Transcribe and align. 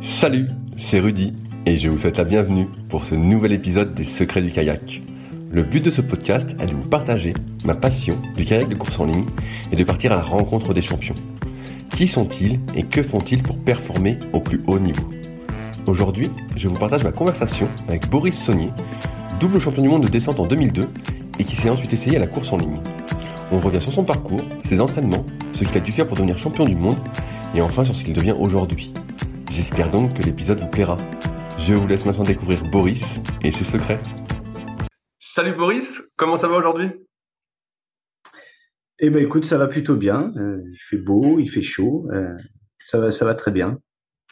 Salut, 0.00 0.46
c'est 0.76 1.00
Rudy 1.00 1.32
et 1.66 1.76
je 1.76 1.90
vous 1.90 1.98
souhaite 1.98 2.18
la 2.18 2.24
bienvenue 2.24 2.68
pour 2.88 3.04
ce 3.04 3.16
nouvel 3.16 3.52
épisode 3.52 3.94
des 3.94 4.04
Secrets 4.04 4.42
du 4.42 4.52
kayak. 4.52 5.02
Le 5.50 5.64
but 5.64 5.84
de 5.84 5.90
ce 5.90 6.00
podcast 6.00 6.54
est 6.60 6.66
de 6.66 6.74
vous 6.74 6.88
partager 6.88 7.34
ma 7.64 7.74
passion 7.74 8.14
du 8.36 8.44
kayak 8.44 8.68
de 8.68 8.76
course 8.76 9.00
en 9.00 9.06
ligne 9.06 9.24
et 9.72 9.76
de 9.76 9.82
partir 9.82 10.12
à 10.12 10.16
la 10.16 10.22
rencontre 10.22 10.72
des 10.72 10.82
champions. 10.82 11.16
Qui 11.90 12.06
sont-ils 12.06 12.60
et 12.76 12.84
que 12.84 13.02
font-ils 13.02 13.42
pour 13.42 13.58
performer 13.58 14.20
au 14.32 14.38
plus 14.38 14.62
haut 14.68 14.78
niveau? 14.78 15.10
Aujourd'hui, 15.88 16.30
je 16.54 16.68
vous 16.68 16.78
partage 16.78 17.02
ma 17.02 17.10
conversation 17.12 17.66
avec 17.88 18.08
Boris 18.08 18.40
Saunier, 18.40 18.70
double 19.40 19.58
champion 19.58 19.82
du 19.82 19.88
monde 19.88 20.04
de 20.04 20.08
descente 20.08 20.38
en 20.38 20.46
2002 20.46 20.88
et 21.40 21.44
qui 21.44 21.56
s'est 21.56 21.70
ensuite 21.70 21.92
essayé 21.92 22.18
à 22.18 22.20
la 22.20 22.28
course 22.28 22.52
en 22.52 22.58
ligne. 22.58 22.78
On 23.50 23.58
revient 23.58 23.82
sur 23.82 23.92
son 23.92 24.04
parcours, 24.04 24.42
ses 24.64 24.80
entraînements, 24.80 25.26
ce 25.54 25.64
qu'il 25.64 25.76
a 25.76 25.80
dû 25.80 25.90
faire 25.90 26.06
pour 26.06 26.16
devenir 26.16 26.38
champion 26.38 26.66
du 26.66 26.76
monde 26.76 26.98
et 27.52 27.60
enfin 27.60 27.84
sur 27.84 27.96
ce 27.96 28.04
qu'il 28.04 28.14
devient 28.14 28.36
aujourd'hui. 28.38 28.92
J'espère 29.50 29.90
donc 29.90 30.14
que 30.14 30.22
l'épisode 30.22 30.60
vous 30.60 30.68
plaira. 30.68 30.98
Je 31.58 31.72
vous 31.72 31.88
laisse 31.88 32.04
maintenant 32.04 32.24
découvrir 32.24 32.62
Boris 32.70 33.18
et 33.42 33.50
ses 33.50 33.64
secrets. 33.64 34.00
Salut 35.18 35.54
Boris, 35.54 35.86
comment 36.16 36.36
ça 36.36 36.48
va 36.48 36.56
aujourd'hui? 36.56 36.90
Eh 38.98 39.08
ben 39.08 39.24
écoute, 39.24 39.46
ça 39.46 39.56
va 39.56 39.66
plutôt 39.68 39.96
bien. 39.96 40.32
Euh, 40.36 40.60
il 40.70 40.78
fait 40.90 40.98
beau, 40.98 41.38
il 41.38 41.48
fait 41.48 41.62
chaud, 41.62 42.06
euh, 42.12 42.34
ça 42.86 43.00
va, 43.00 43.10
ça 43.10 43.24
va 43.24 43.34
très 43.34 43.50
bien. 43.50 43.78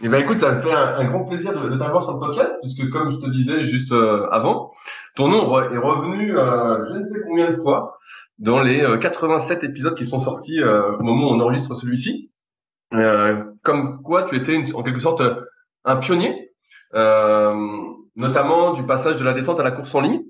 Eh 0.02 0.08
ben 0.08 0.22
écoute, 0.22 0.40
ça 0.40 0.52
me 0.52 0.60
fait 0.60 0.72
un, 0.72 1.04
grand 1.06 1.24
plaisir 1.24 1.58
de, 1.58 1.70
de 1.70 1.78
t'avoir 1.78 2.04
sur 2.04 2.12
le 2.12 2.20
podcast, 2.20 2.54
puisque 2.60 2.90
comme 2.90 3.10
je 3.10 3.16
te 3.16 3.30
disais 3.30 3.62
juste 3.62 3.92
euh, 3.92 4.28
avant, 4.30 4.70
ton 5.14 5.28
nom 5.28 5.44
est 5.60 5.78
revenu 5.78 6.32
je 6.32 6.94
ne 6.94 7.02
sais 7.02 7.20
combien 7.26 7.50
de 7.50 7.56
fois 7.56 7.98
dans 8.38 8.60
les 8.60 8.84
87 9.00 9.64
épisodes 9.64 9.94
qui 9.94 10.04
sont 10.04 10.18
sortis 10.18 10.62
au 10.62 11.02
moment 11.02 11.30
où 11.30 11.34
on 11.34 11.40
enregistre 11.40 11.74
celui-ci. 11.74 12.30
Euh, 12.94 13.44
comme 13.62 14.02
quoi 14.02 14.28
tu 14.28 14.36
étais 14.36 14.72
en 14.74 14.82
quelque 14.82 15.00
sorte 15.00 15.22
un 15.84 15.96
pionnier, 15.96 16.52
euh, 16.94 17.54
notamment 18.14 18.74
du 18.74 18.84
passage 18.84 19.18
de 19.18 19.24
la 19.24 19.32
descente 19.32 19.60
à 19.60 19.64
la 19.64 19.72
course 19.72 19.94
en 19.94 20.00
ligne. 20.00 20.22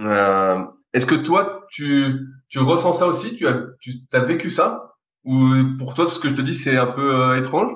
Euh, 0.00 0.58
Est-ce 0.92 1.06
que 1.06 1.14
toi, 1.14 1.66
tu, 1.70 2.20
tu 2.48 2.58
ressens 2.58 2.94
ça 2.94 3.06
aussi? 3.06 3.36
Tu 3.36 3.46
as, 3.46 3.64
tu 3.80 3.92
as 4.12 4.20
vécu 4.20 4.50
ça? 4.50 4.94
Ou 5.24 5.38
pour 5.78 5.94
toi, 5.94 6.08
ce 6.08 6.18
que 6.18 6.28
je 6.28 6.34
te 6.34 6.42
dis, 6.42 6.54
c'est 6.54 6.76
un 6.76 6.86
peu 6.86 7.14
euh, 7.14 7.38
étrange? 7.38 7.72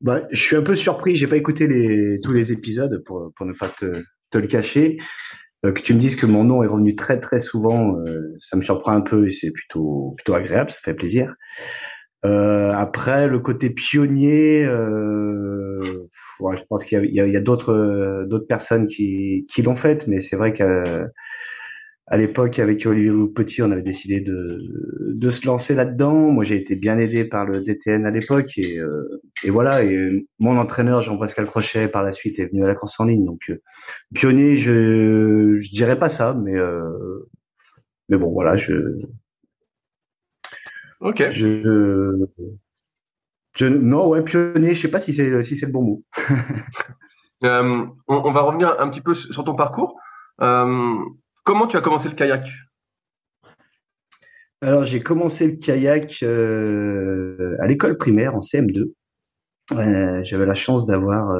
Bah, 0.00 0.22
je 0.30 0.40
suis 0.40 0.56
un 0.56 0.62
peu 0.62 0.76
surpris. 0.76 1.16
J'ai 1.16 1.26
pas 1.26 1.36
écouté 1.36 1.66
les, 1.66 2.20
tous 2.22 2.32
les 2.32 2.52
épisodes 2.52 3.02
pour, 3.04 3.32
pour 3.36 3.46
ne 3.46 3.52
pas 3.52 3.68
te, 3.68 4.02
te 4.30 4.38
le 4.38 4.46
cacher. 4.46 4.98
Euh, 5.64 5.72
que 5.72 5.80
tu 5.80 5.94
me 5.94 5.98
dises 5.98 6.16
que 6.16 6.26
mon 6.26 6.44
nom 6.44 6.62
est 6.62 6.66
revenu 6.66 6.94
très 6.94 7.20
très 7.20 7.40
souvent, 7.40 7.96
euh, 8.00 8.34
ça 8.38 8.56
me 8.56 8.62
surprend 8.62 8.92
un 8.92 9.00
peu 9.00 9.26
et 9.26 9.30
c'est 9.30 9.50
plutôt 9.50 10.12
plutôt 10.16 10.34
agréable, 10.34 10.70
ça 10.70 10.78
fait 10.84 10.94
plaisir. 10.94 11.34
Euh, 12.24 12.72
après, 12.72 13.28
le 13.28 13.38
côté 13.38 13.70
pionnier, 13.70 14.64
euh, 14.64 16.08
ouais, 16.40 16.56
je 16.56 16.62
pense 16.68 16.84
qu'il 16.84 17.04
y 17.12 17.20
a, 17.20 17.24
a, 17.24 17.36
a 17.36 17.40
d'autres 17.40 18.24
d'autres 18.28 18.46
personnes 18.46 18.86
qui, 18.86 19.46
qui 19.52 19.62
l'ont 19.62 19.76
fait, 19.76 20.06
mais 20.06 20.20
c'est 20.20 20.36
vrai 20.36 20.52
qu'à 20.52 20.82
à 22.06 22.18
l'époque, 22.18 22.58
avec 22.58 22.84
Olivier 22.84 23.12
Petit, 23.34 23.62
on 23.62 23.70
avait 23.70 23.82
décidé 23.82 24.20
de, 24.20 24.60
de 25.14 25.30
se 25.30 25.46
lancer 25.46 25.74
là-dedans. 25.74 26.30
Moi, 26.32 26.44
j'ai 26.44 26.56
été 26.56 26.76
bien 26.76 26.98
aidé 26.98 27.24
par 27.24 27.46
le 27.46 27.60
DTN 27.60 28.04
à 28.04 28.10
l'époque, 28.10 28.58
et, 28.58 28.78
euh, 28.78 29.22
et 29.42 29.50
voilà. 29.50 29.84
Et 29.84 30.26
mon 30.38 30.58
entraîneur 30.58 31.00
Jean-Pascal 31.00 31.46
Crochet, 31.46 31.88
par 31.88 32.02
la 32.02 32.12
suite, 32.12 32.38
est 32.38 32.46
venu 32.46 32.62
à 32.64 32.68
la 32.68 32.74
course 32.74 33.00
en 33.00 33.06
ligne. 33.06 33.24
Donc, 33.24 33.40
euh, 33.48 33.56
pionnier, 34.14 34.58
je 34.58 35.58
je 35.60 35.70
dirais 35.70 35.98
pas 35.98 36.10
ça, 36.10 36.34
mais 36.44 36.56
euh, 36.58 36.82
mais 38.08 38.18
bon, 38.18 38.30
voilà, 38.32 38.56
je 38.58 38.74
Ok. 41.04 41.22
Je, 41.30 42.26
je, 43.54 43.66
non, 43.66 44.08
ouais, 44.08 44.22
pionnier, 44.22 44.72
je 44.72 44.80
sais 44.80 44.90
pas 44.90 45.00
si 45.00 45.12
c'est 45.12 45.42
si 45.42 45.58
c'est 45.58 45.66
le 45.66 45.72
bon 45.72 45.82
mot. 45.82 46.04
euh, 47.44 47.86
on, 48.08 48.16
on, 48.16 48.32
va 48.32 48.40
revenir 48.40 48.80
un 48.80 48.88
petit 48.88 49.02
peu 49.02 49.12
sur 49.12 49.44
ton 49.44 49.54
parcours. 49.54 50.00
Euh, 50.40 50.96
comment 51.44 51.66
tu 51.66 51.76
as 51.76 51.82
commencé 51.82 52.08
le 52.08 52.14
kayak? 52.14 52.48
Alors, 54.62 54.84
j'ai 54.84 55.02
commencé 55.02 55.46
le 55.46 55.56
kayak 55.56 56.22
euh, 56.22 57.54
à 57.60 57.66
l'école 57.66 57.98
primaire 57.98 58.34
en 58.34 58.40
CM2. 58.40 58.94
Euh, 59.72 60.24
J'avais 60.24 60.46
la 60.46 60.54
chance 60.54 60.86
d'avoir 60.86 61.38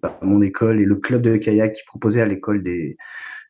bah, 0.00 0.18
mon 0.22 0.40
école 0.40 0.80
et 0.80 0.86
le 0.86 0.96
club 0.96 1.20
de 1.20 1.36
kayak 1.36 1.74
qui 1.74 1.84
proposait 1.84 2.22
à 2.22 2.26
l'école 2.26 2.62
des 2.62 2.96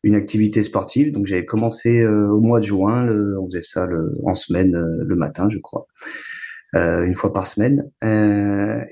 une 0.05 0.15
activité 0.15 0.63
sportive. 0.63 1.13
Donc 1.13 1.27
j'avais 1.27 1.47
commencé 1.47 2.03
euh, 2.03 2.29
au 2.29 2.41
mois 2.41 2.61
de 2.61 2.67
juin, 2.67 3.05
le, 3.05 3.41
on 3.41 3.47
faisait 3.47 3.63
ça 3.63 3.87
le, 3.87 4.13
en 4.25 4.35
semaine 4.35 4.77
euh, 4.77 5.03
le 5.03 5.17
matin, 5.17 5.49
je 5.51 5.59
crois, 5.59 5.87
euh, 6.75 7.05
une 7.05 7.15
fois 7.15 7.33
par 7.33 7.47
semaine. 7.47 7.91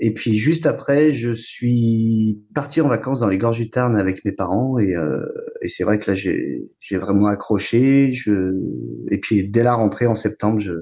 et 0.00 0.14
puis 0.14 0.38
juste 0.38 0.66
après, 0.66 1.12
je 1.12 1.32
suis 1.34 2.40
parti 2.54 2.80
en 2.80 2.88
vacances 2.88 3.20
dans 3.20 3.28
les 3.28 3.38
Gorges 3.38 3.58
du 3.58 3.70
Tarn 3.70 3.96
avec 3.96 4.24
mes 4.24 4.32
parents 4.32 4.78
et, 4.78 4.94
et 5.60 5.68
c'est 5.68 5.84
vrai 5.84 5.98
que 5.98 6.10
là 6.10 6.14
j'ai 6.14 6.96
vraiment 6.96 7.26
accroché. 7.26 8.14
Je 8.14 8.54
et 9.10 9.18
puis 9.18 9.48
dès 9.48 9.62
la 9.62 9.74
rentrée 9.74 10.06
en 10.06 10.14
septembre, 10.14 10.60
je 10.60 10.72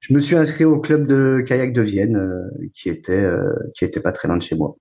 je 0.00 0.14
me 0.14 0.18
suis 0.18 0.34
inscrit 0.34 0.64
au 0.64 0.80
club 0.80 1.06
de 1.06 1.44
kayak 1.46 1.72
de 1.72 1.82
Vienne 1.82 2.18
qui 2.74 2.88
était 2.88 3.28
qui 3.74 3.84
était 3.84 4.00
pas 4.00 4.12
très 4.12 4.28
loin 4.28 4.38
de 4.38 4.42
chez 4.42 4.56
moi. 4.56 4.76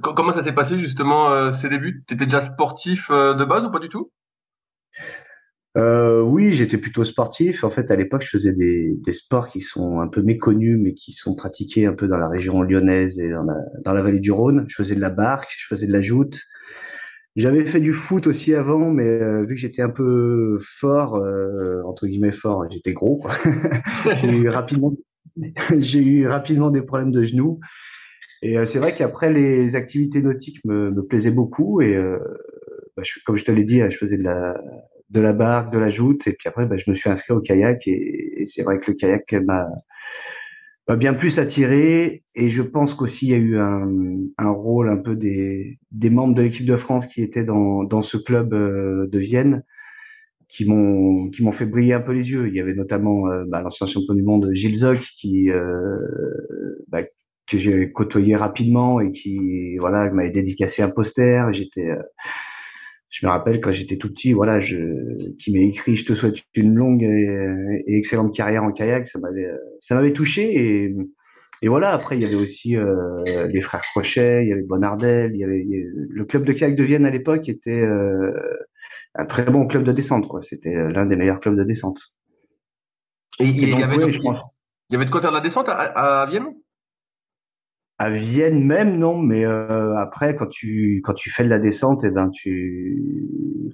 Comment 0.00 0.32
ça 0.32 0.42
s'est 0.42 0.54
passé 0.54 0.78
justement 0.78 1.32
euh, 1.32 1.50
ces 1.50 1.68
débuts? 1.68 2.02
Tu 2.06 2.14
étais 2.14 2.24
déjà 2.24 2.42
sportif 2.42 3.08
euh, 3.10 3.34
de 3.34 3.44
base 3.44 3.64
ou 3.64 3.70
pas 3.70 3.78
du 3.78 3.88
tout? 3.88 4.10
Euh, 5.76 6.20
oui, 6.22 6.52
j'étais 6.52 6.78
plutôt 6.78 7.04
sportif. 7.04 7.62
En 7.64 7.70
fait, 7.70 7.90
à 7.90 7.96
l'époque, 7.96 8.22
je 8.22 8.28
faisais 8.28 8.52
des, 8.52 9.12
sports 9.12 9.48
qui 9.48 9.60
sont 9.60 10.00
un 10.00 10.08
peu 10.08 10.22
méconnus, 10.22 10.78
mais 10.80 10.94
qui 10.94 11.12
sont 11.12 11.34
pratiqués 11.34 11.86
un 11.86 11.92
peu 11.92 12.08
dans 12.08 12.16
la 12.16 12.28
région 12.28 12.62
lyonnaise 12.62 13.18
et 13.18 13.30
dans 13.30 13.44
la, 13.92 14.02
vallée 14.02 14.20
du 14.20 14.32
Rhône. 14.32 14.66
Je 14.68 14.76
faisais 14.76 14.94
de 14.94 15.00
la 15.00 15.10
barque, 15.10 15.50
je 15.56 15.66
faisais 15.66 15.86
de 15.86 15.92
la 15.92 16.02
joute. 16.02 16.40
J'avais 17.36 17.64
fait 17.64 17.80
du 17.80 17.94
foot 17.94 18.26
aussi 18.26 18.54
avant, 18.54 18.90
mais 18.90 19.18
vu 19.44 19.54
que 19.54 19.60
j'étais 19.60 19.80
un 19.80 19.88
peu 19.88 20.58
fort, 20.60 21.14
entre 21.86 22.06
guillemets 22.06 22.32
fort, 22.32 22.66
j'étais 22.70 22.92
gros. 22.92 23.26
j'ai 24.20 24.28
eu 24.28 24.48
rapidement, 24.50 24.92
j'ai 25.78 26.02
eu 26.02 26.26
rapidement 26.26 26.70
des 26.70 26.82
problèmes 26.82 27.12
de 27.12 27.22
genoux. 27.22 27.60
Et 28.42 28.58
euh, 28.58 28.64
c'est 28.66 28.78
vrai 28.78 28.94
qu'après, 28.94 29.32
les 29.32 29.76
activités 29.76 30.22
nautiques 30.22 30.64
me, 30.64 30.90
me 30.90 31.02
plaisaient 31.02 31.30
beaucoup. 31.30 31.80
Et 31.80 31.96
euh, 31.96 32.18
bah, 32.96 33.02
je, 33.04 33.20
comme 33.24 33.36
je 33.36 33.44
te 33.44 33.52
l'ai 33.52 33.64
dit, 33.64 33.80
je 33.88 33.96
faisais 33.96 34.18
de 34.18 34.24
la, 34.24 34.60
de 35.10 35.20
la 35.20 35.32
barque, 35.32 35.72
de 35.72 35.78
la 35.78 35.90
joute. 35.90 36.26
Et 36.26 36.32
puis 36.32 36.48
après, 36.48 36.66
bah, 36.66 36.76
je 36.76 36.90
me 36.90 36.94
suis 36.94 37.08
inscrit 37.08 37.32
au 37.32 37.40
kayak. 37.40 37.86
Et, 37.86 38.44
c'est 38.46 38.62
vrai 38.62 38.78
que 38.78 38.90
le 38.90 38.96
kayak 38.96 39.32
m'a 39.32 39.68
bien 40.96 41.14
plus 41.14 41.38
attiré. 41.38 42.22
Et 42.34 42.50
je 42.50 42.62
pense 42.62 42.94
qu'aussi 42.94 43.26
il 43.26 43.30
y 43.30 43.34
a 43.34 43.38
eu 43.38 43.58
un, 43.58 43.88
un 44.38 44.50
rôle 44.50 44.88
un 44.90 44.96
peu 44.96 45.14
des, 45.16 45.78
des 45.90 46.10
membres 46.10 46.34
de 46.34 46.42
l'équipe 46.42 46.66
de 46.66 46.76
France 46.76 47.06
qui 47.06 47.22
étaient 47.22 47.44
dans, 47.44 47.84
dans 47.84 48.02
ce 48.02 48.16
club 48.16 48.52
euh, 48.54 49.06
de 49.06 49.18
Vienne 49.18 49.62
qui 50.48 50.66
m'ont 50.66 51.30
qui 51.30 51.42
m'ont 51.42 51.52
fait 51.52 51.64
briller 51.64 51.94
un 51.94 52.00
peu 52.00 52.12
les 52.12 52.30
yeux. 52.30 52.46
Il 52.48 52.54
y 52.54 52.60
avait 52.60 52.74
notamment 52.74 53.26
euh, 53.28 53.44
bah, 53.46 53.62
l'ancien 53.62 53.86
champion 53.86 54.12
du 54.12 54.22
monde 54.22 54.50
Gilles 54.52 54.76
Zoc 54.76 55.00
qui 55.00 55.50
euh, 55.50 55.96
bah, 56.88 57.02
que 57.52 57.58
j'ai 57.58 57.92
côtoyé 57.92 58.36
rapidement 58.36 59.00
et 59.00 59.10
qui 59.10 59.76
voilà 59.78 60.10
m'avait 60.10 60.30
dédicacé 60.30 60.82
un 60.82 60.90
poster. 60.90 61.52
J'étais 61.52 61.90
je 63.12 63.26
me 63.26 63.30
rappelle 63.30 63.60
quand 63.60 63.72
j'étais 63.72 63.98
tout 63.98 64.08
petit, 64.08 64.32
voilà, 64.32 64.60
je, 64.60 64.78
qui 65.38 65.52
m'a 65.52 65.60
écrit 65.60 65.96
"Je 65.96 66.06
te 66.06 66.14
souhaite 66.14 66.36
une 66.54 66.74
longue 66.74 67.02
et, 67.02 67.84
excellente 67.86 68.34
carrière 68.34 68.64
en 68.64 68.72
kayak", 68.72 69.06
ça 69.06 69.18
m'avait, 69.18 69.50
ça 69.80 69.94
m'avait 69.94 70.14
touché 70.14 70.84
et, 70.84 70.96
et 71.60 71.68
voilà. 71.68 71.92
Après, 71.92 72.16
il 72.16 72.22
y 72.22 72.24
avait 72.24 72.36
aussi 72.36 72.74
euh, 72.74 73.46
les 73.48 73.60
frères 73.60 73.82
Crochet, 73.82 74.44
il 74.44 74.48
y 74.48 74.52
avait 74.52 74.62
Bonardel, 74.62 75.32
il 75.34 75.40
y 75.40 75.44
avait, 75.44 75.62
le 75.62 76.24
club 76.24 76.44
de 76.44 76.52
kayak 76.54 76.74
de 76.74 76.84
Vienne 76.84 77.04
à 77.04 77.10
l'époque 77.10 77.50
était 77.50 77.82
euh, 77.82 78.32
un 79.14 79.26
très 79.26 79.44
bon 79.44 79.66
club 79.66 79.84
de 79.84 79.92
descente, 79.92 80.26
quoi. 80.26 80.40
C'était 80.42 80.74
l'un 80.74 81.04
des 81.04 81.16
meilleurs 81.16 81.40
clubs 81.40 81.56
de 81.56 81.64
descente. 81.64 82.00
Et, 83.40 83.44
il, 83.44 83.60
y 83.60 83.64
avait 83.64 83.72
il 83.72 83.78
y 83.80 83.82
avait 84.96 85.04
de 85.04 85.10
quoi 85.10 85.20
faire 85.20 85.30
de 85.30 85.36
la 85.36 85.42
descente 85.42 85.66
à 85.68 86.26
Vienne? 86.30 86.54
À 87.98 88.10
Vienne 88.10 88.64
même 88.64 88.98
non 88.98 89.18
mais 89.18 89.44
euh, 89.44 89.94
après 89.96 90.34
quand 90.34 90.48
tu 90.48 91.00
quand 91.04 91.14
tu 91.14 91.30
fais 91.30 91.44
de 91.44 91.48
la 91.48 91.58
descente 91.58 92.04
et 92.04 92.08
eh 92.08 92.10
ben 92.10 92.30
tu 92.30 93.72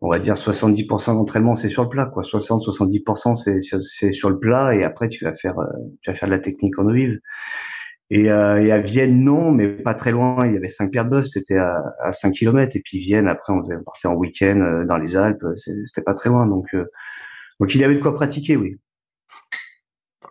on 0.00 0.10
va 0.10 0.18
dire 0.18 0.34
70% 0.34 1.14
d'entraînement 1.14 1.54
c'est 1.54 1.68
sur 1.68 1.84
le 1.84 1.88
plat 1.88 2.06
quoi. 2.06 2.22
60 2.22 2.62
70% 2.62 3.36
c'est 3.36 3.60
c'est 3.80 4.12
sur 4.12 4.30
le 4.30 4.38
plat 4.38 4.74
et 4.74 4.84
après 4.84 5.08
tu 5.08 5.24
vas 5.24 5.34
faire 5.36 5.58
euh, 5.58 5.66
tu 6.02 6.10
vas 6.10 6.16
faire 6.16 6.28
de 6.28 6.34
la 6.34 6.40
technique 6.40 6.78
en 6.78 6.86
eau 6.86 6.92
vive 6.92 7.18
et, 8.10 8.30
euh, 8.30 8.62
et, 8.62 8.72
à 8.72 8.78
Vienne 8.78 9.24
non 9.24 9.52
mais 9.52 9.68
pas 9.68 9.94
très 9.94 10.10
loin. 10.12 10.46
Il 10.46 10.52
y 10.52 10.56
avait 10.56 10.68
Saint-Pierre 10.68 11.08
de 11.08 11.22
c'était 11.22 11.56
à, 11.56 11.82
à 12.02 12.12
5 12.12 12.32
km 12.32 12.76
et 12.76 12.82
puis 12.84 12.98
Vienne 12.98 13.26
après 13.26 13.54
on, 13.54 13.62
faisait, 13.62 13.76
on 13.76 13.82
partait 13.84 14.08
en 14.08 14.14
week-end 14.14 14.60
euh, 14.60 14.84
dans 14.84 14.98
les 14.98 15.16
Alpes 15.16 15.46
c'était 15.56 16.02
pas 16.02 16.14
très 16.14 16.28
loin. 16.28 16.46
Donc 16.46 16.66
donc 17.58 17.74
il 17.74 17.80
y 17.80 17.84
avait 17.84 17.94
de 17.94 18.00
quoi 18.00 18.14
pratiquer 18.14 18.56
oui. 18.56 18.76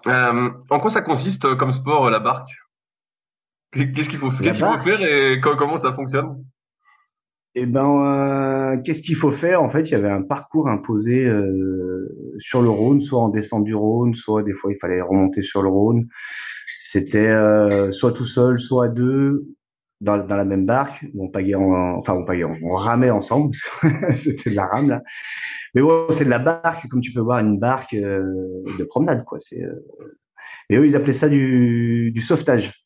En 0.06 0.80
quoi 0.80 0.90
ça 0.92 1.02
consiste 1.02 1.56
comme 1.56 1.72
sport 1.72 2.10
la 2.10 2.20
barque? 2.20 2.52
Qu'est-ce 3.72 4.10
qu'il 4.10 4.20
faut, 4.20 4.30
qu'est-ce 4.30 4.58
qu'il 4.58 4.66
faut 4.66 4.80
faire 4.80 5.04
et 5.04 5.40
comment 5.40 5.78
ça 5.78 5.94
fonctionne? 5.94 6.44
Eh 7.54 7.66
ben, 7.66 8.76
euh, 8.76 8.82
qu'est-ce 8.82 9.02
qu'il 9.02 9.16
faut 9.16 9.32
faire? 9.32 9.62
En 9.62 9.70
fait, 9.70 9.82
il 9.82 9.92
y 9.92 9.96
avait 9.96 10.10
un 10.10 10.22
parcours 10.22 10.70
imposé 10.70 11.28
euh, 11.28 12.08
sur 12.40 12.62
le 12.62 12.70
Rhône, 12.70 13.02
soit 13.02 13.22
en 13.22 13.30
descente 13.30 13.66
du 13.66 13.76
Rhône, 13.76 14.14
soit 14.16 14.44
des 14.44 14.54
fois 14.54 14.72
il 14.72 14.78
fallait 14.78 15.02
remonter 15.02 15.42
sur 15.42 15.62
le 15.62 15.68
Rhône. 15.68 16.08
C'était 16.80 17.28
euh, 17.28 17.92
soit 17.92 18.14
tout 18.14 18.26
seul, 18.26 18.60
soit 18.60 18.86
à 18.86 18.88
deux 18.88 19.46
dans, 20.00 20.18
dans 20.18 20.38
la 20.38 20.46
même 20.46 20.66
barque. 20.66 21.06
On 21.18 21.26
en, 21.26 21.98
enfin 21.98 22.14
on 22.14 22.58
on 22.64 22.76
ramait 22.76 23.10
ensemble. 23.10 23.54
C'était 24.16 24.52
de 24.52 24.56
la 24.56 24.68
rame 24.68 24.90
là. 24.90 25.02
Mais 25.76 25.82
bon, 25.82 26.08
c'est 26.12 26.26
de 26.26 26.30
la 26.30 26.40
barque, 26.40 26.88
comme 26.90 27.02
tu 27.02 27.12
peux 27.12 27.22
voir, 27.22 27.40
une 27.40 27.60
barque 27.60 27.96
de 27.96 28.84
promenade 28.86 29.26
quoi. 29.26 29.40
C'est 29.42 29.62
et 30.70 30.78
eux 30.78 30.86
ils 30.86 30.96
appelaient 30.96 31.14
ça 31.14 31.28
du, 31.28 32.12
du 32.14 32.22
sauvetage 32.22 32.81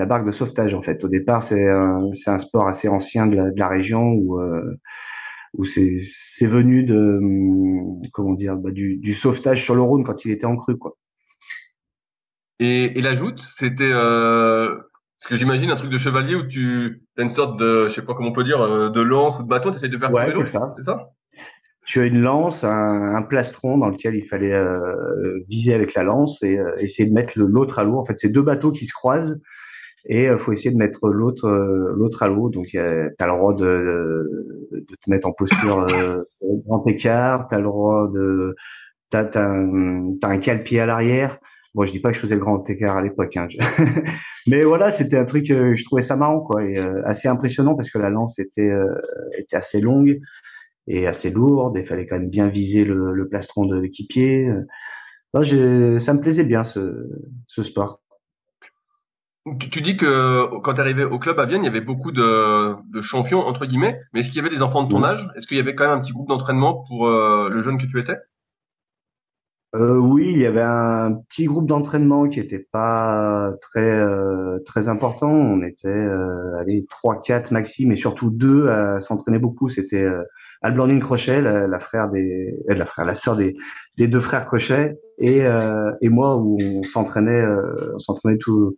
la 0.00 0.06
barque 0.06 0.26
de 0.26 0.32
sauvetage 0.32 0.74
en 0.74 0.82
fait. 0.82 1.04
Au 1.04 1.08
départ, 1.08 1.42
c'est 1.42 1.68
un, 1.68 2.10
un 2.26 2.38
sport 2.38 2.66
assez 2.66 2.88
ancien 2.88 3.26
de 3.26 3.36
la, 3.36 3.50
de 3.50 3.58
la 3.58 3.68
région 3.68 4.12
où 4.12 4.40
euh, 4.40 4.78
où 5.54 5.64
c'est 5.64 6.46
venu 6.46 6.84
de 6.84 7.18
hum, 7.18 8.02
comment 8.12 8.34
dire 8.34 8.56
bah, 8.56 8.70
du, 8.70 8.96
du 8.96 9.14
sauvetage 9.14 9.62
sur 9.62 9.74
le 9.74 9.82
Rhône 9.82 10.04
quand 10.04 10.24
il 10.24 10.30
était 10.32 10.46
en 10.46 10.56
crue 10.56 10.78
quoi. 10.78 10.96
Et, 12.60 12.98
et 12.98 13.02
la 13.02 13.14
joute, 13.14 13.40
c'était 13.56 13.90
euh, 13.90 14.76
ce 15.18 15.28
que 15.28 15.36
j'imagine 15.36 15.70
un 15.70 15.76
truc 15.76 15.90
de 15.90 15.98
chevalier 15.98 16.34
où 16.34 16.46
tu 16.46 17.02
as 17.18 17.22
une 17.22 17.28
sorte 17.28 17.58
de 17.58 17.88
je 17.88 17.94
sais 17.94 18.02
pas 18.02 18.14
comment 18.14 18.30
on 18.30 18.32
peut 18.32 18.44
dire 18.44 18.60
euh, 18.60 18.90
de 18.90 19.00
lance 19.00 19.38
ou 19.38 19.42
de 19.42 19.48
bâton, 19.48 19.70
tu 19.70 19.76
essaies 19.76 19.88
de 19.88 19.98
faire 19.98 20.12
ouais, 20.12 20.32
c'est 20.32 20.44
ça. 20.44 20.72
C'est 20.76 20.84
ça? 20.84 21.10
Tu 21.86 22.00
as 22.00 22.04
une 22.04 22.20
lance, 22.20 22.62
un, 22.62 23.16
un, 23.16 23.22
plastron 23.22 23.78
dans 23.78 23.88
lequel 23.88 24.14
il 24.14 24.24
fallait 24.24 24.52
euh, 24.52 25.40
viser 25.48 25.74
avec 25.74 25.94
la 25.94 26.04
lance 26.04 26.42
et 26.42 26.56
euh, 26.58 26.76
essayer 26.78 27.08
de 27.08 27.14
mettre 27.14 27.32
l'autre 27.36 27.78
à 27.78 27.84
l'eau. 27.84 27.98
En 27.98 28.04
fait, 28.04 28.18
c'est 28.18 28.28
deux 28.28 28.42
bateaux 28.42 28.70
qui 28.70 28.86
se 28.86 28.92
croisent 28.92 29.40
et 30.06 30.24
il 30.24 30.28
euh, 30.28 30.38
faut 30.38 30.52
essayer 30.52 30.70
de 30.70 30.76
mettre 30.76 31.08
l'autre 31.08 31.46
euh, 31.46 31.92
l'autre 31.94 32.22
à 32.22 32.28
l'eau. 32.28 32.48
Donc 32.48 32.66
tu 32.66 32.78
as 32.78 33.10
le 33.18 33.26
droit 33.26 33.54
de, 33.54 34.68
de 34.72 34.96
te 34.96 35.10
mettre 35.10 35.28
en 35.28 35.32
posture 35.32 35.80
euh, 35.80 36.22
grand 36.66 36.86
écart, 36.86 37.48
tu 37.48 37.54
as 37.54 37.58
le 37.58 37.64
droit 37.64 38.08
de 38.12 38.54
t'as 39.10 39.24
as, 39.34 39.44
un, 39.44 40.12
un 40.22 40.38
cale-pied 40.38 40.80
à 40.80 40.86
l'arrière. 40.86 41.38
Bon, 41.74 41.84
je 41.84 41.92
dis 41.92 42.00
pas 42.00 42.10
que 42.10 42.16
je 42.16 42.20
faisais 42.20 42.34
le 42.34 42.40
grand 42.40 42.68
écart 42.68 42.96
à 42.96 43.02
l'époque, 43.02 43.36
hein. 43.36 43.46
mais 44.48 44.64
voilà, 44.64 44.90
c'était 44.90 45.16
un 45.16 45.24
truc, 45.24 45.46
je 45.46 45.84
trouvais 45.84 46.02
ça 46.02 46.16
marrant, 46.16 46.40
quoi, 46.40 46.64
et 46.64 46.76
assez 47.04 47.28
impressionnant 47.28 47.76
parce 47.76 47.90
que 47.90 47.98
la 47.98 48.10
lance 48.10 48.40
était 48.40 48.72
était 49.38 49.56
assez 49.56 49.80
longue 49.80 50.18
et 50.88 51.06
assez 51.06 51.30
lourde. 51.30 51.76
Il 51.78 51.86
fallait 51.86 52.06
quand 52.06 52.18
même 52.18 52.28
bien 52.28 52.48
viser 52.48 52.84
le, 52.84 53.12
le 53.12 53.28
plastron 53.28 53.66
de 53.66 53.78
l'équipier. 53.78 54.50
ça 55.32 55.42
me 55.42 56.20
plaisait 56.20 56.44
bien 56.44 56.64
ce, 56.64 57.08
ce 57.46 57.62
sport. 57.62 58.00
Tu, 59.58 59.70
tu, 59.70 59.80
dis 59.80 59.96
que 59.96 60.58
quand 60.60 60.74
tu 60.74 60.78
es 60.78 60.82
arrivé 60.82 61.02
au 61.04 61.18
club 61.18 61.40
à 61.40 61.46
Vienne, 61.46 61.62
il 61.62 61.66
y 61.66 61.68
avait 61.68 61.80
beaucoup 61.80 62.12
de, 62.12 62.74
de 62.92 63.00
champions, 63.00 63.40
entre 63.40 63.64
guillemets, 63.64 63.98
mais 64.12 64.20
est-ce 64.20 64.28
qu'il 64.28 64.36
y 64.36 64.40
avait 64.40 64.54
des 64.54 64.60
enfants 64.60 64.82
de 64.82 64.90
ton 64.90 65.02
âge? 65.02 65.26
Est-ce 65.34 65.46
qu'il 65.46 65.56
y 65.56 65.60
avait 65.60 65.74
quand 65.74 65.88
même 65.88 65.98
un 65.98 66.00
petit 66.02 66.12
groupe 66.12 66.28
d'entraînement 66.28 66.84
pour 66.86 67.08
euh, 67.08 67.48
le 67.48 67.62
jeune 67.62 67.78
que 67.78 67.86
tu 67.86 67.98
étais? 67.98 68.18
Euh, 69.74 69.96
Oui, 69.96 70.30
il 70.32 70.38
y 70.40 70.46
avait 70.46 70.60
un 70.60 71.14
petit 71.28 71.46
groupe 71.46 71.66
d'entraînement 71.66 72.28
qui 72.28 72.38
était 72.38 72.66
pas 72.70 73.52
très 73.62 73.80
euh, 73.80 74.58
très 74.66 74.88
important. 74.88 75.30
On 75.30 75.62
était 75.62 75.88
euh, 75.88 76.58
allez 76.58 76.84
trois, 76.90 77.20
quatre 77.22 77.50
maxi, 77.50 77.86
mais 77.86 77.96
surtout 77.96 78.28
deux 78.30 78.68
à 78.68 79.00
s'entraîner 79.00 79.38
beaucoup. 79.38 79.70
C'était 79.70 80.02
euh, 80.02 80.22
Alblandine 80.60 81.00
Crochet, 81.00 81.40
la, 81.40 81.66
la, 81.66 81.80
frère 81.80 82.10
des, 82.10 82.58
euh, 82.68 82.74
la 82.74 82.84
frère, 82.84 83.06
la 83.06 83.14
sœur 83.14 83.36
des, 83.36 83.56
des 83.96 84.06
deux 84.06 84.20
frères 84.20 84.44
Crochet, 84.46 84.98
et, 85.18 85.46
euh, 85.46 85.92
et 86.02 86.10
moi 86.10 86.36
où 86.36 86.58
on 86.60 86.82
s'entraînait, 86.82 87.42
on 87.94 87.98
s'entraînait 88.00 88.38
tout 88.38 88.76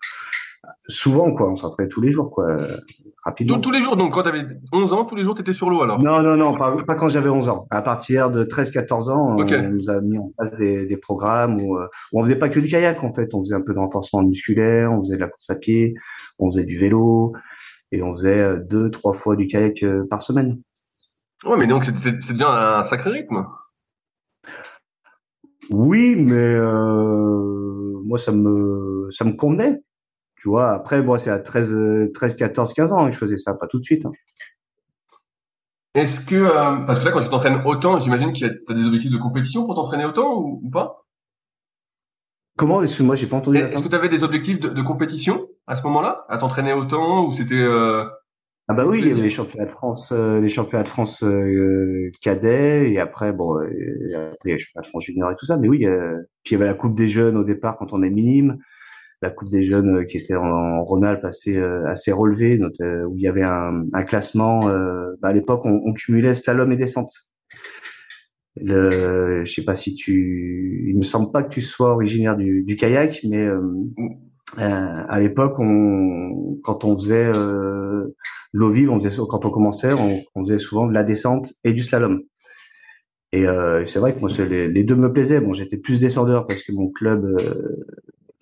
souvent, 0.88 1.32
quoi. 1.34 1.50
On 1.50 1.56
s'entraînait 1.56 1.88
tous 1.88 2.00
les 2.00 2.10
jours, 2.10 2.30
quoi. 2.30 2.56
Rapidement. 3.24 3.60
Tous, 3.60 3.70
les 3.70 3.80
jours. 3.80 3.96
Donc, 3.96 4.14
quand 4.14 4.22
tu 4.22 4.28
avais 4.28 4.44
11 4.72 4.92
ans, 4.92 5.04
tous 5.04 5.14
les 5.14 5.24
jours, 5.24 5.34
tu 5.34 5.42
étais 5.42 5.52
sur 5.52 5.70
l'eau, 5.70 5.82
alors? 5.82 6.02
Non, 6.02 6.22
non, 6.22 6.36
non, 6.36 6.56
pas, 6.56 6.76
pas 6.84 6.94
quand 6.94 7.08
j'avais 7.08 7.28
11 7.28 7.48
ans. 7.48 7.66
À 7.70 7.82
partir 7.82 8.30
de 8.30 8.44
13-14 8.44 9.10
ans, 9.10 9.36
on 9.38 9.44
nous 9.44 9.90
a 9.90 10.00
mis 10.00 10.18
en 10.18 10.30
place 10.36 10.56
des, 10.56 10.86
des 10.86 10.96
programmes 10.96 11.60
où, 11.60 11.76
euh, 11.78 11.86
où, 12.12 12.20
on 12.20 12.24
faisait 12.24 12.36
pas 12.36 12.48
que 12.48 12.60
du 12.60 12.68
kayak, 12.68 13.02
en 13.02 13.12
fait. 13.12 13.32
On 13.34 13.40
faisait 13.40 13.54
un 13.54 13.62
peu 13.62 13.74
de 13.74 13.78
renforcement 13.78 14.22
musculaire, 14.22 14.92
on 14.92 15.00
faisait 15.00 15.16
de 15.16 15.20
la 15.20 15.28
course 15.28 15.50
à 15.50 15.56
pied, 15.56 15.94
on 16.38 16.50
faisait 16.50 16.64
du 16.64 16.78
vélo, 16.78 17.32
et 17.92 18.02
on 18.02 18.14
faisait 18.14 18.40
euh, 18.40 18.58
deux, 18.58 18.90
trois 18.90 19.12
fois 19.12 19.36
du 19.36 19.46
kayak 19.46 19.82
euh, 19.82 20.06
par 20.08 20.22
semaine. 20.22 20.60
Ouais, 21.44 21.56
mais 21.56 21.66
donc, 21.66 21.84
c'est 21.84 22.32
déjà 22.32 22.78
un 22.78 22.84
sacré 22.84 23.10
rythme. 23.10 23.46
Oui, 25.70 26.16
mais 26.16 26.34
euh, 26.34 28.00
moi, 28.04 28.18
ça 28.18 28.32
me, 28.32 29.08
ça 29.10 29.24
me 29.24 29.32
convenait. 29.32 29.80
Tu 30.42 30.48
vois, 30.48 30.72
après, 30.72 31.04
c'est 31.18 31.30
à 31.30 31.38
13, 31.38 32.10
13, 32.12 32.34
14, 32.34 32.74
15 32.74 32.92
ans 32.92 33.06
que 33.06 33.12
je 33.12 33.18
faisais 33.18 33.36
ça, 33.36 33.54
pas 33.54 33.68
tout 33.68 33.78
de 33.78 33.84
suite. 33.84 34.04
Hein. 34.04 34.12
Est-ce 35.94 36.26
que, 36.26 36.34
euh, 36.34 36.80
parce 36.84 36.98
que 36.98 37.04
là, 37.04 37.12
quand 37.12 37.20
tu 37.20 37.28
t'entraînes 37.28 37.62
autant, 37.64 38.00
j'imagine 38.00 38.32
que 38.32 38.38
tu 38.38 38.44
as 38.44 38.74
des 38.74 38.84
objectifs 38.84 39.12
de 39.12 39.18
compétition 39.18 39.66
pour 39.66 39.76
t'entraîner 39.76 40.04
autant 40.04 40.36
ou, 40.36 40.68
pas? 40.68 41.04
Comment? 42.56 42.82
Excuse-moi, 42.82 43.14
j'ai 43.14 43.28
pas 43.28 43.36
entendu. 43.36 43.58
Est-ce 43.58 43.84
que 43.84 43.88
tu 43.88 43.94
avais 43.94 44.08
des 44.08 44.24
objectifs 44.24 44.58
de, 44.58 44.82
compétition 44.82 45.46
à 45.68 45.76
ce 45.76 45.84
moment-là, 45.84 46.24
à 46.28 46.38
t'entraîner 46.38 46.72
autant 46.72 47.28
ou 47.28 47.32
c'était 47.34 47.54
euh, 47.54 48.04
Ah 48.66 48.74
bah 48.74 48.84
oui, 48.84 48.98
il 49.00 49.08
y 49.10 49.12
avait 49.12 49.20
les 49.20 49.30
championnats 49.30 49.66
de 49.66 49.70
France, 49.70 50.10
euh, 50.10 50.40
les 50.40 50.48
championnats 50.48 50.82
de 50.82 50.88
France 50.88 51.24
cadets 52.20 52.90
et 52.90 52.98
après 52.98 53.32
bon, 53.32 53.58
après 53.58 54.50
les 54.50 54.58
championnats 54.58 54.82
de 54.82 54.88
France 54.88 55.04
junior 55.04 55.30
et 55.30 55.36
tout 55.36 55.46
ça. 55.46 55.56
Mais 55.56 55.68
oui, 55.68 55.86
puis 56.42 56.50
il 56.50 56.52
y 56.52 56.54
avait 56.56 56.66
la 56.66 56.74
Coupe 56.74 56.96
des 56.96 57.08
jeunes 57.08 57.36
au 57.36 57.44
départ 57.44 57.76
quand 57.76 57.92
on 57.92 58.02
est 58.02 58.10
minime 58.10 58.58
la 59.22 59.30
Coupe 59.30 59.50
des 59.50 59.62
jeunes 59.62 59.98
euh, 59.98 60.04
qui 60.04 60.18
était 60.18 60.34
en, 60.34 60.84
Rhône-Alpes 60.84 61.24
assez 61.24 61.56
euh, 61.56 61.86
assez 61.86 62.12
relevée, 62.12 62.60
euh, 62.80 63.04
où 63.04 63.16
il 63.16 63.22
y 63.22 63.28
avait 63.28 63.44
un, 63.44 63.86
un 63.92 64.02
classement. 64.02 64.66
Bah 65.20 65.28
à 65.28 65.32
l'époque, 65.32 65.62
on, 65.64 65.80
on, 65.84 65.92
cumulait 65.92 66.34
slalom 66.34 66.72
et 66.72 66.76
descente. 66.76 67.12
Le, 68.56 69.44
je 69.44 69.52
sais 69.52 69.64
pas 69.64 69.74
si 69.74 69.94
tu, 69.94 70.86
il 70.88 70.98
me 70.98 71.02
semble 71.02 71.32
pas 71.32 71.42
que 71.42 71.48
tu 71.48 71.62
sois 71.62 71.92
originaire 71.92 72.36
du, 72.36 72.64
du 72.64 72.76
kayak, 72.76 73.20
mais 73.24 73.46
euh, 73.46 73.60
à 74.56 75.20
l'époque, 75.20 75.58
on, 75.58 76.58
quand 76.62 76.84
on 76.84 76.98
faisait 76.98 77.32
l'eau 78.52 78.70
vive, 78.70 78.90
on 78.90 79.00
faisait, 79.00 79.16
quand 79.16 79.44
on 79.46 79.50
commençait, 79.50 79.92
on, 79.94 80.44
faisait 80.44 80.58
souvent 80.58 80.86
de 80.86 80.92
la 80.92 81.04
descente 81.04 81.52
et 81.64 81.72
du 81.72 81.82
slalom. 81.82 82.22
Et 83.34 83.46
euh, 83.46 83.86
c'est 83.86 83.98
vrai 83.98 84.14
que 84.14 84.20
moi, 84.20 84.28
les, 84.38 84.68
les, 84.68 84.84
deux 84.84 84.96
me 84.96 85.10
plaisaient. 85.10 85.40
Bon, 85.40 85.54
j'étais 85.54 85.78
plus 85.78 85.98
descendeur 85.98 86.46
parce 86.46 86.62
que 86.62 86.72
mon 86.72 86.90
club 86.90 87.34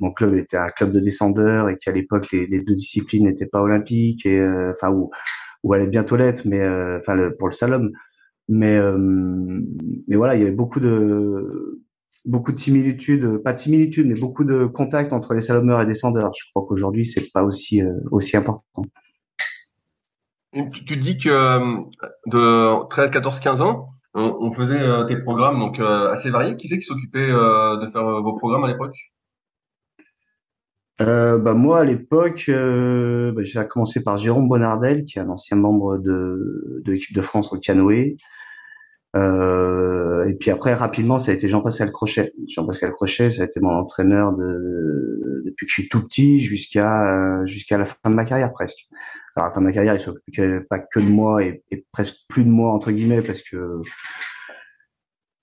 mon 0.01 0.11
club 0.11 0.35
était 0.35 0.57
un 0.57 0.71
club 0.71 0.93
de 0.93 1.01
descendeurs 1.01 1.69
et 1.69 1.77
qu'à 1.77 1.93
l'époque 1.93 2.33
les, 2.33 2.47
deux 2.47 2.75
disciplines 2.75 3.25
n'étaient 3.25 3.47
pas 3.47 3.61
olympiques 3.61 4.27
et 4.27 4.39
euh, 4.39 4.73
enfin 4.75 4.91
où 5.63 5.75
elle 5.75 5.83
est 5.83 5.87
bientôt 5.87 6.17
l'être 6.17 6.45
mais 6.47 6.61
euh, 6.61 6.99
enfin 6.99 7.31
pour 7.39 7.49
le 7.49 7.53
slalom 7.53 7.93
mais 8.49 8.77
euh, 8.77 8.97
mais 10.09 10.17
voilà 10.17 10.35
il 10.35 10.41
y 10.41 10.43
avait 10.43 10.51
beaucoup 10.51 10.81
de 10.81 11.81
beaucoup 12.27 12.53
de 12.53 12.59
similitudes, 12.59 13.39
pas 13.39 13.55
de 13.55 13.61
similitudes, 13.61 14.07
mais 14.07 14.19
beaucoup 14.19 14.45
de 14.45 14.67
contacts 14.67 15.15
entre 15.15 15.33
les 15.33 15.41
salomeurs 15.41 15.81
et 15.81 15.87
des 15.87 15.93
descendeurs. 15.93 16.33
Je 16.39 16.51
crois 16.51 16.67
qu'aujourd'hui, 16.69 17.07
c'est 17.07 17.33
pas 17.33 17.45
aussi 17.45 17.83
aussi 18.11 18.37
important. 18.37 18.85
Tu, 20.53 20.99
dis 20.99 21.17
que 21.17 21.29
de 22.27 22.89
13, 22.89 23.11
14, 23.11 23.41
15 23.41 23.63
ans, 23.63 23.89
on, 24.13 24.53
faisait 24.53 25.07
tes 25.09 25.17
programmes 25.17 25.61
donc 25.61 25.81
assez 25.81 26.29
variés. 26.29 26.57
Qui 26.57 26.69
c'est 26.69 26.77
qui 26.77 26.85
s'occupait 26.85 27.27
de 27.27 27.91
faire 27.91 28.05
vos 28.21 28.35
programmes 28.35 28.65
à 28.65 28.69
l'époque? 28.69 28.97
Euh, 31.01 31.39
bah 31.39 31.55
moi 31.55 31.81
à 31.81 31.85
l'époque, 31.85 32.47
euh, 32.49 33.33
bah, 33.33 33.43
j'ai 33.45 33.65
commencé 33.69 34.03
par 34.03 34.19
Jérôme 34.19 34.49
Bonardel, 34.49 35.05
qui 35.05 35.19
est 35.19 35.23
un 35.23 35.29
ancien 35.29 35.57
membre 35.57 35.99
de, 35.99 36.83
de 36.85 36.93
l'équipe 36.93 37.15
de 37.15 37.23
France 37.23 37.53
au 37.53 37.59
canoë. 37.59 38.17
Euh, 39.17 40.27
et 40.29 40.35
puis 40.35 40.51
après 40.51 40.75
rapidement, 40.75 41.19
ça 41.19 41.33
a 41.33 41.35
été 41.35 41.49
Jean-Pascal 41.49 41.91
Crochet. 41.91 42.33
Jean-Pascal 42.49 42.93
Crochet, 42.93 43.31
ça 43.33 43.43
a 43.43 43.47
été 43.47 43.61
mon 43.61 43.71
entraîneur 43.71 44.33
de, 44.33 45.43
depuis 45.45 45.67
que 45.67 45.71
je 45.71 45.81
suis 45.81 45.89
tout 45.89 46.05
petit 46.07 46.41
jusqu'à 46.41 47.45
jusqu'à 47.47 47.79
la 47.79 47.87
fin 47.87 48.11
de 48.11 48.15
ma 48.15 48.25
carrière 48.25 48.53
presque. 48.53 48.89
Alors 49.37 49.47
à 49.47 49.49
la 49.51 49.55
fin 49.55 49.61
de 49.61 49.67
ma 49.67 49.73
carrière, 49.73 49.95
il 49.95 50.01
s'occupait 50.01 50.61
pas 50.61 50.79
que 50.79 51.01
de 51.01 51.09
moi 51.09 51.43
et, 51.45 51.63
et, 51.71 51.85
presque 51.93 52.17
plus 52.29 52.45
de 52.45 52.51
moi 52.51 52.73
entre 52.73 52.91
guillemets 52.93 53.23
parce 53.23 53.43
que 53.43 53.83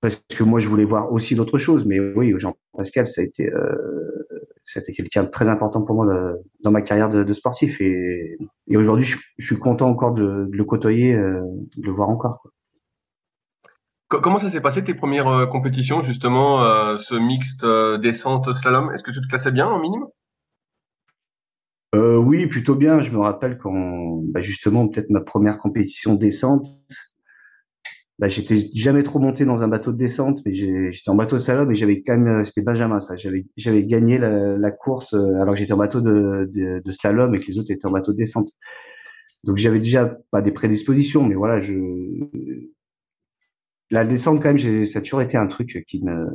parce 0.01 0.21
que 0.29 0.43
moi 0.43 0.59
je 0.59 0.69
voulais 0.69 0.85
voir 0.85 1.11
aussi 1.11 1.35
d'autres 1.35 1.57
choses. 1.57 1.85
Mais 1.85 1.99
oui, 1.99 2.33
Jean-Pascal, 2.37 3.07
ça 3.07 3.21
a 3.21 3.23
été 3.23 3.49
euh, 3.51 4.27
c'était 4.67 4.93
quelqu'un 4.93 5.23
de 5.23 5.29
très 5.29 5.47
important 5.47 5.81
pour 5.81 5.95
moi 5.95 6.05
dans 6.61 6.71
ma 6.71 6.81
carrière 6.81 7.09
de, 7.09 7.33
sportif. 7.33 7.79
Et, 7.79 8.37
aujourd'hui, 8.75 9.05
je, 9.05 9.17
suis 9.45 9.57
content 9.57 9.89
encore 9.89 10.13
de, 10.13 10.49
le 10.51 10.63
côtoyer, 10.65 11.15
euh, 11.15 11.41
de 11.77 11.85
le 11.85 11.91
voir 11.91 12.09
encore. 12.09 12.43
Comment 14.09 14.39
ça 14.39 14.51
s'est 14.51 14.61
passé 14.61 14.83
tes 14.83 14.93
premières 14.93 15.27
euh, 15.27 15.45
compétitions, 15.45 16.01
justement, 16.01 16.63
euh, 16.63 16.97
ce 16.97 17.15
mixte 17.15 17.65
descente 18.01 18.53
slalom? 18.53 18.91
Est-ce 18.91 19.03
que 19.03 19.11
tu 19.11 19.21
te 19.21 19.27
classais 19.27 19.51
bien 19.51 19.67
en 19.67 19.79
minimum? 19.79 20.09
Oui, 21.95 22.45
plutôt 22.45 22.75
bien. 22.75 23.01
Je 23.01 23.11
me 23.11 23.19
rappelle 23.19 23.57
quand, 23.57 24.21
bah, 24.25 24.41
justement, 24.41 24.87
peut-être 24.87 25.09
ma 25.09 25.21
première 25.21 25.57
compétition 25.57 26.13
descente, 26.13 26.67
bah, 28.19 28.29
j'étais 28.29 28.69
jamais 28.73 29.03
trop 29.03 29.19
monté 29.19 29.45
dans 29.45 29.61
un 29.61 29.67
bateau 29.67 29.91
de 29.91 29.97
descente, 29.97 30.41
mais 30.45 30.53
j'étais 30.55 31.09
en 31.09 31.15
bateau 31.15 31.35
de 31.35 31.41
slalom 31.41 31.71
et 31.71 31.75
j'avais 31.75 32.01
quand 32.01 32.17
même, 32.17 32.45
c'était 32.45 32.63
Benjamin 32.63 32.99
ça, 32.99 33.15
j'avais 33.15 33.45
j'avais 33.57 33.83
gagné 33.83 34.17
la, 34.17 34.57
la, 34.57 34.71
course 34.71 35.13
euh, 35.13 35.39
alors 35.41 35.53
que 35.53 35.59
j'étais 35.59 35.73
en 35.73 35.77
bateau 35.77 36.01
de, 36.01 36.49
de, 36.51 36.81
de, 36.83 36.91
slalom 36.91 37.35
et 37.35 37.39
que 37.39 37.45
les 37.47 37.59
autres 37.59 37.71
étaient 37.71 37.85
en 37.85 37.91
bateau 37.91 38.13
de 38.13 38.17
descente. 38.17 38.49
Donc 39.43 39.57
j'avais 39.57 39.79
déjà 39.79 40.17
pas 40.31 40.41
des 40.41 40.51
prédispositions, 40.51 41.23
mais 41.23 41.35
voilà, 41.35 41.61
je 41.61 41.73
la 43.91 44.05
descente 44.05 44.41
quand 44.41 44.53
même, 44.53 44.85
ça 44.85 44.99
a 44.99 45.01
toujours 45.01 45.21
été 45.21 45.37
un 45.37 45.47
truc 45.47 45.83
qui 45.87 46.03
me 46.03 46.27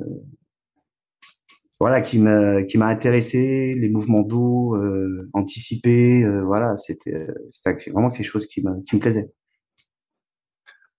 voilà 1.81 2.01
qui 2.01 2.19
m'a 2.21 2.63
qui 2.63 2.79
m'a 2.79 2.87
intéressé, 2.87 3.75
les 3.75 3.89
mouvements 3.89 4.23
d'eau 4.23 4.77
euh, 4.77 5.29
anticipés, 5.33 6.25
euh, 6.25 6.45
voilà, 6.45 6.77
c'était 6.79 7.27
c'était 7.51 7.91
vraiment 7.91 8.11
quelque 8.13 8.25
chose 8.25 8.47
qui 8.47 8.65
me 8.65 8.83
qui 8.85 8.97
me 8.97 9.01
plaisait. 9.01 9.33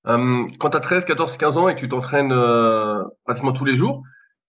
Euh, 0.07 0.45
quand 0.59 0.71
tu 0.71 0.77
as 0.77 0.81
13, 0.81 1.05
14, 1.05 1.37
15 1.37 1.57
ans 1.57 1.69
et 1.69 1.75
que 1.75 1.79
tu 1.79 1.89
t'entraînes 1.89 2.31
euh, 2.31 3.03
pratiquement 3.25 3.53
tous 3.53 3.65
les 3.65 3.75
jours, 3.75 4.03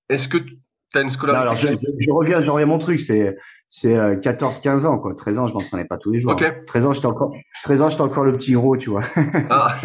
est-ce 0.08 0.28
que 0.28 0.38
tu 0.38 0.58
as 0.94 1.00
une 1.00 1.10
scolarité 1.10 1.42
alors, 1.42 1.56
je, 1.56 1.68
reviens, 2.12 2.40
je 2.40 2.50
reviens 2.50 2.66
mon 2.66 2.78
truc, 2.78 3.00
c'est 3.00 3.36
c'est 3.68 4.20
14, 4.20 4.56
euh, 4.56 4.60
15 4.62 4.86
ans 4.86 4.98
quoi. 4.98 5.14
13 5.14 5.38
ans, 5.38 5.46
je 5.46 5.54
m'entraînais 5.54 5.84
pas 5.84 5.96
tous 5.96 6.10
les 6.10 6.20
jours. 6.20 6.32
Okay. 6.32 6.52
13 6.66 6.86
ans, 6.86 6.92
j'étais 6.92 7.06
encore 7.06 7.34
13 7.64 7.82
ans, 7.82 7.88
j'étais 7.88 8.02
encore 8.02 8.24
le 8.24 8.32
petit 8.32 8.52
gros, 8.52 8.76
tu 8.76 8.90
vois. 8.90 9.04
ah. 9.50 9.80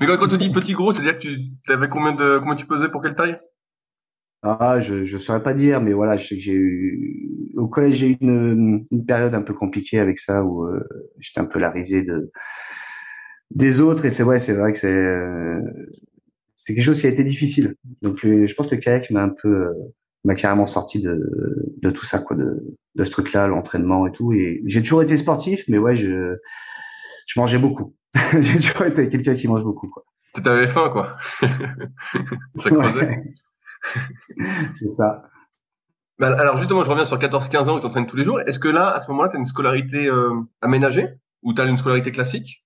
Mais 0.00 0.06
quand, 0.06 0.16
quand 0.18 0.28
tu 0.28 0.38
dis 0.38 0.50
petit 0.50 0.74
gros, 0.74 0.92
c'est-à-dire 0.92 1.18
que 1.18 1.28
tu 1.28 1.72
avais 1.72 1.88
combien 1.88 2.12
de 2.12 2.38
combien 2.38 2.56
tu 2.56 2.66
pesais 2.66 2.88
pour 2.88 3.02
quelle 3.02 3.14
taille? 3.14 3.38
Ah, 4.42 4.80
je 4.80 5.04
je 5.04 5.18
saurais 5.18 5.42
pas 5.42 5.54
dire, 5.54 5.80
mais 5.80 5.92
voilà, 5.92 6.16
je 6.16 6.26
sais 6.26 6.36
que 6.36 6.40
j'ai 6.40 6.52
eu 6.52 7.52
au 7.56 7.68
collège 7.68 7.96
j'ai 7.96 8.08
eu 8.08 8.16
une, 8.20 8.86
une 8.90 9.04
période 9.04 9.34
un 9.34 9.42
peu 9.42 9.54
compliquée 9.54 9.98
avec 9.98 10.18
ça 10.18 10.44
où 10.44 10.64
euh, 10.64 10.82
j'étais 11.18 11.40
un 11.40 11.44
peu 11.44 11.58
la 11.58 11.70
risée 11.70 12.02
de 12.02 12.30
des 13.50 13.80
autres 13.80 14.04
et 14.04 14.10
c'est 14.10 14.22
vrai 14.22 14.38
c'est 14.38 14.52
vrai 14.52 14.72
que 14.72 14.78
c'est 14.78 14.88
euh, 14.88 15.60
c'est 16.56 16.74
quelque 16.74 16.84
chose 16.84 17.00
qui 17.00 17.06
a 17.06 17.10
été 17.10 17.24
difficile. 17.24 17.76
Donc 18.02 18.24
euh, 18.24 18.46
je 18.46 18.54
pense 18.54 18.68
que 18.68 18.74
le 18.74 18.80
kayak 18.80 19.10
m'a 19.10 19.22
un 19.22 19.30
peu 19.30 19.48
euh, 19.48 19.72
m'a 20.24 20.34
carrément 20.34 20.66
sorti 20.66 21.00
de 21.00 21.74
de 21.82 21.90
tout 21.90 22.04
ça 22.04 22.18
quoi 22.20 22.36
de 22.36 22.76
de 22.94 23.04
ce 23.04 23.10
truc 23.10 23.32
là 23.32 23.48
l'entraînement 23.48 24.06
et 24.06 24.12
tout. 24.12 24.32
Et 24.32 24.62
j'ai 24.66 24.82
toujours 24.82 25.02
été 25.02 25.16
sportif 25.16 25.64
mais 25.68 25.78
ouais 25.78 25.96
je 25.96 26.36
je 27.26 27.40
mangeais 27.40 27.58
beaucoup. 27.58 27.94
J'ai 28.40 28.58
toujours 28.58 28.86
été 28.86 29.08
quelqu'un 29.08 29.34
qui 29.34 29.46
mange 29.46 29.62
beaucoup 29.62 29.88
quoi. 29.88 30.04
Avais 30.44 30.66
faim 30.66 30.90
quoi. 30.90 31.16
Ça 32.56 32.70
c'est 34.78 34.90
ça. 34.90 35.22
Bah, 36.18 36.36
alors 36.38 36.58
justement, 36.58 36.84
je 36.84 36.90
reviens 36.90 37.06
sur 37.06 37.16
14-15 37.18 37.68
ans 37.68 37.74
où 37.74 37.76
tu 37.76 37.82
t'entraînes 37.82 38.06
tous 38.06 38.16
les 38.16 38.24
jours. 38.24 38.38
Est-ce 38.42 38.58
que 38.58 38.68
là, 38.68 38.90
à 38.90 39.00
ce 39.00 39.10
moment-là, 39.10 39.30
tu 39.30 39.36
as 39.36 39.38
une 39.38 39.46
scolarité 39.46 40.10
aménagée? 40.60 41.08
Ou 41.42 41.54
tu 41.54 41.62
as 41.62 41.64
une 41.64 41.78
scolarité 41.78 42.12
classique? 42.12 42.62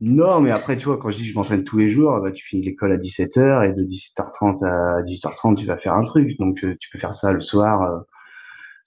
Non, 0.00 0.40
mais 0.40 0.50
après, 0.50 0.76
tu 0.76 0.86
vois, 0.86 0.98
quand 0.98 1.10
je 1.10 1.18
dis 1.18 1.24
je 1.28 1.34
m'entraîne 1.34 1.64
tous 1.64 1.78
les 1.78 1.88
jours, 1.88 2.20
bah, 2.20 2.32
tu 2.32 2.44
finis 2.44 2.62
l'école 2.64 2.92
à 2.92 2.98
17h 2.98 3.64
et 3.64 3.72
de 3.72 3.82
17h30 3.84 4.62
à 4.64 5.02
18h30, 5.02 5.56
tu 5.56 5.66
vas 5.66 5.78
faire 5.78 5.94
un 5.94 6.04
truc. 6.04 6.36
Donc, 6.38 6.62
euh, 6.64 6.76
tu 6.80 6.90
peux 6.90 6.98
faire 6.98 7.14
ça 7.14 7.32
le 7.32 7.40
soir, 7.40 7.82
euh, 7.82 8.00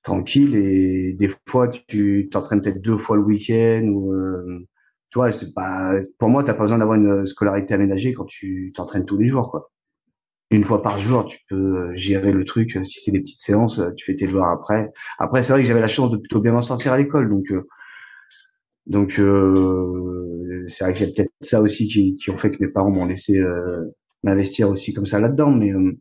tranquille. 0.04 0.56
Et 0.56 1.14
des 1.14 1.32
fois, 1.48 1.70
tu 1.70 2.30
t'entraînes 2.32 2.62
peut-être 2.62 2.82
deux 2.82 2.98
fois 2.98 3.18
le 3.18 3.24
week-end 3.24 3.84
ou, 3.88 4.14
euh, 4.14 4.68
tu 5.12 5.20
vois, 5.20 5.32
c'est 5.32 5.54
pas, 5.54 5.94
pour 6.20 6.30
moi, 6.30 6.44
t'as 6.44 6.54
pas 6.54 6.64
besoin 6.64 6.80
d'avoir 6.80 6.98
une 6.98 7.28
scolarité 7.28 7.74
aménagée 7.76 8.14
quand 8.14 8.26
tu 8.26 8.74
t'entraînes 8.76 9.06
tous 9.06 9.18
les 9.18 9.30
jours, 9.30 9.52
quoi. 9.52 9.72
Une 10.52 10.64
fois 10.66 10.82
par 10.84 11.00
jour, 11.00 11.26
tu 11.28 11.40
peux 11.50 11.96
gérer 11.96 12.32
le 12.34 12.46
truc. 12.46 12.80
Si 12.86 13.02
c'est 13.02 13.12
des 13.12 13.22
petites 13.22 13.42
séances, 13.42 13.82
tu 13.98 14.06
fais 14.06 14.16
tes 14.18 14.28
devoirs 14.28 14.52
après. 14.52 14.92
Après, 15.20 15.44
c'est 15.44 15.54
vrai 15.54 15.62
que 15.62 15.68
j'avais 15.68 15.82
la 15.82 15.88
chance 15.90 16.12
de 16.12 16.18
plutôt 16.18 16.42
bien 16.42 16.54
m'en 16.54 16.62
sortir 16.62 16.94
à 16.94 16.98
l'école, 16.98 17.30
donc, 17.30 17.52
donc, 18.86 19.20
euh, 19.20 20.47
c'est 20.68 20.84
vrai 20.84 21.00
y 21.00 21.04
a 21.04 21.14
peut-être 21.14 21.32
ça 21.42 21.62
aussi 21.62 21.88
qui, 21.88 22.30
ont 22.30 22.38
fait 22.38 22.52
que 22.52 22.58
mes 22.60 22.70
parents 22.70 22.90
m'ont 22.90 23.06
laissé 23.06 23.40
euh, 23.40 23.96
m'investir 24.24 24.70
aussi 24.70 24.94
comme 24.94 25.06
ça 25.06 25.20
là-dedans. 25.20 25.52
Mais 25.52 25.72
euh, 25.72 25.98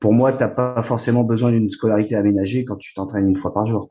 pour 0.00 0.12
moi, 0.12 0.32
t'as 0.32 0.48
pas 0.48 0.82
forcément 0.82 1.24
besoin 1.24 1.52
d'une 1.52 1.70
scolarité 1.70 2.14
aménagée 2.16 2.64
quand 2.64 2.76
tu 2.76 2.94
t'entraînes 2.94 3.28
une 3.28 3.36
fois 3.36 3.52
par 3.54 3.66
jour. 3.66 3.88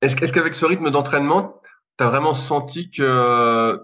Est-ce 0.00 0.32
qu'avec 0.32 0.54
ce 0.54 0.66
rythme 0.66 0.90
d'entraînement, 0.90 1.60
tu 1.98 2.04
as 2.04 2.08
vraiment 2.08 2.34
senti 2.34 2.90
que 2.90 3.80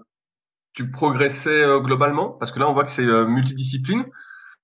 tu 0.73 0.91
progressais 0.91 1.63
globalement? 1.81 2.29
Parce 2.29 2.51
que 2.51 2.59
là, 2.59 2.69
on 2.69 2.73
voit 2.73 2.83
que 2.83 2.91
c'est 2.91 3.05
multidiscipline. 3.25 4.05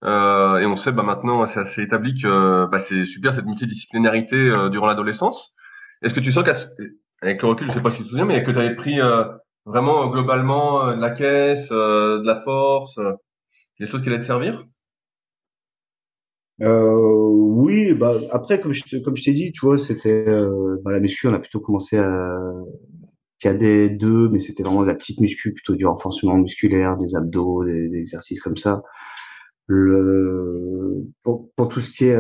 Euh, 0.03 0.57
et 0.57 0.65
on 0.65 0.75
sait 0.75 0.91
bah, 0.91 1.03
maintenant, 1.03 1.47
c'est 1.47 1.61
assez 1.61 1.81
établi 1.81 2.21
que 2.21 2.65
bah, 2.67 2.79
c'est 2.79 3.05
super 3.05 3.33
cette 3.33 3.45
multidisciplinarité 3.45 4.53
durant 4.69 4.87
l'adolescence. 4.87 5.55
Est-ce 6.01 6.13
que 6.13 6.19
tu 6.19 6.31
sens 6.31 6.43
qu'à 6.43 6.55
avec 7.25 7.41
le 7.41 7.49
recul, 7.49 7.67
je 7.67 7.73
sais 7.73 7.81
pas 7.81 7.91
si 7.91 7.97
tu 7.97 8.03
te 8.03 8.09
souviens, 8.09 8.25
mais 8.25 8.43
que 8.43 8.51
tu 8.51 8.57
avais 8.57 8.75
pris 8.75 8.99
euh, 8.99 9.25
vraiment 9.65 10.03
euh, 10.03 10.11
globalement 10.11 10.87
euh, 10.87 10.95
de 10.95 11.01
la 11.01 11.11
caisse, 11.11 11.69
de 11.69 12.25
la 12.25 12.41
force, 12.41 12.99
des 13.79 13.85
choses 13.85 14.01
qui 14.01 14.09
allaient 14.09 14.19
te 14.19 14.25
servir? 14.25 14.65
Oui, 16.59 17.93
bah 17.93 18.13
après 18.31 18.61
comme 18.61 18.71
je 18.71 18.97
comme 18.99 19.17
je 19.17 19.23
t'ai 19.23 19.33
dit, 19.33 19.51
tu 19.51 19.65
vois, 19.65 19.77
c'était 19.77 20.25
bah, 20.83 20.91
la 20.91 20.99
muscu, 20.99 21.27
on 21.27 21.33
a 21.33 21.39
plutôt 21.39 21.59
commencé 21.59 21.97
à 21.97 23.53
des 23.53 23.89
2, 23.89 24.29
mais 24.29 24.39
c'était 24.39 24.63
vraiment 24.63 24.81
de 24.81 24.87
la 24.87 24.95
petite 24.95 25.19
muscu, 25.19 25.53
plutôt 25.53 25.75
du 25.75 25.85
renforcement 25.85 26.37
musculaire, 26.37 26.97
des 26.97 27.15
abdos, 27.15 27.65
des, 27.65 27.93
exercices 27.95 28.41
comme 28.41 28.57
ça. 28.57 28.81
Le, 29.67 31.03
pour, 31.23 31.51
pour, 31.55 31.67
tout 31.67 31.81
ce 31.81 31.91
qui 31.91 32.05
est 32.05 32.17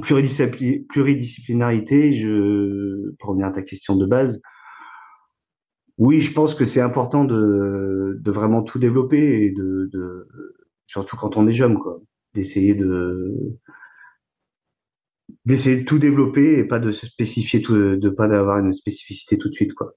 pluridisciplinarité, 0.00 2.14
je, 2.14 3.10
pour 3.18 3.30
revenir 3.30 3.48
à 3.48 3.52
ta 3.52 3.62
question 3.62 3.96
de 3.96 4.06
base, 4.06 4.40
oui, 5.98 6.20
je 6.20 6.32
pense 6.32 6.54
que 6.54 6.64
c'est 6.64 6.80
important 6.80 7.24
de, 7.24 8.18
de 8.20 8.30
vraiment 8.30 8.62
tout 8.62 8.78
développer 8.78 9.44
et 9.44 9.50
de, 9.50 9.90
de 9.92 10.28
surtout 10.86 11.16
quand 11.16 11.36
on 11.36 11.46
est 11.46 11.54
jeune, 11.54 11.78
quoi, 11.78 12.00
d'essayer 12.34 12.74
de 12.74 13.58
d'essayer 15.44 15.80
de 15.80 15.84
tout 15.84 15.98
développer 15.98 16.58
et 16.58 16.64
pas 16.64 16.80
de 16.80 16.90
se 16.90 17.06
spécifier 17.06 17.62
tout, 17.62 17.96
de 17.96 18.08
pas 18.08 18.28
d'avoir 18.28 18.58
une 18.58 18.72
spécificité 18.72 19.38
tout 19.38 19.48
de 19.48 19.54
suite, 19.54 19.74
quoi. 19.74 19.92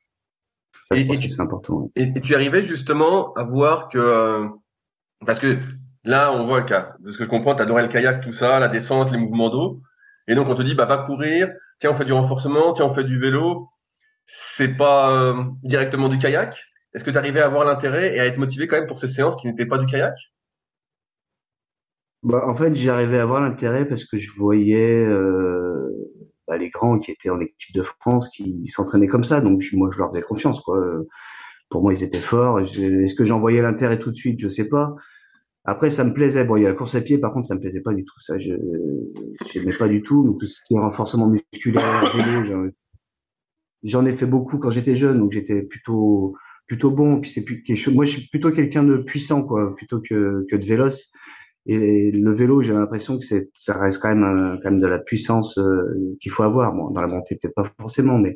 Ça, 0.85 0.95
c'est 0.95 1.39
important. 1.39 1.91
Et, 1.95 2.13
tu 2.21 2.35
arrivais 2.35 2.61
justement 2.61 3.33
à 3.33 3.43
voir 3.43 3.89
que 3.89 3.97
euh, 3.97 4.47
parce 5.25 5.39
que 5.39 5.57
Là, 6.05 6.33
on 6.33 6.45
voit 6.45 6.63
que, 6.63 6.73
de 6.99 7.11
ce 7.11 7.17
que 7.17 7.23
je 7.23 7.29
comprends, 7.29 7.55
tu 7.55 7.61
adorais 7.61 7.83
le 7.83 7.87
kayak, 7.87 8.21
tout 8.21 8.33
ça, 8.33 8.59
la 8.59 8.67
descente, 8.67 9.11
les 9.11 9.17
mouvements 9.17 9.49
d'eau. 9.49 9.81
Et 10.27 10.35
donc, 10.35 10.47
on 10.47 10.55
te 10.55 10.61
dit, 10.61 10.75
bah, 10.75 10.85
va 10.85 10.97
courir, 10.97 11.49
tiens, 11.79 11.91
on 11.91 11.95
fait 11.95 12.05
du 12.05 12.13
renforcement, 12.13 12.73
tiens, 12.73 12.85
on 12.85 12.93
fait 12.93 13.03
du 13.03 13.19
vélo. 13.19 13.69
C'est 14.25 14.75
pas 14.77 15.31
euh, 15.31 15.43
directement 15.63 16.09
du 16.09 16.17
kayak. 16.17 16.63
Est-ce 16.93 17.03
que 17.03 17.11
tu 17.11 17.17
arrivais 17.17 17.41
à 17.41 17.45
avoir 17.45 17.65
l'intérêt 17.65 18.15
et 18.15 18.19
à 18.19 18.25
être 18.25 18.37
motivé 18.37 18.67
quand 18.67 18.77
même 18.77 18.87
pour 18.87 18.99
ces 18.99 19.07
séances 19.07 19.35
qui 19.35 19.47
n'étaient 19.47 19.65
pas 19.65 19.77
du 19.77 19.85
kayak? 19.85 20.15
Bah, 22.21 22.43
En 22.47 22.55
fait, 22.55 22.73
j'arrivais 22.75 23.19
à 23.19 23.23
avoir 23.23 23.41
l'intérêt 23.41 23.85
parce 23.85 24.05
que 24.05 24.17
je 24.17 24.31
voyais 24.31 25.03
euh, 25.05 25.89
bah, 26.47 26.57
les 26.57 26.69
grands 26.69 26.99
qui 26.99 27.11
étaient 27.11 27.29
en 27.29 27.41
équipe 27.41 27.75
de 27.75 27.81
France 27.81 28.29
qui 28.29 28.65
s'entraînaient 28.67 29.07
comme 29.07 29.25
ça. 29.25 29.41
Donc, 29.41 29.61
moi, 29.73 29.89
je 29.91 29.97
leur 29.97 30.11
faisais 30.11 30.21
confiance. 30.21 30.61
Quoi. 30.61 30.81
Pour 31.69 31.81
moi, 31.81 31.93
ils 31.93 32.03
étaient 32.03 32.19
forts. 32.19 32.61
Est-ce 32.61 33.15
que 33.15 33.25
j'en 33.25 33.39
voyais 33.39 33.61
l'intérêt 33.61 33.99
tout 33.99 34.11
de 34.11 34.15
suite? 34.15 34.39
Je 34.39 34.47
sais 34.47 34.69
pas. 34.69 34.95
Après, 35.65 35.89
ça 35.89 36.03
me 36.03 36.13
plaisait. 36.13 36.43
Bon, 36.43 36.57
il 36.57 36.63
y 36.63 36.65
a 36.65 36.69
la 36.69 36.75
course 36.75 36.95
à 36.95 37.01
pied, 37.01 37.17
par 37.17 37.33
contre, 37.33 37.47
ça 37.47 37.55
me 37.55 37.59
plaisait 37.59 37.81
pas 37.81 37.93
du 37.93 38.03
tout. 38.03 38.19
Ça, 38.19 38.37
je 38.37 38.53
n'aimais 39.55 39.77
pas 39.77 39.87
du 39.87 40.01
tout. 40.01 40.23
Donc, 40.23 40.39
tout 40.39 40.47
ce 40.47 40.59
qui 40.65 40.75
est 40.75 40.79
renforcement 40.79 41.29
musculaire, 41.29 42.13
vélo, 42.15 42.71
j'en 43.83 44.05
ai 44.05 44.13
fait 44.13 44.25
beaucoup 44.25 44.57
quand 44.57 44.69
j'étais 44.69 44.95
jeune, 44.95 45.19
donc 45.19 45.31
j'étais 45.31 45.61
plutôt 45.61 46.35
plutôt 46.67 46.91
bon. 46.91 47.21
Puis 47.21 47.31
c'est 47.31 47.43
plus. 47.43 47.63
Moi, 47.87 48.05
je 48.05 48.11
suis 48.11 48.27
plutôt 48.27 48.51
quelqu'un 48.51 48.83
de 48.83 48.97
puissant, 48.97 49.43
quoi, 49.43 49.75
plutôt 49.75 50.01
que 50.01 50.45
que 50.49 50.55
de 50.55 50.65
véloce. 50.65 51.11
Et 51.65 52.11
le 52.11 52.33
vélo, 52.33 52.61
j'ai 52.61 52.73
l'impression 52.73 53.17
que 53.17 53.25
ça 53.53 53.79
reste 53.79 53.99
quand 54.01 54.13
même 54.13 54.23
euh, 54.23 54.57
quand 54.61 54.71
même 54.71 54.81
de 54.81 54.87
la 54.87 54.99
puissance 54.99 55.57
euh, 55.57 56.17
qu'il 56.21 56.31
faut 56.31 56.43
avoir. 56.43 56.73
Bon, 56.73 56.91
dans 56.91 57.01
la 57.01 57.07
montée, 57.07 57.37
peut-être 57.41 57.55
pas 57.55 57.71
forcément, 57.79 58.17
mais 58.17 58.35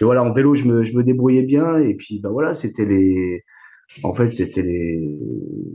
et 0.00 0.04
voilà, 0.04 0.22
en 0.22 0.32
vélo, 0.32 0.54
je 0.54 0.64
me 0.64 0.84
je 0.84 0.96
me 0.96 1.02
débrouillais 1.02 1.42
bien. 1.42 1.78
Et 1.78 1.94
puis, 1.94 2.20
bah 2.20 2.30
voilà, 2.30 2.54
c'était 2.54 2.84
les 2.84 3.42
en 4.02 4.14
fait, 4.14 4.30
c'était 4.30 4.62
les, 4.62 5.18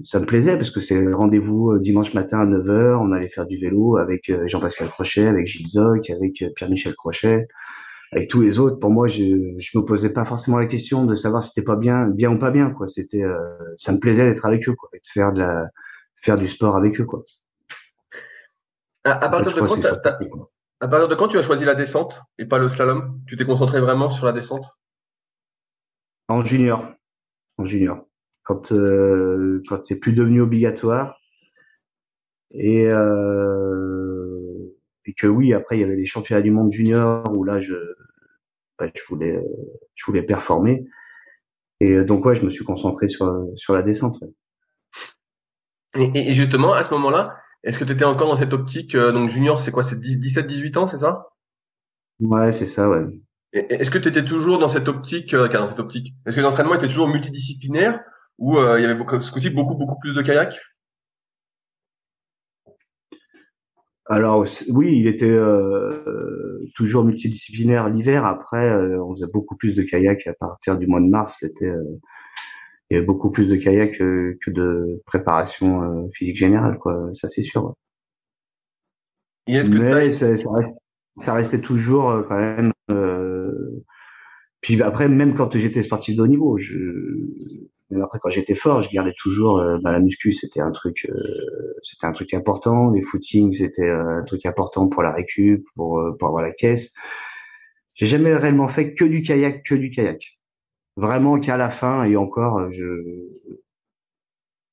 ça 0.03 0.20
me 0.20 0.25
plaisait 0.25 0.55
parce 0.55 0.70
que 0.70 0.79
c'est 0.79 1.12
rendez-vous 1.12 1.72
euh, 1.72 1.79
dimanche 1.79 2.13
matin 2.13 2.39
à 2.41 2.46
9h, 2.46 2.96
on 3.01 3.12
allait 3.12 3.29
faire 3.29 3.46
du 3.46 3.58
vélo 3.58 3.98
avec 3.98 4.29
euh, 4.29 4.48
Jean-Pascal 4.48 4.89
Crochet, 4.89 5.27
avec 5.27 5.48
Gilles 5.48 5.67
Zoc, 5.67 6.10
avec 6.10 6.41
euh, 6.41 6.50
Pierre-Michel 6.55 6.96
Crochet, 6.96 7.48
avec 8.12 8.29
tous 8.29 8.41
les 8.41 8.60
autres. 8.60 8.77
Pour 8.79 8.91
moi, 8.91 9.08
je, 9.08 9.55
je 9.58 9.77
me 9.77 9.84
posais 9.84 10.13
pas 10.13 10.25
forcément 10.25 10.58
la 10.58 10.67
question 10.67 11.05
de 11.05 11.15
savoir 11.15 11.43
si 11.43 11.51
c'était 11.53 11.65
pas 11.65 11.75
bien, 11.75 12.05
bien 12.08 12.32
ou 12.32 12.39
pas 12.39 12.51
bien, 12.51 12.70
quoi. 12.70 12.88
C'était, 12.88 13.24
ça 13.77 13.91
me 13.91 14.00
plaisait 14.00 14.29
d'être 14.29 14.46
avec 14.46 14.70
eux, 14.70 14.75
quoi, 14.75 14.89
et 14.93 15.00
de 15.00 15.08
faire 15.12 15.34
de 15.34 15.39
la, 15.39 15.67
faire 16.15 16.38
du 16.38 16.48
sport 16.48 16.75
avec 16.77 17.00
eux, 17.01 17.05
quoi. 17.05 17.24
À, 19.03 19.27
partir 19.27 19.53
de 19.53 19.60
quand, 19.60 19.84
à 20.79 20.88
partir 20.88 21.08
de 21.10 21.15
quand 21.15 21.27
tu 21.27 21.38
as 21.38 21.43
choisi 21.43 21.65
la 21.65 21.75
descente 21.75 22.22
et 22.38 22.46
pas 22.46 22.60
le 22.60 22.70
slalom? 22.70 23.20
Tu 23.27 23.36
t'es 23.36 23.46
concentré 23.46 23.82
vraiment 23.82 24.10
sur 24.10 24.25
la 24.25 24.32
descente? 24.32 24.65
En 26.29 26.46
junior 26.46 26.93
en 27.58 27.66
junior, 27.66 28.06
quand 28.44 28.72
euh, 28.72 29.62
quand 29.68 29.84
c'est 29.84 30.00
plus 30.00 30.14
devenu 30.14 30.42
obligatoire 30.42 31.20
et 32.52 32.88
euh, 32.88 34.78
et 35.06 35.14
que 35.14 35.28
oui 35.28 35.54
après 35.54 35.78
il 35.78 35.82
y 35.82 35.84
avait 35.84 35.96
les 35.96 36.06
championnats 36.06 36.42
du 36.42 36.52
monde 36.52 36.72
junior 36.72 37.32
où 37.32 37.44
là 37.44 37.62
je 37.62 37.76
bah, 38.78 38.88
je 38.94 39.02
voulais 39.10 39.40
je 39.96 40.06
voulais 40.06 40.24
performer 40.24 40.86
et 41.80 42.04
donc 42.04 42.26
ouais 42.26 42.36
je 42.36 42.46
me 42.46 42.50
suis 42.50 42.66
concentré 42.66 43.08
sur 43.08 43.48
sur 43.56 43.74
la 43.74 43.82
descente. 43.82 44.24
Et, 45.96 46.34
justement 46.34 46.74
à 46.74 46.84
ce 46.84 46.92
moment-là 46.96 47.36
est-ce 47.64 47.78
que 47.78 47.86
tu 47.86 47.92
étais 47.94 48.04
encore 48.04 48.28
dans 48.28 48.38
cette 48.38 48.54
optique 48.54 48.96
euh, 48.96 49.12
donc 49.12 49.30
junior 49.30 49.60
c'est 49.60 49.72
quoi 49.72 49.84
c'est 49.84 50.00
17 50.00 50.48
18 50.48 50.78
ans 50.78 50.88
c'est 50.88 50.98
ça? 50.98 51.28
Ouais 52.20 52.52
c'est 52.52 52.66
ça 52.66 52.90
ouais. 52.90 53.06
Est-ce 53.54 53.92
que 53.92 54.00
tu 54.00 54.10
étais 54.10 54.26
toujours 54.26 54.58
dans 54.58 54.68
cette 54.68 54.88
optique, 54.88 55.34
euh, 55.36 55.48
dans 55.48 55.70
cette 55.70 55.80
optique 55.80 56.16
Est-ce 56.26 56.36
que 56.36 56.42
l'entraînement 56.42 56.74
était 56.74 56.88
toujours 56.88 57.08
multidisciplinaire 57.08 58.00
ou 58.40 58.58
euh, 58.58 58.80
il 58.80 58.82
y 58.82 58.86
avait 58.86 58.96
beaucoup, 58.96 59.22
ce 59.22 59.50
beaucoup, 59.50 59.76
beaucoup 59.76 60.00
plus 60.00 60.16
de 60.16 60.24
kayak? 60.24 60.60
Alors 64.08 64.46
oui, 64.70 64.98
il 65.00 65.08
était 65.08 65.30
euh, 65.30 66.68
toujours 66.76 67.06
multidisciplinaire 67.06 67.90
l'hiver. 67.90 68.26
Après, 68.26 68.74
on 68.74 69.14
faisait 69.14 69.32
beaucoup 69.32 69.56
plus 69.56 69.76
de 69.76 69.84
kayak 69.84 70.26
à 70.26 70.34
partir 70.34 70.78
du 70.78 70.88
mois 70.88 71.00
de 71.00 71.06
mars. 71.06 71.38
C'était 71.40 71.72
il 72.90 72.96
y 72.96 72.98
avait 72.98 73.06
beaucoup 73.06 73.32
plus 73.32 73.48
de 73.48 73.56
kayak 73.56 73.98
que, 73.98 74.36
de 74.48 75.02
préparation 75.06 76.10
physique 76.14 76.36
générale, 76.36 76.80
quoi. 76.80 77.12
Ça 77.14 77.30
c'est 77.30 77.44
sûr. 77.44 77.76
Mais 79.48 80.12
ça, 81.16 81.34
restait 81.34 81.62
toujours 81.62 82.26
quand 82.28 82.38
même 82.38 82.74
puis 84.64 84.82
après, 84.82 85.10
même 85.10 85.36
quand 85.36 85.58
j'étais 85.58 85.82
sportif 85.82 86.16
de 86.16 86.22
haut 86.22 86.28
niveau, 86.28 86.58
je, 86.58 86.78
même 87.90 88.02
après 88.02 88.20
quand 88.20 88.30
j'étais 88.30 88.56
fort, 88.56 88.82
je 88.82 88.90
gardais 88.90 89.14
toujours 89.22 89.60
euh, 89.60 89.78
bah, 89.84 89.92
la 89.92 90.00
muscu, 90.00 90.32
c'était 90.32 90.62
un 90.62 90.72
truc, 90.72 91.06
euh, 91.10 91.74
c'était 91.84 92.06
un 92.06 92.14
truc 92.14 92.34
important. 92.34 92.90
Les 92.92 93.02
footings, 93.02 93.54
c'était 93.54 93.90
euh, 93.90 94.20
un 94.20 94.24
truc 94.24 94.46
important 94.46 94.88
pour 94.88 95.04
la 95.04 95.12
récup, 95.12 95.66
pour 95.76 96.02
pour 96.18 96.28
avoir 96.30 96.44
la 96.44 96.54
caisse. 96.54 96.92
J'ai 97.96 98.06
jamais 98.06 98.34
réellement 98.34 98.70
fait 98.70 98.94
que 98.94 99.04
du 99.06 99.22
kayak, 99.22 99.64
que 99.64 99.76
du 99.76 99.92
kayak. 99.92 100.40
Vraiment 100.96 101.40
qu'à 101.40 101.58
la 101.58 101.70
fin 101.70 102.06
et 102.06 102.16
encore, 102.16 102.72
je 102.72 102.86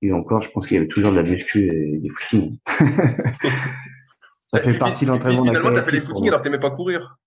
et 0.02 0.12
encore, 0.12 0.42
je 0.42 0.50
pense 0.50 0.66
qu'il 0.66 0.76
y 0.76 0.78
avait 0.78 0.88
toujours 0.88 1.10
de 1.10 1.16
la 1.16 1.22
muscu 1.24 1.66
et 1.66 1.98
des 1.98 2.08
footings. 2.10 2.58
Ça 4.46 4.60
fait 4.60 4.78
partie 4.78 5.04
de 5.04 5.10
l'entraînement. 5.10 5.44
Finalement, 5.44 5.72
t'as 5.72 5.82
fait 5.82 5.92
les 5.92 6.00
footings 6.00 6.28
alors 6.28 6.42
t'aimais 6.42 6.60
pas 6.60 6.70
courir. 6.70 7.18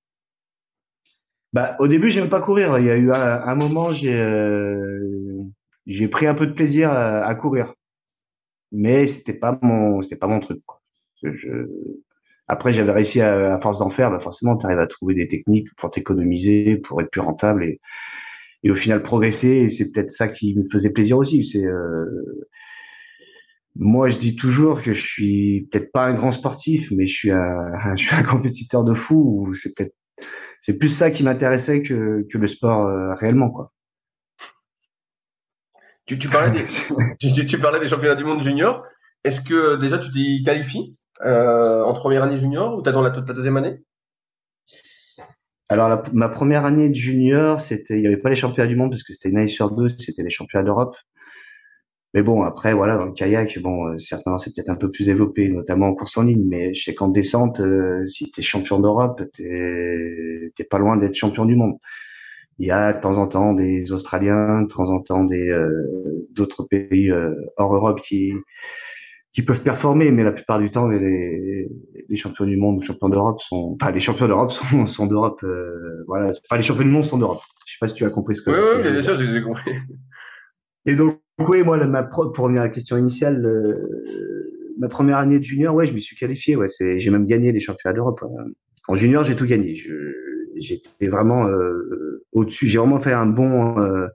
Bah, 1.54 1.76
au 1.80 1.88
début, 1.88 2.10
j'aime 2.10 2.30
pas 2.30 2.42
courir. 2.42 2.80
Il 2.80 2.86
y 2.86 2.90
a 2.90 2.98
eu 2.98 3.12
un, 3.12 3.56
moment, 3.56 3.94
j'ai 3.94 4.16
euh, 4.20 5.44
j'ai 5.86 6.08
pris 6.08 6.26
un 6.26 6.34
peu 6.34 6.48
de 6.48 6.54
plaisir 6.54 6.92
à, 6.92 7.36
courir, 7.36 7.76
mais 8.72 9.06
c'était 9.08 9.34
pas 9.34 9.60
mon 9.62 10.02
c'était 10.02 10.16
pas 10.16 10.28
mon 10.28 10.40
truc. 10.40 10.60
Je... 11.22 11.68
Après, 12.48 12.74
j'avais 12.74 12.92
réussi 12.92 13.22
à, 13.22 13.56
à 13.56 13.62
force 13.62 13.80
d'en 13.80 13.90
faire, 13.90 14.12
bah 14.12 14.20
forcément, 14.20 14.58
tu 14.58 14.66
arrives 14.66 14.80
à 14.80 14.88
trouver 14.88 15.14
des 15.14 15.28
techniques 15.28 15.70
pour 15.78 15.92
t'économiser, 15.92 16.78
pour 16.78 17.02
être 17.02 17.10
plus 17.12 17.22
rentable 17.22 17.64
et, 17.64 17.80
et 18.64 18.72
au 18.72 18.76
final 18.76 19.04
progresser. 19.04 19.48
Et 19.50 19.70
c'est 19.70 19.92
peut-être 19.92 20.12
ça 20.12 20.28
qui 20.28 20.56
me 20.58 20.66
faisait 20.72 20.92
plaisir 20.92 21.18
aussi. 21.18 21.46
C'est 21.46 21.66
euh... 21.66 22.50
moi, 23.76 24.10
je 24.10 24.18
dis 24.18 24.36
toujours 24.36 24.82
que 24.82 24.94
je 24.94 25.02
suis 25.02 25.68
peut-être 25.72 25.92
pas 25.92 26.06
un 26.06 26.14
grand 26.16 26.32
sportif, 26.32 26.92
mais 26.92 27.08
je 27.08 27.14
suis 27.16 27.32
un, 27.32 27.72
je 27.96 28.06
suis 28.06 28.16
un 28.16 28.24
compétiteur 28.24 28.84
de 28.84 28.96
fou. 28.96 29.54
C'est 29.56 29.76
peut-être 29.76 29.96
c'est 30.64 30.80
plus 30.80 30.90
ça 30.90 31.12
qui 31.12 31.24
m'intéressait 31.24 31.84
que, 31.84 32.26
que 32.32 32.38
le 32.38 32.48
sport 32.48 32.88
euh, 32.88 33.14
réellement, 33.16 33.52
quoi. 33.52 33.74
Tu, 36.06 36.18
tu, 36.18 36.28
parlais 36.28 36.52
des, 36.52 36.66
tu, 37.20 37.46
tu, 37.46 37.60
parlais 37.60 37.80
des 37.80 37.88
championnats 37.88 38.16
du 38.16 38.24
monde 38.24 38.44
junior. 38.44 38.84
Est-ce 39.24 39.42
que 39.42 39.76
déjà 39.76 40.00
tu 40.00 40.10
t'y 40.10 40.42
qualifies 40.44 40.98
euh, 41.22 41.84
en 41.84 41.94
première 41.94 42.24
année 42.24 42.38
junior 42.38 42.78
ou 42.78 42.82
t'as 42.82 42.92
dans 42.92 43.02
la, 43.02 43.12
ta 43.12 43.22
deuxième 43.22 43.58
année? 43.58 43.84
Alors 45.70 46.04
ma 46.14 46.30
première 46.30 46.66
année 46.66 46.90
de 46.90 46.96
junior, 46.96 47.62
c'était 47.62 47.96
il 47.96 48.02
n'y 48.02 48.08
avait 48.08 48.18
pas 48.18 48.30
les 48.30 48.36
championnats 48.36 48.68
du 48.68 48.76
monde 48.76 48.92
parce 48.92 49.04
que 49.04 49.14
c'était 49.14 49.30
une 49.30 49.38
année 49.38 49.48
sur 49.48 49.72
deux, 49.72 49.90
c'était 49.98 50.24
les 50.24 50.30
championnats 50.30 50.66
d'Europe. 50.66 50.96
Mais 52.14 52.22
bon, 52.22 52.44
après, 52.44 52.74
voilà, 52.74 52.98
dans 52.98 53.06
le 53.06 53.12
kayak, 53.14 53.60
bon, 53.60 53.88
euh, 53.88 54.00
certainement, 54.00 54.38
c'est 54.38 54.54
peut-être 54.54 54.70
un 54.70 54.76
peu 54.76 54.92
plus 54.92 55.06
développé, 55.06 55.50
notamment 55.50 55.88
en 55.88 55.96
course 55.96 56.16
en 56.18 56.24
ligne. 56.24 56.46
Mais 56.48 56.74
je 56.76 56.84
sais 56.84 56.94
qu'en 56.94 57.08
descente, 57.08 57.60
euh, 57.60 58.06
si 58.06 58.32
tu 58.32 58.42
es 58.42 58.44
champion 58.44 58.80
d'Europe, 58.80 59.24
t'es 59.36 60.64
pas 60.70 60.78
loin 60.78 60.96
d'être 60.98 61.16
champion 61.16 61.46
du 61.46 61.56
monde. 61.56 61.78
Il 62.60 62.68
y 62.68 62.72
a 62.72 62.94
de 62.94 63.02
temps 63.02 63.18
en 63.18 63.28
temps 63.28 63.54
des 63.54 63.92
Australiens, 63.92 64.62
de 64.62 64.68
temps 64.68 64.90
en 64.92 65.02
temps 65.02 65.24
des 65.24 65.50
euh, 65.50 66.28
d'autres 66.32 66.64
pays 66.64 67.12
hors 67.58 67.76
Europe 67.76 68.02
qui 68.02 68.32
qui 69.32 69.42
peuvent 69.42 69.64
performer, 69.64 70.12
mais 70.12 70.24
la 70.24 70.32
plupart 70.32 70.60
du 70.60 70.70
temps, 70.70 70.88
les, 70.88 71.68
les 72.08 72.16
champions 72.16 72.46
du 72.46 72.56
monde 72.56 72.78
ou 72.78 72.82
champions 72.84 73.10
d'Europe 73.10 73.42
sont, 73.42 73.76
enfin, 73.82 73.92
les 73.92 74.00
champions 74.00 74.28
d'Europe 74.28 74.52
sont, 74.70 74.86
sont 74.86 75.08
d'Europe, 75.08 75.44
voilà, 76.06 76.30
enfin, 76.30 76.58
les 76.58 76.62
champions 76.62 76.84
du 76.84 76.92
monde 76.92 77.06
sont 77.06 77.18
d'Europe. 77.18 77.42
Je 77.66 77.74
sais 77.74 77.78
pas 77.80 77.88
si 77.88 77.96
tu 77.96 78.06
as 78.06 78.12
compris 78.12 78.36
ce 78.36 78.44
que. 78.44 78.52
Oui, 78.52 78.84
oui, 78.84 78.92
bien 78.92 79.02
sûr, 79.02 79.16
j'ai 79.16 79.42
compris. 79.42 79.72
Et 80.86 80.96
donc, 80.96 81.20
oui, 81.40 81.64
moi, 81.64 81.86
ma 81.88 82.04
pour 82.04 82.26
revenir 82.38 82.62
à 82.62 82.66
la 82.66 82.70
question 82.70 82.98
initiale, 82.98 83.42
ma 84.78 84.88
première 84.88 85.18
année 85.18 85.40
de 85.40 85.44
junior, 85.44 85.74
ouais, 85.76 85.86
je 85.86 85.94
me 85.94 86.00
suis 86.00 86.16
qualifié. 86.16 86.56
Ouais, 86.56 86.68
c'est, 86.68 87.00
j'ai 87.00 87.10
même 87.10 87.26
gagné 87.26 87.52
les 87.52 87.60
championnats 87.60 87.94
d'Europe. 87.94 88.24
En 88.88 88.96
junior, 88.96 89.24
j'ai 89.24 89.36
tout 89.36 89.46
gagné. 89.46 89.76
Je, 89.76 89.94
j'étais 90.56 91.08
vraiment 91.08 91.48
euh, 91.48 92.24
au-dessus. 92.32 92.68
J'ai 92.68 92.78
vraiment 92.78 93.00
fait 93.00 93.14
un 93.14 93.26
bon, 93.26 93.80
euh, 93.80 94.08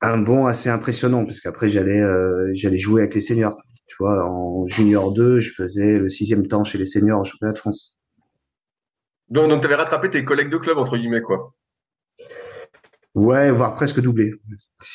un 0.00 0.18
bon 0.18 0.46
assez 0.46 0.68
impressionnant 0.68 1.24
parce 1.24 1.40
qu'après 1.40 1.68
j'allais, 1.68 2.00
euh, 2.00 2.50
j'allais 2.54 2.78
jouer 2.78 3.02
avec 3.02 3.14
les 3.14 3.20
seniors. 3.20 3.56
Tu 3.86 3.96
vois, 4.00 4.24
en 4.24 4.66
junior 4.66 5.12
2, 5.12 5.40
je 5.40 5.52
faisais 5.52 5.98
le 5.98 6.08
sixième 6.08 6.48
temps 6.48 6.64
chez 6.64 6.78
les 6.78 6.86
seniors 6.86 7.20
en 7.20 7.24
championnat 7.24 7.52
de 7.52 7.58
France. 7.58 7.98
Donc, 9.28 9.48
donc 9.48 9.60
tu 9.60 9.66
avais 9.66 9.76
rattrapé 9.76 10.10
tes 10.10 10.24
collègues 10.24 10.50
de 10.50 10.58
club 10.58 10.78
entre 10.78 10.96
guillemets, 10.96 11.22
quoi. 11.22 11.54
Ouais, 13.14 13.50
voire 13.50 13.74
presque 13.74 14.00
doublé. 14.00 14.32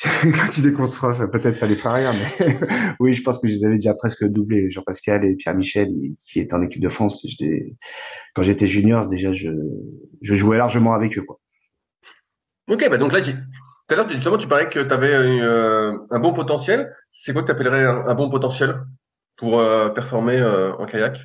Quand 0.22 0.48
tu 0.50 0.62
déconstruis, 0.62 1.14
peut-être 1.30 1.56
ça 1.56 1.66
les 1.66 1.76
fera 1.76 1.94
rien, 1.94 2.12
mais 2.12 2.58
oui, 3.00 3.12
je 3.12 3.22
pense 3.22 3.40
que 3.40 3.48
je 3.48 3.52
les 3.52 3.64
avais 3.64 3.76
déjà 3.76 3.94
presque 3.94 4.24
doublés. 4.24 4.70
Jean-Pascal 4.70 5.24
et 5.24 5.34
Pierre-Michel, 5.34 5.90
qui 6.24 6.40
est 6.40 6.54
en 6.54 6.62
équipe 6.62 6.80
de 6.80 6.88
France, 6.88 7.26
quand 8.34 8.42
j'étais 8.42 8.68
junior, 8.68 9.06
déjà, 9.06 9.32
je, 9.32 9.50
jouais 10.22 10.56
largement 10.56 10.94
avec 10.94 11.18
eux. 11.18 11.22
Quoi. 11.22 11.38
Ok, 12.68 12.88
bah 12.88 12.96
donc 12.96 13.12
là, 13.12 13.20
tout 13.20 13.32
à 13.90 13.94
l'heure, 13.96 14.38
tu 14.38 14.48
parlais 14.48 14.68
que 14.68 14.80
tu 14.80 14.94
avais 14.94 15.12
euh, 15.12 15.98
un 16.10 16.20
bon 16.20 16.32
potentiel. 16.32 16.92
C'est 17.10 17.32
quoi 17.32 17.42
que 17.42 17.46
tu 17.46 17.52
appellerais 17.52 17.84
un, 17.84 18.14
bon 18.14 18.30
potentiel 18.30 18.84
pour 19.36 19.60
euh, 19.60 19.90
performer 19.90 20.38
euh, 20.38 20.72
en 20.76 20.86
kayak? 20.86 21.20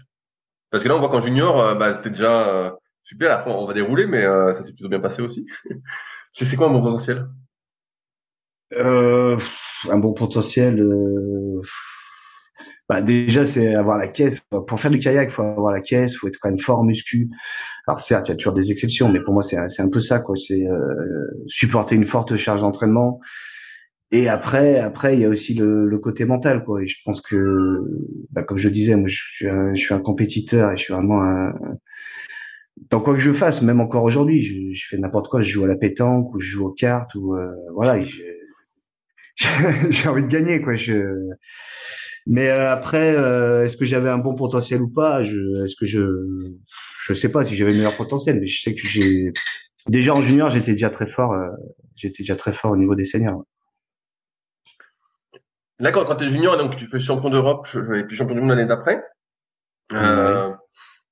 Parce 0.71 0.83
que 0.83 0.89
là, 0.89 0.95
on 0.95 0.99
voit 0.99 1.09
qu'en 1.09 1.21
junior, 1.21 1.77
bah, 1.77 1.93
tu 1.93 2.09
es 2.09 2.11
déjà 2.11 2.75
super. 3.03 3.31
Après, 3.31 3.51
on 3.51 3.65
va 3.65 3.73
dérouler, 3.73 4.05
mais 4.05 4.23
ça 4.23 4.63
s'est 4.63 4.73
plutôt 4.73 4.89
bien 4.89 4.99
passé 4.99 5.21
aussi. 5.21 5.47
C'est 6.33 6.57
quoi 6.57 6.67
un 6.67 6.71
bon 6.73 6.81
potentiel? 6.81 7.27
Euh, 8.73 9.37
Un 9.89 9.97
bon 9.99 10.13
potentiel. 10.13 10.79
Euh... 10.81 11.61
Bah 12.89 13.01
déjà, 13.01 13.43
c'est 13.43 13.75
avoir 13.75 13.97
la 13.97 14.07
caisse. 14.07 14.39
Pour 14.49 14.79
faire 14.79 14.91
du 14.91 14.99
kayak, 14.99 15.29
il 15.29 15.33
faut 15.33 15.41
avoir 15.43 15.73
la 15.73 15.81
caisse, 15.81 16.13
il 16.13 16.15
faut 16.15 16.27
être 16.27 16.37
quand 16.39 16.49
même 16.49 16.59
fort 16.59 16.85
muscu. 16.85 17.29
Alors 17.85 17.99
certes, 17.99 18.29
il 18.29 18.31
y 18.31 18.33
a 18.33 18.37
toujours 18.37 18.53
des 18.53 18.71
exceptions, 18.71 19.09
mais 19.09 19.19
pour 19.19 19.33
moi, 19.33 19.43
c'est 19.43 19.57
un 19.57 19.89
peu 19.89 19.99
ça. 19.99 20.19
quoi. 20.19 20.35
C'est 20.37 20.65
euh, 20.65 21.27
supporter 21.47 21.95
une 21.95 22.05
forte 22.05 22.37
charge 22.37 22.61
d'entraînement 22.61 23.19
et 24.11 24.29
après, 24.29 24.79
après, 24.79 25.15
il 25.15 25.21
y 25.21 25.25
a 25.25 25.29
aussi 25.29 25.53
le, 25.53 25.85
le, 25.85 25.99
côté 25.99 26.23
mental, 26.23 26.63
quoi. 26.63 26.81
Et 26.81 26.87
je 26.87 26.97
pense 27.03 27.21
que, 27.21 27.83
bah, 28.31 28.43
comme 28.43 28.57
je 28.57 28.69
disais, 28.69 28.95
moi, 28.95 29.09
je 29.09 29.17
suis, 29.17 29.49
un, 29.49 29.75
je 29.75 29.79
suis 29.81 29.93
un 29.93 29.99
compétiteur 29.99 30.71
et 30.71 30.77
je 30.77 30.83
suis 30.83 30.93
vraiment 30.93 31.21
un, 31.21 31.53
dans 32.89 33.01
quoi 33.01 33.13
que 33.13 33.19
je 33.19 33.33
fasse, 33.33 33.61
même 33.61 33.81
encore 33.81 34.03
aujourd'hui, 34.03 34.41
je, 34.41 34.73
je 34.73 34.87
fais 34.87 34.97
n'importe 34.97 35.29
quoi. 35.29 35.41
Je 35.41 35.49
joue 35.51 35.65
à 35.65 35.67
la 35.67 35.75
pétanque 35.75 36.33
ou 36.33 36.39
je 36.39 36.47
joue 36.51 36.67
aux 36.67 36.71
cartes 36.71 37.15
ou 37.15 37.35
euh, 37.35 37.51
voilà. 37.73 38.01
J'ai 39.89 40.09
envie 40.09 40.23
de 40.23 40.27
gagner, 40.27 40.61
quoi. 40.61 40.75
Je... 40.75 41.15
Mais 42.25 42.49
euh, 42.49 42.71
après, 42.71 43.15
euh, 43.15 43.65
est-ce 43.65 43.77
que 43.77 43.85
j'avais 43.85 44.09
un 44.09 44.17
bon 44.17 44.35
potentiel 44.35 44.81
ou 44.81 44.89
pas? 44.89 45.23
Je, 45.23 45.65
Est-ce 45.65 45.75
que 45.75 45.85
je, 45.85 46.01
je 47.05 47.13
sais 47.13 47.31
pas 47.31 47.45
si 47.45 47.55
j'avais 47.55 47.71
le 47.71 47.77
meilleur 47.77 47.95
potentiel, 47.95 48.39
mais 48.39 48.47
je 48.47 48.61
sais 48.61 48.75
que 48.75 48.85
j'ai 48.85 49.31
déjà 49.87 50.13
en 50.13 50.21
junior, 50.21 50.49
j'étais 50.49 50.73
déjà 50.73 50.89
très 50.89 51.07
fort. 51.07 51.35
j'étais 51.95 52.23
déjà 52.23 52.35
très 52.35 52.51
fort 52.51 52.71
au 52.71 52.77
niveau 52.77 52.95
des 52.95 53.05
seniors. 53.05 53.43
Là, 55.79 55.91
quand, 55.91 56.15
tu 56.15 56.25
es 56.25 56.29
junior, 56.29 56.57
donc 56.57 56.75
tu 56.75 56.87
fais 56.87 56.99
champion 56.99 57.29
d'Europe 57.29 57.67
et 57.95 58.03
puis 58.03 58.17
champion 58.17 58.33
du 58.33 58.41
monde 58.41 58.49
l'année 58.49 58.65
d'après. 58.65 59.03
Euh, 59.93 60.51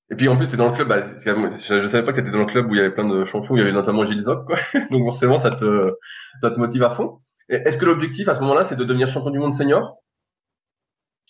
et 0.09 0.15
puis 0.15 0.27
en 0.27 0.37
plus, 0.37 0.47
tu 0.47 0.55
es 0.55 0.57
dans 0.57 0.69
le 0.69 0.75
club. 0.75 0.87
Bah, 0.87 1.03
je, 1.17 1.81
je 1.81 1.87
savais 1.87 2.03
pas 2.03 2.13
que 2.13 2.19
tu 2.19 2.27
étais 2.27 2.31
dans 2.31 2.39
le 2.39 2.45
club 2.45 2.69
où 2.69 2.73
il 2.73 2.77
y 2.77 2.79
avait 2.79 2.91
plein 2.91 3.07
de 3.07 3.25
champions, 3.25 3.53
où 3.53 3.57
il 3.57 3.59
y 3.59 3.63
avait 3.63 3.71
notamment 3.71 4.05
Gilles 4.05 4.21
Zoc, 4.21 4.45
quoi. 4.45 4.57
donc 4.91 5.03
forcément, 5.03 5.37
ça 5.37 5.51
te, 5.51 5.93
ça 6.41 6.49
te 6.49 6.59
motive 6.59 6.83
à 6.83 6.91
fond. 6.91 7.19
Est-ce 7.49 7.77
que 7.77 7.85
l'objectif 7.85 8.27
à 8.27 8.35
ce 8.35 8.39
moment-là, 8.41 8.63
c'est 8.63 8.75
de 8.75 8.83
devenir 8.83 9.07
champion 9.07 9.29
du 9.29 9.39
monde 9.39 9.53
senior? 9.53 9.97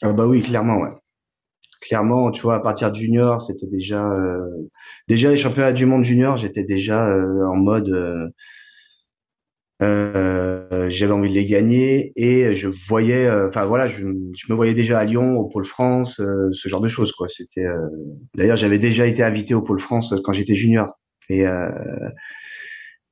Ah 0.01 0.13
Bah 0.13 0.25
oui, 0.25 0.41
clairement, 0.41 0.77
ouais. 0.77 0.91
Clairement, 1.81 2.31
tu 2.31 2.41
vois, 2.41 2.55
à 2.55 2.59
partir 2.59 2.91
de 2.91 2.95
junior, 2.95 3.41
c'était 3.41 3.67
déjà, 3.67 4.09
euh, 4.09 4.69
déjà 5.07 5.29
les 5.29 5.37
championnats 5.37 5.73
du 5.73 5.85
monde 5.85 6.03
junior, 6.03 6.37
j'étais 6.37 6.63
déjà 6.63 7.07
euh, 7.07 7.45
en 7.45 7.55
mode. 7.55 8.31
Euh, 9.81 10.89
j'avais 10.89 11.11
envie 11.11 11.29
de 11.29 11.35
les 11.35 11.45
gagner 11.45 12.13
et 12.15 12.55
je 12.55 12.69
voyais, 12.87 13.29
enfin 13.29 13.65
voilà, 13.65 13.89
je, 13.89 14.05
me 14.05 14.53
voyais 14.55 14.73
déjà 14.73 14.99
à 14.99 15.03
Lyon, 15.03 15.35
au 15.37 15.49
Pôle 15.49 15.65
France, 15.65 16.15
ce 16.15 16.69
genre 16.69 16.79
de 16.79 16.87
choses 16.87 17.11
quoi. 17.11 17.27
C'était, 17.27 17.65
d'ailleurs, 18.35 18.55
j'avais 18.55 18.79
déjà 18.79 19.05
été 19.05 19.21
invité 19.21 19.53
au 19.53 19.61
Pôle 19.61 19.81
France 19.81 20.15
quand 20.23 20.31
j'étais 20.31 20.55
junior 20.55 20.97
et 21.29 21.45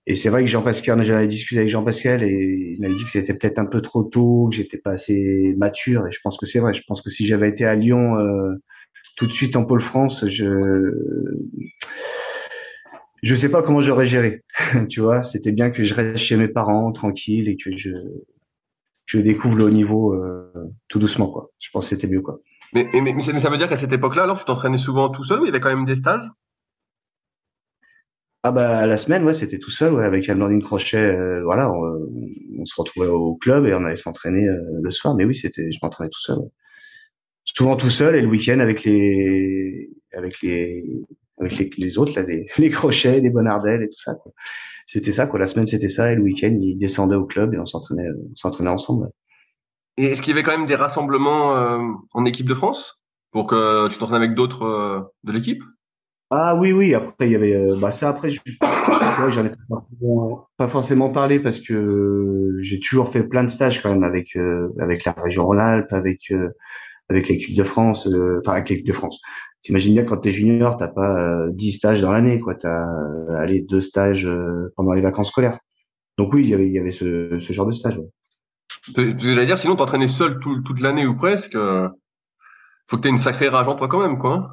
et 0.05 0.15
c'est 0.15 0.29
vrai 0.29 0.43
que 0.43 0.49
Jean-Pascal, 0.49 1.01
j'avais 1.03 1.27
discuté 1.27 1.61
avec 1.61 1.71
Jean-Pascal 1.71 2.23
et 2.23 2.75
il 2.75 2.81
m'avait 2.81 2.95
dit 2.95 3.03
que 3.03 3.09
c'était 3.09 3.33
peut-être 3.33 3.59
un 3.59 3.65
peu 3.65 3.81
trop 3.81 4.03
tôt, 4.03 4.49
que 4.49 4.55
j'étais 4.57 4.77
pas 4.77 4.91
assez 4.91 5.53
mature 5.57 6.07
et 6.07 6.11
je 6.11 6.19
pense 6.23 6.37
que 6.37 6.45
c'est 6.45 6.59
vrai. 6.59 6.73
Je 6.73 6.83
pense 6.87 7.01
que 7.01 7.09
si 7.09 7.25
j'avais 7.25 7.49
été 7.49 7.65
à 7.65 7.75
Lyon 7.75 8.17
tout 9.15 9.27
de 9.27 9.33
suite 9.33 9.55
en 9.55 9.65
Pôle 9.65 9.81
France, 9.81 10.25
je 10.27 10.91
je 13.21 13.35
sais 13.35 13.49
pas 13.49 13.63
comment 13.63 13.81
j'aurais 13.81 14.05
géré. 14.05 14.43
tu 14.89 14.99
vois, 14.99 15.23
c'était 15.23 15.53
bien 15.53 15.71
que 15.71 15.83
je 15.83 15.93
reste 15.93 16.17
chez 16.17 16.35
mes 16.35 16.49
parents 16.49 16.91
tranquille 16.91 17.47
et 17.47 17.55
que 17.55 17.75
je 17.77 17.91
je 19.05 19.17
découvre 19.19 19.55
le 19.55 19.65
haut 19.65 19.69
niveau 19.69 20.13
euh, 20.13 20.51
tout 20.89 20.99
doucement 20.99 21.27
quoi. 21.27 21.51
Je 21.59 21.69
pense 21.71 21.89
que 21.89 21.95
c'était 21.95 22.07
mieux 22.07 22.21
quoi. 22.21 22.39
Mais, 22.73 22.89
mais, 22.93 23.39
ça 23.39 23.49
veut 23.49 23.57
dire 23.57 23.69
qu'à 23.69 23.75
cette 23.75 23.93
époque-là, 23.93 24.23
alors 24.23 24.39
tu 24.39 24.45
t'entraînais 24.45 24.77
souvent 24.77 25.09
tout 25.09 25.23
seul 25.23 25.41
ou 25.41 25.43
il 25.43 25.47
y 25.47 25.49
avait 25.49 25.59
quand 25.59 25.69
même 25.69 25.85
des 25.85 25.95
stages? 25.95 26.25
Ah 28.43 28.51
bah 28.51 28.85
la 28.85 28.97
semaine 28.97 29.23
ouais 29.23 29.33
c'était 29.33 29.57
tout 29.57 29.71
seul 29.71 29.93
ouais, 29.93 30.05
avec 30.05 30.27
Anne 30.27 30.61
Crochet 30.61 30.97
euh, 30.97 31.43
voilà 31.43 31.71
on, 31.71 32.65
se 32.65 32.75
retrouvait 32.77 33.07
au 33.07 33.35
club 33.35 33.65
et 33.65 33.73
on 33.73 33.85
allait 33.85 33.97
s'entraîner 33.97 34.47
euh, 34.47 34.59
le 34.81 34.91
soir 34.91 35.15
mais 35.15 35.25
oui 35.25 35.35
c'était 35.35 35.71
je 35.71 35.79
m'entraînais 35.81 36.09
tout 36.09 36.19
seul. 36.19 36.39
Souvent 37.45 37.75
tout 37.77 37.89
seul 37.89 38.15
et 38.15 38.21
le 38.21 38.27
week-end 38.27 38.59
avec 38.59 38.83
les 38.83 39.89
avec 40.13 40.41
les 40.41 40.83
avec 41.39 41.77
les, 41.77 41.97
autres, 41.97 42.13
là, 42.15 42.25
les, 42.25 42.47
les 42.57 42.69
crochets, 42.71 43.19
les 43.19 43.29
bonardelles 43.29 43.83
et 43.83 43.89
tout 43.89 44.01
ça. 44.01 44.15
C'était 44.87 45.13
ça, 45.13 45.27
quoi. 45.27 45.39
La 45.39 45.47
semaine, 45.47 45.67
c'était 45.67 45.89
ça, 45.89 46.11
et 46.11 46.15
le 46.15 46.21
week-end, 46.21 46.55
ils 46.59 46.77
descendaient 46.77 47.15
au 47.15 47.25
club 47.25 47.53
et 47.53 47.59
on 47.59 47.65
s'entraînait, 47.65 48.09
on 48.09 48.35
s'entraînait 48.35 48.69
ensemble. 48.69 49.09
Et 49.97 50.05
est-ce 50.05 50.21
qu'il 50.21 50.31
y 50.31 50.33
avait 50.33 50.43
quand 50.43 50.57
même 50.57 50.67
des 50.67 50.75
rassemblements 50.75 51.55
euh, 51.55 51.79
en 52.13 52.25
équipe 52.25 52.47
de 52.47 52.53
France 52.53 53.01
pour 53.31 53.47
que 53.47 53.87
tu 53.89 53.97
t'entraînes 53.97 54.21
avec 54.21 54.35
d'autres 54.35 54.63
euh, 54.63 54.99
de 55.23 55.31
l'équipe? 55.31 55.63
Ah 56.35 56.55
oui, 56.55 56.71
oui. 56.71 56.93
Après, 56.93 57.13
il 57.21 57.31
y 57.31 57.35
avait, 57.35 57.55
euh, 57.55 57.75
bah 57.79 57.91
ça, 57.91 58.09
après, 58.09 58.31
je, 58.31 58.39
j'en 59.29 59.45
ai 59.45 59.51
pas 60.57 60.67
forcément, 60.67 61.09
parlé 61.09 61.39
parce 61.39 61.59
que 61.59 62.57
j'ai 62.61 62.79
toujours 62.79 63.09
fait 63.09 63.23
plein 63.23 63.43
de 63.43 63.49
stages 63.49 63.81
quand 63.81 63.89
même 63.89 64.03
avec 64.03 64.35
avec 64.79 65.05
la 65.05 65.11
région 65.11 65.45
Rhône-Alpes, 65.45 65.93
avec 65.93 66.33
avec 67.09 67.27
l'équipe 67.27 67.55
de 67.55 67.63
France, 67.63 68.07
enfin 68.39 68.53
avec 68.53 68.69
l'équipe 68.69 68.87
de 68.87 68.93
France, 68.93 69.21
T'imagines 69.63 69.93
bien 69.93 70.03
quand 70.03 70.17
t'es 70.17 70.33
junior, 70.33 70.75
t'as 70.75 70.89
pas 70.89 71.17
euh, 71.17 71.49
10 71.51 71.71
stages 71.71 72.01
dans 72.01 72.11
l'année, 72.11 72.41
quoi. 72.41 72.53
T'as 72.53 72.85
euh, 72.85 73.37
allé 73.37 73.61
deux 73.61 73.79
stages 73.79 74.25
euh, 74.25 74.73
pendant 74.75 74.91
les 74.91 75.01
vacances 75.01 75.29
scolaires. 75.29 75.57
Donc 76.17 76.33
oui, 76.33 76.41
il 76.43 76.49
y 76.49 76.53
avait, 76.53 76.67
il 76.67 76.73
y 76.73 76.79
avait 76.79 76.91
ce, 76.91 77.39
genre 77.39 77.65
de 77.65 77.71
stage. 77.71 77.97
Ouais. 77.97 79.15
J'allais 79.17 79.45
dire, 79.45 79.57
sinon 79.57 79.77
t'entraînais 79.77 80.09
seul 80.09 80.39
tout, 80.41 80.61
toute 80.63 80.81
l'année 80.81 81.07
ou 81.07 81.15
presque. 81.15 81.55
Euh, 81.55 81.87
faut 82.89 82.97
que 82.97 83.03
t'aies 83.03 83.09
une 83.09 83.17
sacrée 83.17 83.47
rage 83.47 83.69
en 83.69 83.75
toi 83.75 83.87
quand 83.87 84.01
même, 84.01 84.19
quoi. 84.19 84.51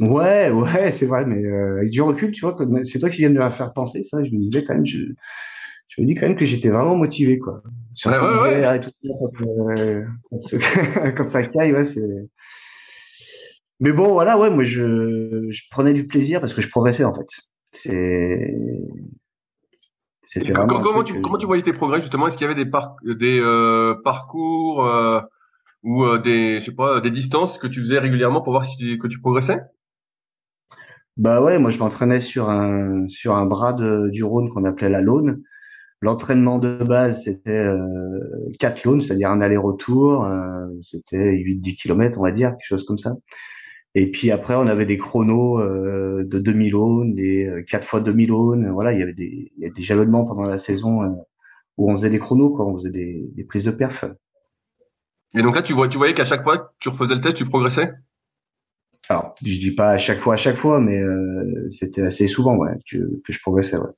Ouais, 0.00 0.50
ouais, 0.50 0.92
c'est 0.92 1.06
vrai, 1.06 1.24
mais 1.24 1.46
avec 1.46 1.90
du 1.90 2.02
recul, 2.02 2.32
tu 2.32 2.44
vois, 2.44 2.56
c'est 2.84 2.98
toi 2.98 3.10
qui 3.10 3.18
viens 3.18 3.30
de 3.30 3.38
me 3.38 3.50
faire 3.50 3.72
penser 3.72 4.02
ça. 4.02 4.22
Je 4.24 4.30
me 4.30 4.38
disais 4.38 4.64
quand 4.64 4.74
même, 4.74 4.86
je, 4.86 4.98
je 5.88 6.02
me 6.02 6.06
dis 6.06 6.14
quand 6.14 6.26
même 6.26 6.36
que 6.36 6.46
j'étais 6.46 6.68
vraiment 6.70 6.96
motivé, 6.96 7.38
quoi. 7.38 7.62
Ouais, 8.04 8.18
ouais, 8.18 8.66
ouais. 8.66 8.80
Quand, 10.30 11.12
quand, 11.16 11.28
ça 11.28 11.44
caille, 11.44 11.72
ouais, 11.72 11.84
c'est 11.84 12.02
mais 13.80 13.92
bon, 13.92 14.12
voilà, 14.12 14.38
ouais, 14.38 14.50
moi, 14.50 14.64
je, 14.64 15.50
je 15.50 15.62
prenais 15.70 15.92
du 15.92 16.06
plaisir 16.06 16.40
parce 16.40 16.54
que 16.54 16.62
je 16.62 16.70
progressais, 16.70 17.04
en 17.04 17.14
fait. 17.14 17.26
C'est. 17.72 18.50
C'était 20.22 20.52
comment, 20.52 20.80
comment, 20.80 21.04
tu, 21.04 21.20
comment 21.20 21.36
tu 21.36 21.46
voyais 21.46 21.62
tes 21.62 21.72
progrès, 21.72 22.00
justement? 22.00 22.28
Est-ce 22.28 22.36
qu'il 22.36 22.46
y 22.46 22.50
avait 22.50 22.64
des, 22.64 22.70
par, 22.70 22.96
des 23.04 23.38
euh, 23.40 23.94
parcours 24.02 24.86
euh, 24.86 25.20
ou 25.82 26.04
euh, 26.04 26.18
des, 26.18 26.60
je 26.60 26.64
sais 26.64 26.74
pas, 26.74 27.00
des 27.00 27.10
distances 27.10 27.58
que 27.58 27.66
tu 27.66 27.80
faisais 27.80 27.98
régulièrement 27.98 28.40
pour 28.40 28.52
voir 28.52 28.64
si 28.64 28.76
tu, 28.76 28.98
que 28.98 29.06
tu 29.06 29.20
progressais? 29.20 29.60
Bah 31.16 31.42
ouais, 31.42 31.58
moi, 31.58 31.70
je 31.70 31.78
m'entraînais 31.78 32.20
sur 32.20 32.50
un, 32.50 33.08
sur 33.08 33.36
un 33.36 33.46
bras 33.46 33.72
de, 33.72 34.08
du 34.10 34.24
Rhône 34.24 34.50
qu'on 34.50 34.64
appelait 34.64 34.90
la 34.90 35.00
Laune. 35.00 35.42
L'entraînement 36.00 36.58
de 36.58 36.82
base, 36.84 37.24
c'était 37.24 37.50
euh, 37.66 37.78
4 38.58 38.84
launes, 38.84 39.00
c'est-à-dire 39.00 39.30
un 39.30 39.40
aller-retour. 39.40 40.26
c'était 40.80 41.32
8-10 41.32 41.76
km, 41.76 42.18
on 42.18 42.22
va 42.22 42.32
dire, 42.32 42.50
quelque 42.50 42.66
chose 42.66 42.84
comme 42.84 42.98
ça. 42.98 43.12
Et 43.94 44.10
puis 44.10 44.30
après, 44.32 44.54
on 44.54 44.66
avait 44.66 44.86
des 44.86 44.98
chronos 44.98 45.60
euh, 45.60 46.24
de 46.24 46.38
2000 46.40 46.74
ohms, 46.74 47.14
des 47.14 47.64
4 47.68 47.82
euh, 47.82 47.86
fois 47.86 48.00
2000 48.00 48.32
ohms. 48.32 48.70
Voilà, 48.70 48.92
il 48.92 48.98
y 48.98 49.02
avait 49.02 49.14
des, 49.14 49.52
il 49.56 49.62
y 49.62 49.66
a 49.66 49.70
des 49.70 50.10
pendant 50.10 50.42
la 50.42 50.58
saison 50.58 51.02
euh, 51.04 51.10
où 51.76 51.90
on 51.90 51.96
faisait 51.96 52.10
des 52.10 52.18
chronos, 52.18 52.50
quoi, 52.50 52.66
on 52.66 52.76
faisait 52.76 52.90
des, 52.90 53.30
des, 53.34 53.44
prises 53.44 53.62
de 53.62 53.70
perf. 53.70 54.04
Et 55.34 55.42
donc 55.42 55.54
là, 55.54 55.62
tu 55.62 55.74
vois, 55.74 55.88
tu 55.88 55.96
voyais 55.96 56.14
qu'à 56.14 56.24
chaque 56.24 56.42
fois 56.42 56.58
que 56.58 56.64
tu 56.80 56.88
refaisais 56.88 57.14
le 57.14 57.20
test, 57.20 57.36
tu 57.36 57.44
progressais? 57.44 57.92
Alors, 59.08 59.34
je 59.44 59.58
dis 59.58 59.74
pas 59.74 59.90
à 59.90 59.98
chaque 59.98 60.18
fois, 60.18 60.34
à 60.34 60.36
chaque 60.38 60.56
fois, 60.56 60.80
mais 60.80 60.98
euh, 60.98 61.68
c'était 61.70 62.02
assez 62.02 62.26
souvent, 62.26 62.56
ouais, 62.56 62.72
que, 62.90 62.98
que 63.24 63.32
je 63.32 63.40
progressais, 63.40 63.76
ouais. 63.76 63.90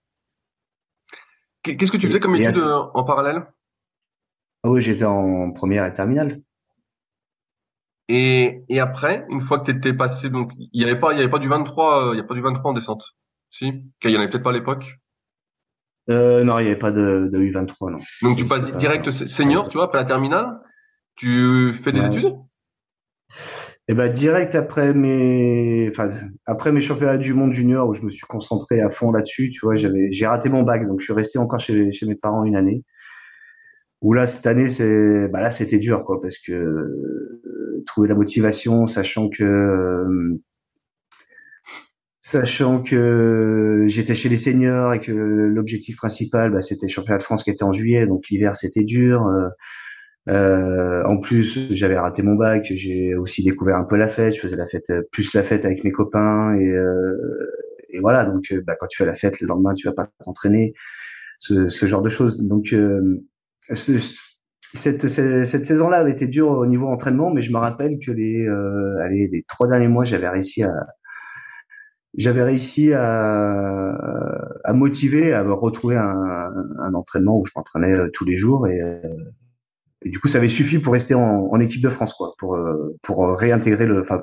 Qu'est-ce 1.63 1.91
que 1.91 1.97
tu 1.97 2.07
faisais 2.07 2.21
comme 2.21 2.37
étude 2.37 2.63
en 2.63 3.05
parallèle? 3.05 3.47
Ah 4.63 4.71
Oui, 4.71 4.81
j'étais 4.81 5.05
en 5.05 5.51
première 5.51 5.85
et 5.85 5.93
terminale. 5.93 6.41
Et, 8.09 8.63
et 8.69 8.79
après, 8.79 9.27
une 9.31 9.41
fois 9.41 9.59
que 9.59 9.71
tu 9.71 9.77
étais 9.77 9.93
passé, 9.93 10.31
donc 10.31 10.53
il 10.57 10.81
y 10.81 10.85
avait 10.85 10.99
pas, 10.99 11.13
il 11.13 11.19
y 11.19 11.21
avait 11.21 11.31
pas 11.31 11.41
du 11.41 11.49
23, 11.49 12.09
euh, 12.11 12.15
il 12.15 12.19
y 12.19 12.21
a 12.21 12.25
pas 12.25 12.35
du 12.35 12.41
23 12.41 12.71
en 12.71 12.75
descente. 12.75 13.05
Si, 13.51 13.67
il 14.05 14.11
y 14.11 14.17
en 14.17 14.21
avait 14.21 14.31
peut-être 14.31 14.45
pas 14.45 14.51
à 14.51 14.53
l'époque? 14.53 14.97
Euh, 16.09 16.45
non, 16.45 16.61
il 16.61 16.65
n'y 16.65 16.71
avait 16.71 16.79
pas 16.79 16.93
de, 16.93 17.29
de 17.33 17.39
U23, 17.39 17.91
non. 17.91 17.99
Donc 18.23 18.39
tu 18.39 18.47
passes 18.47 18.71
direct 18.77 19.11
senior, 19.11 19.69
tu 19.69 19.77
vois, 19.77 19.87
après 19.87 19.99
la 19.99 20.05
terminale, 20.05 20.61
tu 21.17 21.73
fais 21.73 21.91
des 21.91 22.07
études? 22.07 22.33
Eh 23.89 23.95
ben 23.95 24.13
direct 24.13 24.57
après 24.57 24.93
mes, 24.95 25.89
enfin 25.91 26.11
après 26.45 26.73
mes 26.73 26.81
championnats 26.81 27.19
du 27.19 27.35
monde 27.35 27.53
junior 27.53 27.89
où 27.89 27.95
je 27.95 28.03
me 28.03 28.11
suis 28.11 28.27
concentré 28.27 28.81
à 28.81 28.91
fond 28.91 29.13
là-dessus, 29.13 29.51
tu 29.51 29.61
vois, 29.63 29.77
j'avais, 29.77 30.11
j'ai 30.11 30.27
raté 30.27 30.49
mon 30.49 30.65
bac, 30.65 30.87
donc 30.89 30.99
je 31.01 31.05
suis 31.05 31.13
resté 31.13 31.39
encore 31.39 31.61
chez, 31.61 31.91
mes 32.07 32.15
parents 32.17 32.45
une 32.45 32.57
année. 32.57 32.83
Où 34.03 34.13
là 34.13 34.27
cette 34.27 34.47
année 34.47 34.71
c'est, 34.71 35.29
bah 35.29 35.41
là 35.41 35.51
c'était 35.53 35.79
dur 35.79 36.05
quoi, 36.05 36.21
parce 36.21 36.39
que 36.39 37.83
trouver 37.87 38.09
la 38.09 38.15
motivation, 38.17 38.89
sachant 38.89 39.29
que 39.29 39.45
euh, 39.45 40.43
sachant 42.23 42.83
que 42.83 43.85
j'étais 43.87 44.17
chez 44.17 44.29
les 44.29 44.37
seniors 44.37 44.95
et 44.95 45.01
que 45.01 45.13
l'objectif 45.13 45.97
principal, 45.97 46.51
bah, 46.51 46.61
c'était 46.61 46.87
le 46.87 46.91
championnat 46.91 47.19
de 47.19 47.23
France 47.23 47.45
qui 47.45 47.51
était 47.51 47.63
en 47.63 47.73
juillet, 47.73 48.07
donc 48.07 48.29
l'hiver 48.31 48.57
c'était 48.57 48.85
dur. 48.85 49.27
Euh, 49.27 49.49
euh, 50.29 51.05
en 51.05 51.19
plus, 51.19 51.73
j'avais 51.75 51.99
raté 51.99 52.23
mon 52.23 52.35
bac, 52.35 52.67
j'ai 52.69 53.15
aussi 53.15 53.45
découvert 53.45 53.77
un 53.77 53.85
peu 53.85 53.97
la 53.97 54.09
fête. 54.09 54.35
Je 54.35 54.41
faisais 54.41 54.57
la 54.57 54.67
fête, 54.67 54.93
plus 55.13 55.33
la 55.35 55.43
fête 55.43 55.65
avec 55.65 55.85
mes 55.85 55.93
copains 55.93 56.57
et, 56.57 56.75
et 57.91 58.01
voilà. 58.01 58.25
Donc, 58.25 58.53
bah, 58.67 58.77
quand 58.79 58.87
tu 58.89 58.97
fais 58.99 59.07
la 59.07 59.15
fête, 59.15 59.41
le 59.41 59.47
lendemain, 59.47 59.75
tu 59.75 59.87
vas 59.87 59.95
pas 59.95 60.09
t'entraîner, 60.25 60.75
ce, 61.39 61.69
genre 61.87 62.03
de 62.03 62.11
choses. 62.11 62.47
Donc, 62.47 62.75
cette, 64.75 65.09
saison-là 65.09 65.99
avait 65.99 66.13
été 66.13 66.27
dure 66.27 66.49
au 66.49 66.67
niveau 66.67 66.87
entraînement, 66.89 67.31
mais 67.33 67.43
je 67.43 67.53
me 67.53 67.59
rappelle 67.59 67.99
que 68.05 68.11
les, 68.11 68.47
euh, 68.47 69.43
trois 69.49 69.69
derniers 69.69 69.89
mois, 69.89 70.05
j'avais 70.05 70.29
réussi 70.29 70.63
à, 72.93 74.73
motiver 74.75 75.33
à 75.33 75.43
retrouver 75.43 75.97
un, 75.97 76.95
entraînement 76.95 77.39
où 77.39 77.47
je 77.47 77.53
m'entraînais 77.57 77.95
tous 78.13 78.25
les 78.25 78.37
jours 78.37 78.67
et, 80.07 80.11
du 80.11 80.21
coup 80.21 80.29
ça 80.29 80.39
avait 80.39 80.49
suffi 80.49 80.79
pour 80.79 80.93
rester 80.93 81.15
en, 81.15 81.49
en 81.51 81.61
équipe 81.61 81.83
de 81.83 81.89
France 81.89 82.15
quoi 82.15 82.35
pour 82.39 82.59
pour 83.03 83.39
réintégrer 83.39 83.87
le 83.87 84.03
enfin 84.03 84.23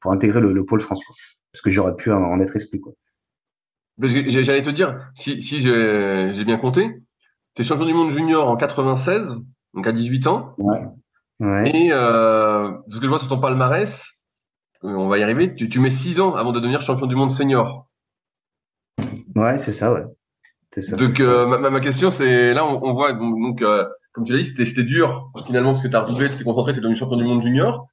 pour 0.00 0.12
intégrer 0.12 0.40
le, 0.40 0.52
le 0.52 0.64
pôle 0.64 0.80
France 0.80 1.02
quoi 1.04 1.14
parce 1.54 1.62
que 1.62 1.70
j'aurais 1.70 1.94
pu 1.94 2.10
en, 2.10 2.40
être 2.40 2.56
exclu 2.56 2.80
quoi. 2.80 2.92
J'allais 3.98 4.62
te 4.62 4.70
dire 4.70 5.08
si 5.14 5.40
si 5.40 5.60
j'ai 5.60 6.44
bien 6.44 6.58
compté, 6.58 7.00
tu 7.54 7.62
es 7.62 7.64
champion 7.64 7.86
du 7.86 7.94
monde 7.94 8.10
junior 8.10 8.48
en 8.48 8.56
96 8.56 9.36
donc 9.74 9.86
à 9.86 9.92
18 9.92 10.26
ans. 10.26 10.54
Ouais. 10.58 10.80
ouais. 11.38 11.70
Et 11.70 11.92
euh, 11.92 12.72
ce 12.88 12.98
que 12.98 13.04
je 13.04 13.08
vois 13.08 13.20
sur 13.20 13.28
ton 13.28 13.40
palmarès, 13.40 14.04
euh, 14.82 14.88
on 14.88 15.08
va 15.08 15.18
y 15.18 15.22
arriver, 15.22 15.54
tu, 15.54 15.68
tu 15.68 15.78
mets 15.78 15.90
6 15.90 16.20
ans 16.20 16.34
avant 16.34 16.52
de 16.52 16.58
devenir 16.58 16.82
champion 16.82 17.06
du 17.06 17.14
monde 17.14 17.30
senior. 17.30 17.88
Ouais, 19.36 19.58
c'est 19.60 19.72
ça, 19.72 19.92
ouais. 19.92 20.04
Ça, 20.76 20.96
donc 20.96 21.20
euh, 21.20 21.46
ma, 21.46 21.70
ma, 21.70 21.78
question 21.78 22.10
c'est 22.10 22.52
là 22.52 22.66
on, 22.66 22.82
on 22.82 22.94
voit 22.94 23.12
donc 23.12 23.62
euh, 23.62 23.88
comme 24.14 24.24
tu 24.24 24.32
l'as 24.32 24.38
dit 24.38 24.46
c'était 24.46 24.64
c'était 24.64 24.84
dur 24.84 25.30
finalement 25.46 25.72
parce 25.72 25.82
que 25.82 25.88
tu 25.88 25.96
as 25.96 26.00
redoublé, 26.00 26.30
tu 26.30 26.38
t'es 26.38 26.44
concentré, 26.44 26.72
tu 26.72 26.78
es 26.78 26.80
devenu 26.80 26.96
champion 26.96 27.16
du 27.16 27.24
monde 27.24 27.42
junior. 27.42 27.88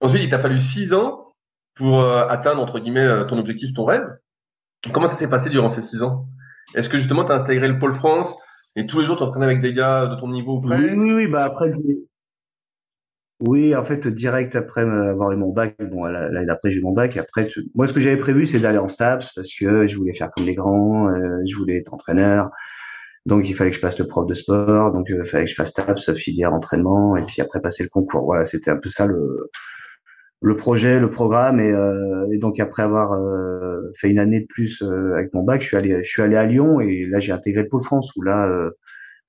Ensuite 0.00 0.22
il 0.24 0.28
t'a 0.28 0.40
fallu 0.40 0.58
6 0.58 0.92
ans 0.94 1.34
pour 1.74 2.00
euh, 2.00 2.26
atteindre 2.28 2.60
entre 2.60 2.80
guillemets 2.80 3.26
ton 3.28 3.38
objectif, 3.38 3.72
ton 3.74 3.84
rêve. 3.84 4.06
Comment 4.92 5.06
ça 5.06 5.16
s'est 5.16 5.28
passé 5.28 5.50
durant 5.50 5.68
ces 5.68 5.82
6 5.82 6.02
ans? 6.02 6.26
Est-ce 6.74 6.88
que 6.88 6.98
justement 6.98 7.24
tu 7.24 7.32
as 7.32 7.36
intégré 7.36 7.68
le 7.68 7.78
pôle 7.78 7.94
France 7.94 8.36
et 8.76 8.86
tous 8.86 9.00
les 9.00 9.06
jours, 9.06 9.16
tu 9.16 9.22
entraînes 9.22 9.42
avec 9.42 9.62
des 9.62 9.72
gars 9.72 10.06
de 10.06 10.20
ton 10.20 10.28
niveau 10.28 10.60
près 10.60 10.76
Oui, 10.76 11.12
oui, 11.12 11.26
bah 11.28 11.44
après, 11.44 11.70
oui, 13.40 13.74
en 13.74 13.84
fait, 13.84 14.06
direct 14.06 14.54
après 14.54 14.82
avoir 14.82 15.32
eu 15.32 15.36
mon 15.36 15.50
bac, 15.50 15.76
bon, 15.80 16.04
l'année 16.04 16.46
d'après, 16.46 16.70
j'ai 16.70 16.78
eu 16.78 16.82
mon 16.82 16.92
bac. 16.92 17.16
Et 17.16 17.20
après, 17.20 17.48
moi, 17.74 17.88
ce 17.88 17.94
que 17.94 18.00
j'avais 18.00 18.18
prévu, 18.18 18.44
c'est 18.44 18.60
d'aller 18.60 18.78
en 18.78 18.88
STAPS 18.88 19.32
parce 19.34 19.54
que 19.54 19.88
je 19.88 19.96
voulais 19.96 20.14
faire 20.14 20.30
comme 20.30 20.46
les 20.46 20.54
grands, 20.54 21.08
euh, 21.08 21.40
je 21.48 21.56
voulais 21.56 21.78
être 21.78 21.92
entraîneur. 21.92 22.50
Donc, 23.26 23.48
il 23.48 23.54
fallait 23.54 23.70
que 23.70 23.76
je 23.76 23.82
passe 23.82 23.98
le 23.98 24.06
prof 24.06 24.26
de 24.26 24.34
sport. 24.34 24.92
Donc, 24.92 25.06
il 25.08 25.24
fallait 25.26 25.44
que 25.44 25.50
je 25.50 25.54
fasse 25.54 25.70
STAPS, 25.70 26.14
filière 26.14 26.54
entraînement, 26.54 27.16
et 27.16 27.24
puis 27.24 27.42
après 27.42 27.60
passer 27.60 27.82
le 27.82 27.88
concours. 27.90 28.24
Voilà, 28.24 28.44
c'était 28.44 28.70
un 28.70 28.76
peu 28.76 28.88
ça 28.88 29.06
le, 29.06 29.50
le 30.42 30.56
projet, 30.56 31.00
le 31.00 31.10
programme 31.10 31.60
et, 31.60 31.70
euh, 31.70 32.26
et 32.32 32.38
donc 32.38 32.60
après 32.60 32.82
avoir 32.82 33.12
euh, 33.12 33.92
fait 33.98 34.08
une 34.08 34.18
année 34.18 34.40
de 34.40 34.46
plus 34.46 34.82
euh, 34.82 35.14
avec 35.14 35.32
mon 35.34 35.42
bac, 35.42 35.62
je 35.62 35.68
suis 35.68 35.76
allé, 35.76 36.04
je 36.04 36.08
suis 36.08 36.22
allé 36.22 36.36
à 36.36 36.46
Lyon 36.46 36.80
et 36.80 37.06
là 37.06 37.20
j'ai 37.20 37.32
intégré 37.32 37.62
le 37.62 37.68
pôle 37.68 37.82
France 37.82 38.10
où 38.16 38.22
là 38.22 38.46
euh, 38.46 38.70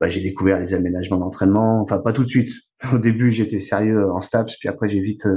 bah, 0.01 0.09
j'ai 0.09 0.21
découvert 0.21 0.59
les 0.59 0.73
aménagements 0.73 1.17
d'entraînement. 1.17 1.81
Enfin 1.81 1.99
pas 1.99 2.13
tout 2.13 2.23
de 2.23 2.29
suite. 2.29 2.51
Au 2.93 2.99
début 2.99 3.31
j'étais 3.31 3.59
sérieux 3.59 4.11
en 4.11 4.21
STAPS 4.21 4.57
puis 4.59 4.69
après 4.69 4.89
j'ai 4.89 4.99
vite 4.99 5.27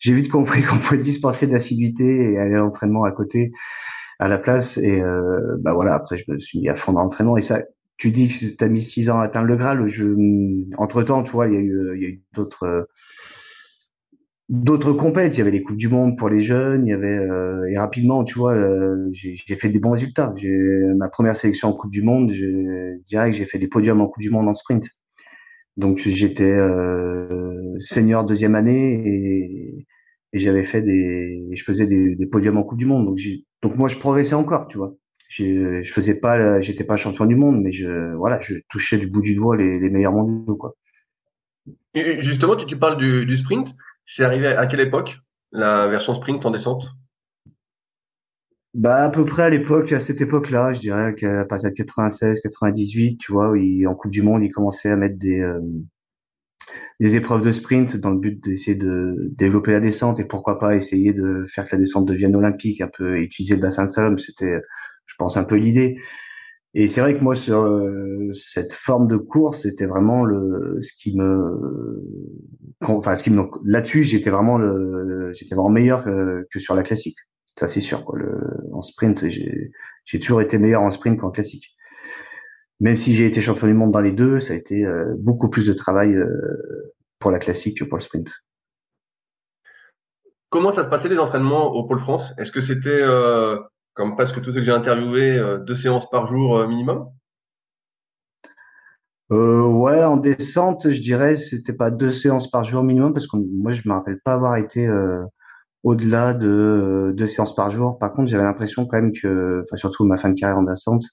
j'ai 0.00 0.12
vite 0.12 0.30
compris 0.30 0.62
qu'on 0.62 0.78
pouvait 0.78 0.98
dispenser 0.98 1.46
d'assiduité 1.46 2.32
et 2.32 2.38
aller 2.38 2.54
à 2.54 2.58
l'entraînement 2.58 3.04
à 3.04 3.12
côté 3.12 3.52
à 4.18 4.28
la 4.28 4.38
place 4.38 4.78
et 4.78 5.00
bah 5.60 5.74
voilà 5.74 5.94
après 5.94 6.18
je 6.18 6.24
me 6.28 6.40
suis 6.40 6.58
mis 6.58 6.68
à 6.68 6.74
fond 6.74 6.92
dans 6.92 7.02
l'entraînement 7.02 7.36
et 7.36 7.42
ça 7.42 7.62
tu 7.98 8.10
dis 8.10 8.28
que 8.28 8.56
tu 8.56 8.64
as 8.64 8.68
mis 8.68 8.82
six 8.82 9.10
ans 9.10 9.20
à 9.20 9.24
atteindre 9.24 9.46
le 9.46 9.56
Graal. 9.56 9.88
Je, 9.88 10.04
entre 10.78 11.02
temps, 11.02 11.22
tu 11.22 11.32
vois, 11.32 11.48
il 11.48 11.54
y 11.54 11.56
a 11.56 11.60
eu, 11.60 11.96
eu 12.02 12.22
d'autres, 12.34 12.88
d'autres 14.48 14.92
compètes. 14.92 15.34
Il 15.34 15.38
y 15.38 15.40
avait 15.40 15.50
les 15.50 15.62
coupes 15.62 15.76
du 15.76 15.88
monde 15.88 16.18
pour 16.18 16.28
les 16.28 16.42
jeunes. 16.42 16.86
Il 16.86 16.90
y 16.90 16.92
avait 16.92 17.18
euh, 17.18 17.66
et 17.70 17.78
rapidement, 17.78 18.24
tu 18.24 18.38
vois, 18.38 18.54
euh, 18.54 19.08
j'ai 19.12 19.56
fait 19.56 19.68
des 19.70 19.80
bons 19.80 19.92
résultats. 19.92 20.32
J'ai 20.36 20.56
ma 20.96 21.08
première 21.08 21.36
sélection 21.36 21.68
en 21.68 21.72
coupe 21.72 21.92
du 21.92 22.02
monde. 22.02 22.32
Je 22.32 22.98
dirais 23.06 23.30
que 23.30 23.36
j'ai 23.36 23.46
fait 23.46 23.58
des 23.58 23.68
podiums 23.68 24.00
en 24.00 24.08
coupe 24.08 24.22
du 24.22 24.30
monde 24.30 24.48
en 24.48 24.54
sprint. 24.54 24.86
Donc 25.76 25.98
j'étais 25.98 26.52
euh, 26.52 27.76
senior 27.80 28.24
deuxième 28.24 28.54
année 28.54 29.02
et, 29.06 29.86
j'avais 30.32 30.64
fait 30.64 30.82
des, 30.82 31.48
je 31.54 31.64
faisais 31.64 31.86
des, 31.86 32.14
des, 32.14 32.26
podiums 32.26 32.58
en 32.58 32.62
coupe 32.62 32.78
du 32.78 32.84
monde. 32.84 33.06
Donc 33.06 33.18
donc 33.62 33.76
moi 33.76 33.88
je 33.88 33.98
progressais 33.98 34.34
encore, 34.34 34.68
tu 34.68 34.76
vois. 34.76 34.94
Je 35.28 35.90
faisais 35.92 36.20
pas, 36.20 36.60
j'étais 36.60 36.84
pas 36.84 36.96
champion 36.96 37.26
du 37.26 37.36
monde, 37.36 37.60
mais 37.60 37.72
je 37.72 38.14
voilà, 38.14 38.40
je 38.40 38.54
touchais 38.70 38.98
du 38.98 39.06
bout 39.06 39.22
du 39.22 39.34
doigt 39.34 39.56
les, 39.56 39.78
les 39.78 39.90
meilleurs 39.90 40.12
mondiaux 40.12 40.56
quoi. 40.56 40.74
Et 41.94 42.20
justement, 42.20 42.56
tu, 42.56 42.66
tu 42.66 42.78
parles 42.78 42.98
du, 42.98 43.26
du 43.26 43.36
sprint. 43.36 43.74
C'est 44.04 44.24
arrivé 44.24 44.48
à 44.48 44.66
quelle 44.66 44.80
époque 44.80 45.18
la 45.52 45.88
version 45.88 46.14
sprint 46.14 46.44
en 46.46 46.50
descente? 46.50 46.86
Bah 48.74 49.04
à 49.04 49.10
peu 49.10 49.24
près 49.24 49.44
à 49.44 49.48
l'époque, 49.48 49.90
à 49.92 50.00
cette 50.00 50.20
époque-là, 50.20 50.74
je 50.74 50.80
dirais 50.80 51.14
qu'à 51.14 51.46
partir 51.46 51.70
de 51.70 51.74
96, 51.74 52.40
98, 52.42 53.16
tu 53.16 53.32
vois, 53.32 53.52
en 53.52 53.94
Coupe 53.94 54.10
du 54.10 54.22
Monde, 54.22 54.44
ils 54.44 54.50
commençaient 54.50 54.90
à 54.90 54.96
mettre 54.96 55.16
des 55.16 55.40
euh, 55.40 55.60
des 57.00 57.16
épreuves 57.16 57.42
de 57.42 57.52
sprint 57.52 57.96
dans 57.96 58.10
le 58.10 58.18
but 58.18 58.42
d'essayer 58.42 58.76
de 58.76 59.32
développer 59.36 59.72
la 59.72 59.80
descente 59.80 60.20
et 60.20 60.24
pourquoi 60.24 60.58
pas 60.58 60.76
essayer 60.76 61.12
de 61.12 61.46
faire 61.48 61.66
que 61.66 61.74
la 61.74 61.78
descente 61.78 62.06
devienne 62.06 62.36
olympique, 62.36 62.80
un 62.80 62.90
peu 62.94 63.18
utiliser 63.18 63.54
le 63.54 63.62
bassin 63.62 63.86
de 63.86 63.90
Salom, 63.90 64.18
c'était, 64.18 64.60
je 65.06 65.14
pense, 65.18 65.36
un 65.36 65.44
peu 65.44 65.56
l'idée. 65.56 65.98
Et 66.78 66.88
c'est 66.88 67.00
vrai 67.00 67.16
que 67.16 67.24
moi, 67.24 67.36
sur 67.36 67.62
euh, 67.62 68.30
cette 68.32 68.74
forme 68.74 69.08
de 69.08 69.16
course, 69.16 69.62
c'était 69.62 69.86
vraiment 69.86 70.24
le 70.24 70.78
ce 70.82 70.92
qui 70.94 71.16
me, 71.16 72.02
enfin, 72.82 73.16
ce 73.16 73.22
qui 73.22 73.30
me, 73.30 73.44
là-dessus, 73.64 74.04
j'étais 74.04 74.28
vraiment 74.28 74.58
le, 74.58 75.32
j'étais 75.32 75.54
vraiment 75.54 75.70
meilleur 75.70 76.04
que, 76.04 76.46
que 76.52 76.58
sur 76.58 76.74
la 76.74 76.82
classique. 76.82 77.16
Ça, 77.58 77.68
c'est 77.68 77.80
sûr. 77.80 78.04
Quoi. 78.04 78.18
Le, 78.18 78.38
en 78.74 78.82
sprint, 78.82 79.26
j'ai, 79.28 80.20
toujours 80.20 80.42
été 80.42 80.58
meilleur 80.58 80.82
en 80.82 80.90
sprint 80.90 81.18
qu'en 81.18 81.30
classique. 81.30 81.74
Même 82.80 82.96
si 82.96 83.14
j'ai 83.16 83.24
été 83.24 83.40
champion 83.40 83.66
du 83.66 83.72
monde 83.72 83.92
dans 83.92 84.02
les 84.02 84.12
deux, 84.12 84.38
ça 84.38 84.52
a 84.52 84.56
été 84.56 84.84
euh, 84.84 85.14
beaucoup 85.18 85.48
plus 85.48 85.66
de 85.66 85.72
travail 85.72 86.12
euh, 86.14 86.94
pour 87.18 87.30
la 87.30 87.38
classique 87.38 87.78
que 87.78 87.84
pour 87.84 87.96
le 87.96 88.02
sprint. 88.02 88.30
Comment 90.50 90.72
ça 90.72 90.84
se 90.84 90.88
passait 90.90 91.08
les 91.08 91.16
entraînements 91.16 91.72
au 91.72 91.86
Pôle 91.88 92.00
France? 92.00 92.34
Est-ce 92.36 92.52
que 92.52 92.60
c'était 92.60 93.02
comme 93.96 94.14
presque 94.14 94.40
tous 94.42 94.52
ceux 94.52 94.60
que 94.60 94.66
j'ai 94.66 94.72
interviewés, 94.72 95.36
euh, 95.36 95.58
deux 95.58 95.74
séances 95.74 96.08
par 96.10 96.26
jour 96.26 96.58
euh, 96.58 96.68
minimum? 96.68 97.08
Euh, 99.32 99.62
ouais, 99.62 100.04
en 100.04 100.18
descente, 100.18 100.92
je 100.92 101.00
dirais, 101.00 101.36
c'était 101.36 101.72
pas 101.72 101.90
deux 101.90 102.12
séances 102.12 102.48
par 102.48 102.62
jour 102.62 102.84
minimum 102.84 103.12
parce 103.12 103.26
que 103.26 103.36
moi, 103.36 103.72
je 103.72 103.88
me 103.88 103.94
rappelle 103.94 104.20
pas 104.22 104.34
avoir 104.34 104.56
été 104.56 104.86
euh, 104.86 105.24
au-delà 105.82 106.34
de 106.34 107.12
deux 107.16 107.26
séances 107.26 107.54
par 107.54 107.70
jour. 107.70 107.98
Par 107.98 108.12
contre, 108.12 108.28
j'avais 108.28 108.44
l'impression 108.44 108.86
quand 108.86 108.98
même 108.98 109.12
que, 109.12 109.64
enfin 109.64 109.76
surtout 109.76 110.04
ma 110.04 110.18
fin 110.18 110.28
de 110.28 110.38
carrière 110.38 110.58
en 110.58 110.62
descente, 110.62 111.04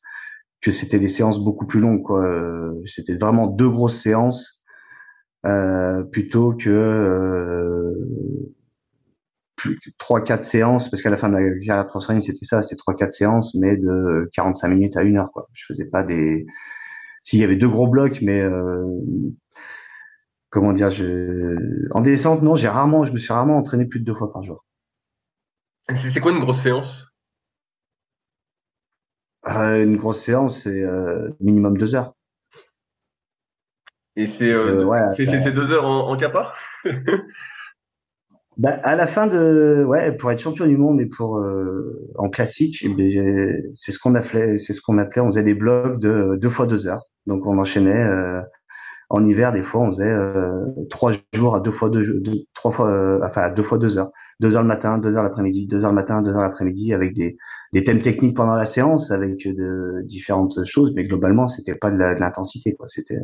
que 0.61 0.71
c'était 0.71 0.99
des 0.99 1.07
séances 1.07 1.39
beaucoup 1.43 1.65
plus 1.65 1.79
longues. 1.79 2.03
Quoi. 2.03 2.23
C'était 2.85 3.15
vraiment 3.15 3.47
deux 3.47 3.69
grosses 3.69 3.99
séances 3.99 4.63
plutôt 6.11 6.53
que 6.53 7.93
trois 9.97 10.23
quatre 10.23 10.45
séances 10.45 10.89
parce 10.89 11.01
qu'à 11.01 11.09
la 11.09 11.17
fin 11.17 11.29
de 11.29 11.35
la 11.35 11.41
carrière 11.65 11.85
de 11.85 12.21
c'était 12.21 12.45
ça 12.45 12.61
c'était 12.61 12.75
trois 12.75 12.95
quatre 12.95 13.13
séances 13.13 13.55
mais 13.55 13.77
de 13.77 14.29
45 14.33 14.67
minutes 14.69 14.97
à 14.97 15.03
une 15.03 15.17
heure 15.17 15.31
quoi. 15.31 15.47
Je 15.53 15.65
faisais 15.65 15.85
pas 15.85 16.03
des 16.03 16.45
s'il 17.23 17.39
y 17.39 17.43
avait 17.43 17.55
deux 17.55 17.69
gros 17.69 17.87
blocs 17.87 18.19
mais 18.21 18.41
euh... 18.41 18.85
comment 20.49 20.73
dire 20.73 20.89
je 20.89 21.57
en 21.91 22.01
descente 22.01 22.41
non 22.41 22.55
j'ai 22.55 22.67
rarement 22.67 23.05
je 23.05 23.13
me 23.13 23.17
suis 23.17 23.33
rarement 23.33 23.57
entraîné 23.57 23.85
plus 23.85 23.99
de 23.99 24.05
deux 24.05 24.15
fois 24.15 24.31
par 24.31 24.43
jour. 24.43 24.65
C'est 25.95 26.21
quoi 26.21 26.31
une 26.31 26.39
grosse 26.39 26.61
séance? 26.61 27.09
Euh, 29.47 29.83
une 29.83 29.97
grosse 29.97 30.21
séance 30.21 30.61
c'est 30.63 30.81
euh, 30.81 31.29
minimum 31.39 31.77
deux 31.77 31.95
heures. 31.95 32.13
Et 34.15 34.27
c'est 34.27 34.55
ouais, 34.55 35.13
c'est 35.15 35.51
deux 35.51 35.71
heures 35.71 35.85
en, 35.85 36.09
en 36.09 36.17
capa? 36.17 36.53
Bah, 38.57 38.79
à 38.83 38.95
la 38.95 39.07
fin 39.07 39.25
de, 39.27 39.83
ouais, 39.87 40.11
pour 40.11 40.31
être 40.31 40.39
champion 40.39 40.67
du 40.67 40.77
monde 40.77 41.01
et 41.01 41.07
pour 41.07 41.37
euh, 41.37 42.07
en 42.17 42.29
classique, 42.29 42.85
eh 42.85 43.71
c'est 43.73 43.91
ce 43.91 43.97
qu'on 43.99 44.13
appelait, 44.15 44.59
c'est 44.59 44.73
ce 44.73 44.81
qu'on 44.81 44.97
appelait, 44.99 45.21
on 45.21 45.27
faisait 45.27 45.43
des 45.43 45.55
blocs 45.55 45.99
de 45.99 46.37
deux 46.39 46.49
fois 46.49 46.67
deux 46.67 46.87
heures. 46.87 47.03
Donc 47.25 47.45
on 47.47 47.57
enchaînait. 47.57 48.03
Euh, 48.03 48.41
en 49.09 49.23
hiver, 49.25 49.51
des 49.53 49.63
fois, 49.63 49.81
on 49.81 49.91
faisait 49.91 50.11
euh, 50.11 50.65
trois 50.89 51.13
jours 51.33 51.55
à 51.55 51.59
deux 51.59 51.71
fois 51.71 51.89
deux, 51.89 52.19
deux 52.19 52.45
trois 52.55 52.71
fois, 52.71 53.19
enfin 53.23 53.41
à 53.41 53.51
deux 53.51 53.63
fois 53.63 53.77
deux 53.77 53.97
heures, 53.97 54.11
deux 54.39 54.55
heures 54.55 54.63
le 54.63 54.67
matin, 54.67 54.97
deux 54.97 55.15
heures 55.15 55.23
l'après-midi, 55.23 55.67
deux 55.67 55.83
heures 55.83 55.91
le 55.91 55.95
matin, 55.95 56.21
deux 56.21 56.31
heures 56.31 56.41
l'après-midi, 56.41 56.93
avec 56.93 57.13
des, 57.13 57.37
des 57.73 57.83
thèmes 57.83 58.01
techniques 58.01 58.35
pendant 58.35 58.55
la 58.55 58.65
séance, 58.65 59.11
avec 59.11 59.47
de 59.47 60.01
différentes 60.05 60.65
choses, 60.65 60.93
mais 60.95 61.03
globalement, 61.05 61.47
c'était 61.47 61.75
pas 61.75 61.91
de 61.91 61.97
l'intensité, 61.97 62.73
quoi. 62.75 62.87
C'était, 62.87 63.19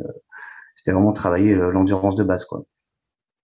c'était 0.76 0.92
vraiment 0.92 1.12
travailler 1.12 1.54
l'endurance 1.54 2.16
de 2.16 2.24
base, 2.24 2.44
quoi 2.44 2.62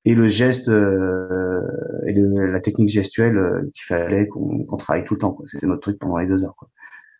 et 0.07 0.15
le 0.15 0.29
geste 0.29 0.69
euh, 0.69 1.61
et 2.07 2.15
la 2.15 2.61
technique 2.61 2.91
gestuelle 2.91 3.37
euh, 3.37 3.71
qu'il 3.75 3.85
fallait 3.85 4.29
qu'on 4.29 4.77
travaille 4.79 5.05
tout 5.05 5.15
le 5.15 5.21
temps. 5.21 5.37
C'était 5.47 5.67
notre 5.67 5.83
truc 5.83 5.99
pendant 5.99 6.17
les 6.19 6.29
deux 6.29 6.45
heures. 6.45 6.55
Quoi. 6.57 6.71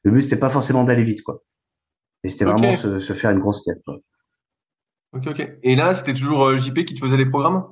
Le 0.05 0.13
but 0.13 0.23
c'était 0.23 0.37
pas 0.37 0.51
forcément 0.51 0.85
d'aller 0.85 1.03
vite, 1.03 1.23
quoi. 1.23 1.43
Et 2.23 2.29
c'était 2.29 2.45
vraiment 2.45 2.77
se, 2.77 3.01
se, 3.01 3.13
faire 3.13 3.33
une 3.33 3.41
grosse 3.41 3.65
tête. 3.65 3.83
Quoi. 3.85 3.99
Ok, 5.13 5.27
ok. 5.27 5.59
Et 5.65 5.75
là, 5.75 5.95
c'était 5.95 6.15
toujours 6.15 6.45
euh, 6.45 6.59
JP 6.59 6.85
qui 6.85 6.95
te 6.95 7.01
faisait 7.01 7.17
les 7.17 7.27
programmes? 7.27 7.65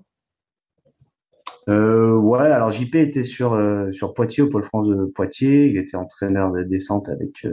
Ouais, 1.66 2.50
alors 2.50 2.72
JP 2.72 2.94
était 2.96 3.22
sur 3.22 3.58
sur 3.92 4.12
Poitiers, 4.12 4.42
au 4.42 4.48
Pôle 4.48 4.64
France 4.64 4.88
de 4.88 5.06
Poitiers. 5.06 5.68
Il 5.68 5.78
était 5.78 5.96
entraîneur 5.96 6.52
de 6.52 6.62
descente 6.62 7.08
avec 7.08 7.46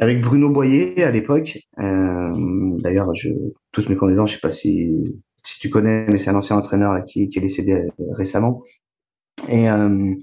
avec 0.00 0.20
Bruno 0.22 0.50
Boyer 0.50 1.04
à 1.04 1.12
l'époque. 1.12 1.58
D'ailleurs, 1.76 3.14
je, 3.14 3.28
toutes 3.70 3.88
mes 3.88 3.96
connaissances, 3.96 4.30
je 4.30 4.34
sais 4.36 4.40
pas 4.40 4.50
si 4.50 5.04
si 5.44 5.58
tu 5.58 5.70
connais, 5.70 6.06
mais 6.08 6.18
c'est 6.18 6.30
un 6.30 6.36
ancien 6.36 6.56
entraîneur 6.56 7.04
qui, 7.06 7.22
est 7.22 7.40
décédé 7.40 7.72
euh, 7.72 8.04
récemment. 8.12 8.62
Et 9.48 9.70
euh, 9.70 10.14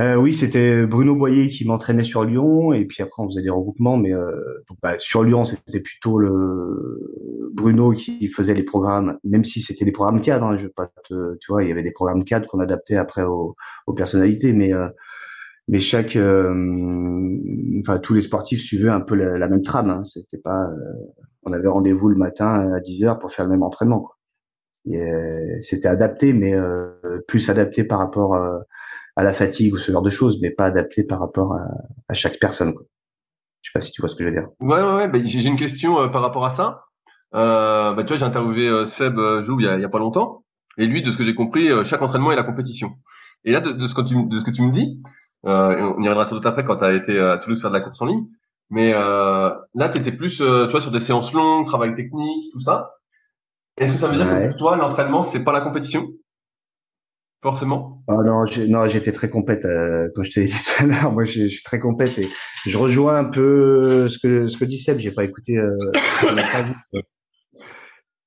euh, 0.00 0.14
oui, 0.14 0.32
c'était 0.34 0.86
Bruno 0.86 1.14
Boyer 1.14 1.48
qui 1.48 1.66
m'entraînait 1.66 2.04
sur 2.04 2.24
Lyon, 2.24 2.72
et 2.72 2.86
puis 2.86 3.02
après 3.02 3.22
on 3.22 3.26
faisait 3.28 3.42
des 3.42 3.50
regroupements, 3.50 3.96
mais 3.98 4.14
euh, 4.14 4.30
bah, 4.82 4.94
sur 4.98 5.22
Lyon 5.24 5.44
c'était 5.44 5.80
plutôt 5.80 6.18
le 6.18 7.50
Bruno 7.52 7.92
qui 7.92 8.28
faisait 8.28 8.54
les 8.54 8.62
programmes, 8.62 9.18
même 9.24 9.44
si 9.44 9.60
c'était 9.60 9.84
des 9.84 9.92
programmes 9.92 10.22
cadres. 10.22 10.46
Hein, 10.46 10.56
je 10.56 10.68
pas 10.68 10.90
te, 11.08 11.36
tu 11.40 11.52
vois, 11.52 11.64
il 11.64 11.68
y 11.68 11.72
avait 11.72 11.82
des 11.82 11.90
programmes 11.90 12.24
cadres 12.24 12.46
qu'on 12.46 12.60
adaptait 12.60 12.96
après 12.96 13.24
aux, 13.24 13.56
personnalités, 13.96 14.52
mais 14.52 14.72
euh, 14.72 14.88
mais 15.68 15.80
chaque, 15.80 16.16
enfin 16.16 17.98
tous 17.98 18.14
les 18.14 18.22
sportifs 18.22 18.62
suivaient 18.62 18.88
un 18.90 19.00
peu 19.00 19.14
la, 19.16 19.48
même 19.48 19.62
trame. 19.62 19.90
Hein, 19.90 20.04
c'était 20.04 20.38
pas, 20.38 20.68
on 21.44 21.52
avait 21.52 21.68
rendez-vous 21.68 22.08
le 22.08 22.16
matin 22.16 22.72
à 22.74 22.80
10 22.80 23.04
heures 23.04 23.18
pour 23.18 23.32
faire 23.32 23.44
le 23.46 23.52
même 23.52 23.62
entraînement. 23.62 24.00
Quoi. 24.00 24.16
C'était 25.62 25.88
adapté, 25.88 26.32
mais 26.32 26.54
plus 27.28 27.50
adapté 27.50 27.84
par 27.84 27.98
rapport 27.98 28.34
à 28.34 28.60
à 29.16 29.22
la 29.22 29.34
fatigue 29.34 29.74
ou 29.74 29.78
ce 29.78 29.92
genre 29.92 30.02
de 30.02 30.10
choses, 30.10 30.38
mais 30.40 30.50
pas 30.50 30.66
adapté 30.66 31.04
par 31.04 31.20
rapport 31.20 31.54
à, 32.08 32.14
chaque 32.14 32.38
personne. 32.38 32.74
Quoi. 32.74 32.84
Je 33.62 33.70
sais 33.70 33.72
pas 33.72 33.80
si 33.80 33.92
tu 33.92 34.00
vois 34.00 34.08
ce 34.08 34.16
que 34.16 34.24
je 34.24 34.28
veux 34.28 34.34
dire. 34.34 34.48
Ouais, 34.60 34.80
ouais, 34.80 34.94
ouais. 34.94 35.08
Bah, 35.08 35.18
j'ai 35.22 35.46
une 35.46 35.58
question 35.58 36.00
euh, 36.00 36.08
par 36.08 36.22
rapport 36.22 36.44
à 36.44 36.50
ça. 36.50 36.84
Euh, 37.34 37.92
bah, 37.94 38.02
tu 38.02 38.08
vois, 38.08 38.16
j'ai 38.16 38.24
interviewé 38.24 38.68
euh, 38.68 38.86
Seb 38.86 39.18
Jou 39.42 39.60
il 39.60 39.66
y, 39.66 39.84
a, 39.84 39.88
pas 39.88 39.98
longtemps, 39.98 40.44
et 40.78 40.86
lui, 40.86 41.02
de 41.02 41.10
ce 41.10 41.18
que 41.18 41.24
j'ai 41.24 41.34
compris, 41.34 41.68
chaque 41.84 42.02
entraînement 42.02 42.32
est 42.32 42.36
la 42.36 42.42
compétition. 42.42 42.92
Et 43.44 43.52
là, 43.52 43.60
de, 43.60 43.72
de, 43.72 43.86
ce 43.86 43.94
que 43.94 44.00
tu, 44.00 44.14
de 44.26 44.38
ce 44.38 44.44
que 44.44 44.50
tu 44.50 44.62
me 44.62 44.72
dis, 44.72 45.02
on 45.44 46.02
y 46.02 46.08
reviendra 46.08 46.24
sans 46.24 46.36
doute 46.36 46.46
après 46.46 46.64
quand 46.64 46.76
tu 46.76 46.84
as 46.84 46.94
été 46.94 47.18
à 47.18 47.38
Toulouse 47.38 47.60
faire 47.60 47.70
de 47.70 47.76
la 47.76 47.82
course 47.82 48.00
en 48.02 48.06
ligne, 48.06 48.26
mais 48.70 48.92
là, 48.92 49.88
tu 49.92 49.98
étais 49.98 50.12
plus, 50.12 50.36
tu 50.38 50.44
vois, 50.44 50.80
sur 50.80 50.90
des 50.90 51.00
séances 51.00 51.32
longues, 51.32 51.66
travail 51.66 51.94
technique, 51.94 52.52
tout 52.52 52.60
ça. 52.60 52.94
Est-ce 53.76 53.92
que 53.92 53.98
ça 53.98 54.08
veut 54.08 54.16
dire 54.16 54.26
que 54.26 54.48
pour 54.48 54.56
toi, 54.58 54.76
l'entraînement, 54.76 55.22
c'est 55.22 55.40
pas 55.40 55.52
la 55.52 55.60
compétition? 55.60 56.06
Forcément 57.42 58.02
Ah 58.06 58.16
non, 58.26 58.44
non, 58.68 58.86
j'étais 58.86 59.12
très 59.12 59.30
compète 59.30 59.64
euh, 59.64 60.10
comme 60.14 60.24
je 60.24 60.32
t'ai 60.32 60.44
dit 60.44 60.52
tout 60.52 60.84
à 60.84 60.86
l'heure. 60.86 61.12
Moi, 61.12 61.24
je, 61.24 61.46
suis 61.46 61.62
très 61.62 61.80
compète 61.80 62.18
et 62.18 62.28
je 62.66 62.76
rejoins 62.76 63.16
un 63.16 63.24
peu 63.24 64.10
ce 64.10 64.18
que 64.18 64.48
ce 64.48 64.58
que 64.58 64.66
dit 64.66 64.78
Seb. 64.78 64.98
J'ai 64.98 65.10
pas 65.10 65.24
écouté. 65.24 65.56
Euh, 65.56 65.74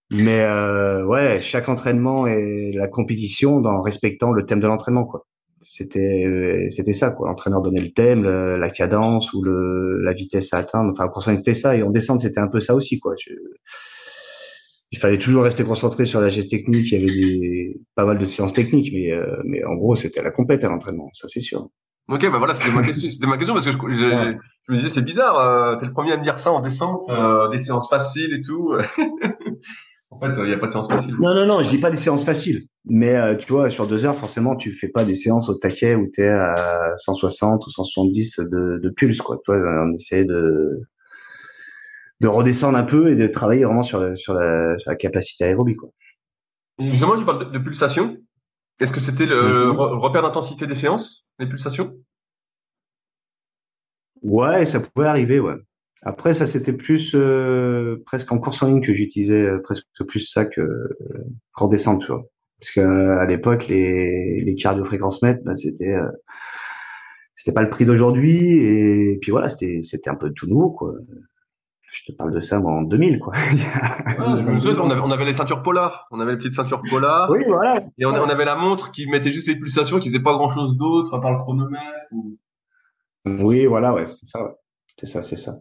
mais 0.10 0.42
euh, 0.42 1.06
ouais, 1.06 1.42
chaque 1.42 1.70
entraînement 1.70 2.26
est 2.26 2.72
la 2.74 2.88
compétition 2.88 3.58
en 3.58 3.84
respectant 3.84 4.32
le 4.32 4.48
thème 4.48 4.60
de 4.60 4.68
l'entraînement, 4.68 5.06
quoi. 5.06 5.28
C'était 5.76 6.26
euh, 6.26 6.70
c'était 6.70 6.94
ça, 6.94 7.12
quoi. 7.12 7.30
L'entraîneur 7.30 7.62
donnait 7.62 7.82
le 7.82 7.92
thème, 7.92 8.24
la 8.24 8.70
cadence 8.70 9.34
ou 9.34 9.42
le 9.42 10.02
la 10.04 10.14
vitesse 10.14 10.54
à 10.54 10.58
atteindre. 10.58 10.94
Enfin, 10.96 11.10
c'était 11.22 11.56
ça. 11.56 11.76
Et 11.76 11.82
en 11.82 11.90
descente, 11.90 12.22
c'était 12.22 12.40
un 12.40 12.48
peu 12.48 12.60
ça 12.60 12.76
aussi, 12.76 13.00
quoi. 13.00 13.16
Je, 13.20 13.34
il 14.94 15.00
fallait 15.00 15.18
toujours 15.18 15.44
rester 15.44 15.64
concentré 15.64 16.06
sur 16.06 16.22
la 16.22 16.30
geste 16.30 16.52
technique. 16.52 16.92
Il 16.92 17.02
y 17.02 17.04
avait 17.04 17.14
des, 17.14 17.82
pas 17.96 18.06
mal 18.06 18.20
de 18.20 18.26
séances 18.26 18.54
techniques, 18.54 18.94
mais, 18.94 19.12
euh, 19.12 19.42
mais 19.44 19.64
en 19.66 19.74
gros, 19.74 19.96
c'était 19.96 20.22
la 20.22 20.30
compète 20.30 20.64
à 20.64 20.70
l'entraînement, 20.70 21.10
ça 21.14 21.28
c'est 21.28 21.42
sûr. 21.42 21.68
Ok, 22.10 22.22
bah 22.32 22.38
voilà, 22.38 22.54
c'était 22.54 22.70
ma 22.70 22.84
question. 22.84 23.10
C'était 23.10 23.26
ma 23.26 23.38
question 23.38 23.56
parce 23.56 23.66
que 23.66 23.72
je, 23.72 23.78
je, 23.78 24.72
me 24.72 24.78
disais 24.78 24.92
c'est 24.92 25.02
bizarre. 25.02 25.40
Euh, 25.40 25.78
c'est 25.80 25.88
le 25.88 25.94
premier 25.94 26.12
à 26.12 26.18
me 26.18 26.24
dire 26.24 26.38
ça 26.38 26.52
en 26.52 26.62
descente, 26.62 27.10
euh, 27.10 27.50
des 27.50 27.64
séances 27.64 27.90
faciles 27.90 28.36
et 28.36 28.42
tout. 28.42 28.76
en 30.12 30.20
fait, 30.20 30.34
il 30.38 30.44
n'y 30.44 30.54
a 30.54 30.58
pas 30.60 30.68
de 30.68 30.72
séances 30.72 30.90
faciles. 30.90 31.16
Non, 31.20 31.34
non, 31.34 31.48
non, 31.48 31.64
je 31.64 31.72
dis 31.72 31.80
pas 31.80 31.90
des 31.90 31.98
séances 31.98 32.24
faciles. 32.24 32.62
Mais 32.86 33.16
euh, 33.16 33.36
tu 33.36 33.52
vois, 33.54 33.70
sur 33.70 33.88
deux 33.88 34.04
heures, 34.04 34.18
forcément, 34.18 34.56
tu 34.56 34.74
fais 34.74 34.90
pas 34.90 35.06
des 35.06 35.16
séances 35.16 35.48
au 35.50 35.56
taquet 35.56 35.96
où 35.96 36.10
tu 36.14 36.22
es 36.22 36.28
à 36.28 36.94
160 36.98 37.66
ou 37.66 37.70
170 37.70 38.40
de, 38.40 38.80
de 38.84 38.90
pulse, 38.90 39.22
quoi. 39.22 39.40
Toi, 39.46 39.58
on 39.58 39.94
essaie 39.94 40.26
de 40.26 40.82
de 42.24 42.28
redescendre 42.30 42.78
un 42.78 42.84
peu 42.84 43.10
et 43.10 43.16
de 43.16 43.28
travailler 43.28 43.66
vraiment 43.66 43.84
sur, 43.84 44.00
la, 44.00 44.16
sur, 44.16 44.34
la, 44.34 44.80
sur 44.80 44.90
la 44.90 44.96
capacité 44.96 45.44
aérobie. 45.44 45.76
Quoi. 45.76 45.90
Justement, 46.80 47.18
tu 47.18 47.26
parles 47.26 47.52
de, 47.52 47.60
pulsation. 47.60 48.18
Est-ce 48.80 48.94
que 48.94 49.02
c'était 49.02 49.26
le 49.26 49.68
mhm. 49.68 49.78
repère 49.78 50.22
d'intensité 50.22 50.66
des 50.66 50.76
séances, 50.76 51.26
les 51.38 51.48
pulsations? 51.48 51.94
Ouais, 54.22 54.66
ça 54.66 54.80
pouvait 54.80 55.08
arriver, 55.08 55.40
ouais. 55.40 55.56
Après, 56.02 56.34
ça 56.34 56.48
c'était 56.48 56.74
plus 56.74 57.14
euh, 57.14 58.02
presque 58.06 58.32
en 58.32 58.40
course 58.40 58.62
en 58.64 58.68
ligne 58.68 58.82
que 58.82 58.94
j'utilisais 58.94 59.42
euh, 59.42 59.62
presque 59.62 59.86
plus 60.08 60.22
ça 60.22 60.46
que 60.46 60.62
euh, 60.62 60.98
qu'en 61.54 61.68
descente, 61.68 62.02
tu 62.02 62.08
vois. 62.08 62.24
Parce 62.64 62.72
que 62.72 63.18
à 63.20 63.26
l'époque, 63.26 63.68
les, 63.68 64.42
les 64.42 64.56
cardio-fréquences 64.56 65.22
mètres, 65.22 65.42
bah, 65.44 65.54
c'était 65.56 65.98
c'était 67.36 67.54
pas 67.54 67.64
le 67.64 67.70
prix 67.70 67.84
d'aujourd'hui 67.84 68.56
et 68.56 69.18
puis 69.22 69.32
voilà, 69.32 69.50
c'était 69.50 69.82
c'était 69.82 70.10
un 70.10 70.16
peu 70.16 70.32
tout 70.32 70.48
nouveau, 70.48 70.72
quoi 70.72 70.94
je 71.94 72.12
te 72.12 72.12
parle 72.12 72.34
de 72.34 72.40
ça 72.40 72.60
en 72.60 72.82
2000, 72.82 73.20
quoi. 73.20 73.34
on, 74.18 74.90
avait, 74.90 75.00
on 75.00 75.12
avait 75.12 75.26
les 75.26 75.34
ceintures 75.34 75.62
polars, 75.62 76.08
on 76.10 76.20
avait 76.20 76.32
les 76.32 76.38
petites 76.38 76.56
ceintures 76.56 76.82
polars. 76.90 77.30
Oui, 77.30 77.44
voilà. 77.48 77.84
Et 78.00 78.06
on, 78.06 78.14
avait 78.14 78.46
la 78.46 78.56
montre 78.56 78.92
qui 78.92 79.06
mettait 79.06 79.32
juste 79.32 79.48
les 79.48 79.56
pulsations, 79.56 80.00
qui 80.00 80.10
faisait 80.10 80.24
pas 80.24 80.34
grand 80.34 80.50
chose 80.50 80.76
d'autre 80.76 81.14
à 81.14 81.22
part 81.22 81.32
le 81.32 81.38
chronomètre. 81.38 81.84
Oui, 83.26 83.68
voilà, 83.68 83.94
ouais, 83.94 84.08
c'est 84.08 84.26
ça, 84.26 84.56
c'est 84.98 85.06
ça, 85.06 85.22
c'est 85.22 85.36
ça. 85.36 85.60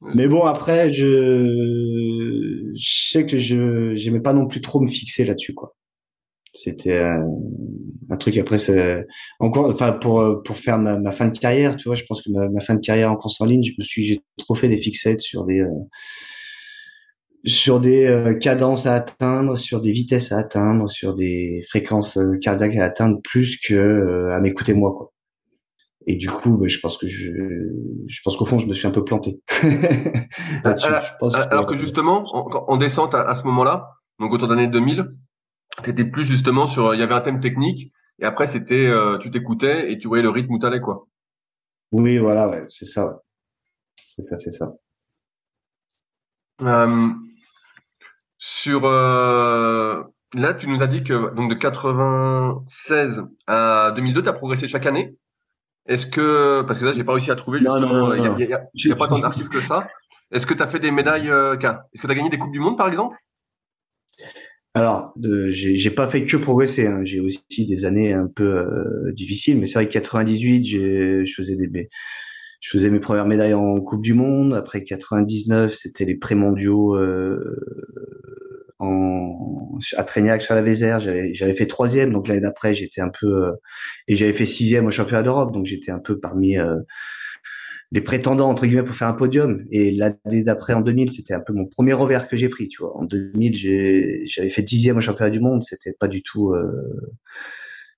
Mais 0.00 0.28
bon, 0.28 0.44
après, 0.44 0.90
je, 0.92 2.72
je 2.74 3.10
sais 3.10 3.26
que 3.26 3.38
je, 3.38 3.94
j'aimais 3.96 4.20
pas 4.20 4.32
non 4.32 4.46
plus 4.46 4.62
trop 4.62 4.80
me 4.80 4.88
fixer 4.88 5.26
là-dessus, 5.26 5.54
quoi. 5.54 5.74
C'était 6.54 6.98
un, 6.98 8.16
truc 8.18 8.38
après 8.38 8.58
c'est 8.58 9.06
encore 9.38 9.66
enfin 9.66 9.92
pour 9.92 10.42
pour 10.42 10.56
faire 10.56 10.78
ma, 10.78 10.98
ma, 10.98 11.12
fin 11.12 11.26
de 11.26 11.38
carrière 11.38 11.76
tu 11.76 11.88
vois 11.88 11.94
je 11.94 12.04
pense 12.04 12.22
que 12.22 12.30
ma, 12.30 12.48
ma, 12.48 12.60
fin 12.60 12.74
de 12.74 12.80
carrière 12.80 13.12
en 13.12 13.16
course 13.16 13.40
en 13.40 13.44
ligne 13.44 13.62
je 13.62 13.74
me 13.78 13.84
suis 13.84 14.04
j'ai 14.04 14.20
trop 14.38 14.54
fait 14.54 14.68
des 14.68 14.80
fixettes 14.80 15.20
sur 15.20 15.44
des 15.44 15.60
euh, 15.60 15.68
sur 17.44 17.80
des 17.80 18.06
euh, 18.06 18.34
cadences 18.34 18.86
à 18.86 18.94
atteindre 18.94 19.56
sur 19.56 19.80
des 19.80 19.92
vitesses 19.92 20.32
à 20.32 20.38
atteindre 20.38 20.90
sur 20.90 21.14
des 21.14 21.64
fréquences 21.68 22.16
euh, 22.16 22.38
cardiaques 22.40 22.76
à 22.76 22.84
atteindre 22.84 23.20
plus 23.22 23.58
que 23.58 24.30
à 24.30 24.40
m'écouter 24.40 24.72
moi 24.72 24.94
quoi. 24.96 25.12
Et 26.06 26.16
du 26.16 26.28
coup 26.28 26.56
bah, 26.56 26.66
je 26.66 26.78
pense 26.78 26.96
que 26.96 27.06
je 27.06 27.30
je 28.06 28.20
pense 28.24 28.36
qu'au 28.38 28.46
fond 28.46 28.58
je 28.58 28.66
me 28.66 28.74
suis 28.74 28.86
un 28.86 28.90
peu 28.90 29.04
planté 29.04 29.42
alors, 30.64 31.66
que, 31.66 31.74
justement 31.74 32.24
en, 32.32 32.76
descente 32.78 33.14
à, 33.14 33.20
à 33.20 33.34
ce 33.34 33.42
moment-là 33.44 33.90
donc 34.18 34.32
autour 34.32 34.48
d'année 34.48 34.66
2000 34.66 35.04
t'étais 35.82 36.04
plus 36.04 36.24
justement 36.24 36.66
sur, 36.66 36.94
il 36.94 37.00
y 37.00 37.02
avait 37.02 37.14
un 37.14 37.20
thème 37.20 37.40
technique 37.40 37.92
et 38.18 38.24
après 38.24 38.46
c'était, 38.46 38.86
euh, 38.86 39.18
tu 39.18 39.30
t'écoutais 39.30 39.92
et 39.92 39.98
tu 39.98 40.08
voyais 40.08 40.22
le 40.22 40.30
rythme 40.30 40.52
où 40.52 40.58
t'allais 40.58 40.80
quoi. 40.80 41.06
Oui, 41.92 42.18
voilà, 42.18 42.48
ouais, 42.48 42.64
c'est 42.68 42.84
ça, 42.84 43.22
c'est 44.06 44.22
ça, 44.22 44.36
c'est 44.36 44.52
ça. 44.52 44.72
Euh, 46.62 47.08
sur 48.36 48.84
euh, 48.84 50.02
là, 50.34 50.54
tu 50.54 50.68
nous 50.68 50.82
as 50.82 50.88
dit 50.88 51.04
que 51.04 51.34
donc 51.34 51.50
de 51.50 51.54
96 51.54 53.22
à 53.46 53.92
2002, 53.94 54.22
tu 54.22 54.28
as 54.28 54.32
progressé 54.32 54.66
chaque 54.66 54.86
année. 54.86 55.16
Est-ce 55.86 56.06
que 56.06 56.62
parce 56.62 56.78
que 56.78 56.84
là, 56.84 56.92
j'ai 56.92 57.04
pas 57.04 57.12
réussi 57.12 57.30
à 57.30 57.36
trouver 57.36 57.60
justement, 57.60 58.12
il 58.12 58.22
n'y 58.22 58.52
a, 58.52 58.58
a, 58.92 58.96
pas 58.96 59.08
tant 59.08 59.18
d'archives 59.20 59.48
que 59.48 59.60
ça. 59.60 59.88
Est-ce 60.30 60.46
que 60.46 60.52
tu 60.52 60.62
as 60.62 60.66
fait 60.66 60.80
des 60.80 60.90
médailles 60.90 61.28
Est-ce 61.28 62.02
que 62.02 62.06
tu 62.06 62.10
as 62.10 62.14
gagné 62.14 62.28
des 62.28 62.38
coupes 62.38 62.52
du 62.52 62.60
monde 62.60 62.76
par 62.76 62.88
exemple? 62.88 63.16
Alors, 64.74 65.14
j'ai 65.50 65.90
pas 65.90 66.08
fait 66.08 66.24
que 66.24 66.36
progresser. 66.36 66.86
Hein. 66.86 67.00
J'ai 67.04 67.20
aussi 67.20 67.66
des 67.66 67.84
années 67.84 68.12
un 68.12 68.28
peu 68.28 68.58
euh, 68.58 69.12
difficiles, 69.12 69.58
mais 69.58 69.66
c'est 69.66 69.74
vrai 69.74 69.86
que 69.86 69.92
98, 69.92 70.66
je 70.66 71.32
faisais 71.34 71.56
des, 71.56 71.88
je 72.60 72.70
faisais 72.70 72.90
mes 72.90 73.00
premières 73.00 73.26
médailles 73.26 73.54
en 73.54 73.80
Coupe 73.80 74.02
du 74.02 74.14
Monde. 74.14 74.54
Après 74.54 74.84
99, 74.84 75.74
c'était 75.74 76.04
les 76.04 76.16
pré-mondiaux 76.16 76.96
euh, 76.96 77.60
en 78.78 79.78
à 79.96 80.04
Trégnac 80.04 80.42
sur 80.42 80.54
la 80.54 80.62
Vézère. 80.62 81.00
J'avais 81.00 81.54
fait 81.54 81.66
troisième, 81.66 82.12
donc 82.12 82.28
l'année 82.28 82.40
d'après, 82.40 82.74
j'étais 82.74 83.00
un 83.00 83.10
peu 83.10 83.46
euh, 83.46 83.52
et 84.08 84.16
j'avais 84.16 84.32
fait 84.32 84.46
sixième 84.46 84.86
au 84.86 84.90
championnat 84.90 85.22
d'Europe, 85.22 85.52
donc 85.52 85.66
j'étais 85.66 85.90
un 85.92 86.00
peu 86.00 86.18
parmi 86.18 86.56
des 87.90 88.00
prétendants 88.00 88.50
entre 88.50 88.66
guillemets 88.66 88.82
pour 88.82 88.94
faire 88.94 89.08
un 89.08 89.14
podium. 89.14 89.64
Et 89.70 89.90
l'année 89.90 90.44
d'après, 90.44 90.74
en 90.74 90.80
2000, 90.80 91.12
c'était 91.12 91.34
un 91.34 91.40
peu 91.40 91.52
mon 91.52 91.66
premier 91.66 91.92
revers 91.92 92.28
que 92.28 92.36
j'ai 92.36 92.48
pris. 92.48 92.68
Tu 92.68 92.82
vois, 92.82 92.96
en 92.96 93.04
2000, 93.04 94.26
j'avais 94.26 94.50
fait 94.50 94.62
dixième 94.62 94.98
au 94.98 95.00
championnat 95.00 95.30
du 95.30 95.40
monde. 95.40 95.62
C'était 95.62 95.94
pas 95.98 96.08
du 96.08 96.22
tout. 96.22 96.52
Euh, 96.52 96.70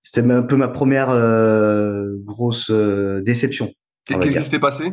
c'était 0.02 0.28
un 0.30 0.42
peu 0.42 0.56
ma 0.56 0.68
première 0.68 1.10
euh, 1.10 2.14
grosse 2.24 2.70
euh, 2.70 3.20
déception. 3.22 3.72
Qu'est-ce 4.04 4.28
qui 4.28 4.44
s'était 4.44 4.60
passé? 4.60 4.92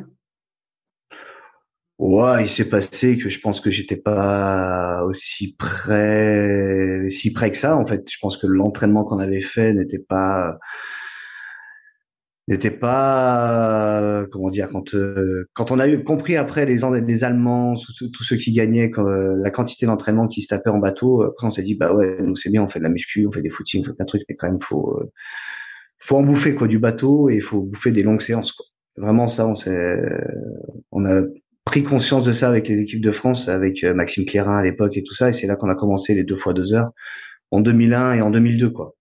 Ouais, 1.99 2.43
il 2.43 2.49
s'est 2.49 2.69
passé 2.69 3.17
que 3.17 3.27
je 3.27 3.39
pense 3.39 3.59
que 3.59 3.71
j'étais 3.71 3.95
pas 3.95 5.03
aussi 5.05 5.55
près, 5.57 7.07
si 7.09 7.33
près 7.33 7.49
que 7.51 7.57
ça. 7.57 7.75
En 7.75 7.87
fait, 7.87 8.03
je 8.07 8.17
pense 8.21 8.37
que 8.37 8.45
l'entraînement 8.45 9.03
qu'on 9.03 9.17
avait 9.17 9.41
fait 9.41 9.73
n'était 9.73 9.97
pas 9.97 10.59
n'était 12.47 12.71
pas 12.71 14.01
euh, 14.01 14.25
comment 14.31 14.49
dire 14.49 14.69
quand 14.69 14.93
euh, 14.95 15.49
quand 15.53 15.71
on 15.71 15.79
a 15.79 15.87
eu 15.87 16.03
compris 16.03 16.37
après 16.37 16.65
les 16.65 16.79
les 17.05 17.23
Allemands 17.23 17.75
tous 17.75 18.23
ceux 18.23 18.37
qui 18.37 18.53
gagnaient 18.53 18.91
euh, 18.97 19.35
la 19.43 19.51
quantité 19.51 19.85
d'entraînement 19.85 20.27
qui 20.27 20.41
se 20.41 20.47
tapaient 20.47 20.69
en 20.69 20.77
bateau 20.77 21.23
après 21.23 21.47
on 21.47 21.51
s'est 21.51 21.63
dit 21.63 21.75
bah 21.75 21.93
ouais 21.93 22.17
nous 22.21 22.35
c'est 22.35 22.49
bien 22.49 22.63
on 22.63 22.69
fait 22.69 22.79
de 22.79 22.83
la 22.85 22.89
muscu 22.89 23.27
on 23.27 23.31
fait 23.31 23.41
des 23.41 23.49
footings 23.49 23.81
on 23.81 23.85
fait 23.85 23.93
plein 23.93 24.05
de 24.05 24.09
trucs 24.09 24.23
mais 24.29 24.35
quand 24.35 24.47
même 24.49 24.61
faut 24.61 24.97
faut 25.99 26.15
en 26.15 26.23
bouffer 26.23 26.55
quoi 26.55 26.67
du 26.67 26.79
bateau 26.79 27.29
et 27.29 27.35
il 27.35 27.41
faut 27.41 27.61
bouffer 27.61 27.91
des 27.91 28.03
longues 28.03 28.21
séances 28.21 28.53
quoi. 28.53 28.65
Vraiment 28.95 29.27
ça 29.27 29.45
on 29.47 29.55
s'est 29.55 29.97
on 30.91 31.05
a 31.05 31.23
pris 31.65 31.83
conscience 31.83 32.23
de 32.23 32.31
ça 32.31 32.47
avec 32.47 32.69
les 32.69 32.79
équipes 32.79 33.01
de 33.01 33.11
France 33.11 33.49
avec 33.49 33.83
Maxime 33.83 34.25
Clérin 34.25 34.57
à 34.57 34.63
l'époque 34.63 34.95
et 34.95 35.03
tout 35.03 35.13
ça 35.13 35.29
et 35.29 35.33
c'est 35.33 35.47
là 35.47 35.57
qu'on 35.57 35.69
a 35.69 35.75
commencé 35.75 36.15
les 36.15 36.23
deux 36.23 36.37
fois 36.37 36.53
deux 36.53 36.73
heures 36.73 36.91
en 37.51 37.59
2001 37.59 38.13
et 38.13 38.21
en 38.21 38.31
2002 38.31 38.69
quoi 38.69 38.96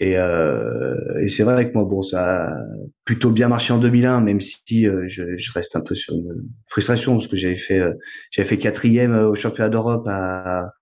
Et, 0.00 0.16
euh, 0.16 0.96
et 1.20 1.28
c'est 1.28 1.42
vrai 1.42 1.68
que 1.68 1.74
moi, 1.74 1.84
bon, 1.84 2.02
ça 2.02 2.46
a 2.46 2.56
plutôt 3.04 3.30
bien 3.30 3.48
marché 3.48 3.74
en 3.74 3.78
2001, 3.78 4.22
même 4.22 4.40
si 4.40 4.88
euh, 4.88 5.04
je, 5.08 5.36
je, 5.36 5.52
reste 5.52 5.76
un 5.76 5.82
peu 5.82 5.94
sur 5.94 6.14
une 6.14 6.48
frustration 6.68 7.16
parce 7.16 7.28
que 7.28 7.36
j'avais 7.36 7.58
fait, 7.58 7.78
euh, 7.78 7.92
j'avais 8.30 8.48
fait 8.48 8.56
quatrième 8.56 9.14
au 9.14 9.34
championnat 9.34 9.68
d'Europe 9.68 10.06
à, 10.08 10.72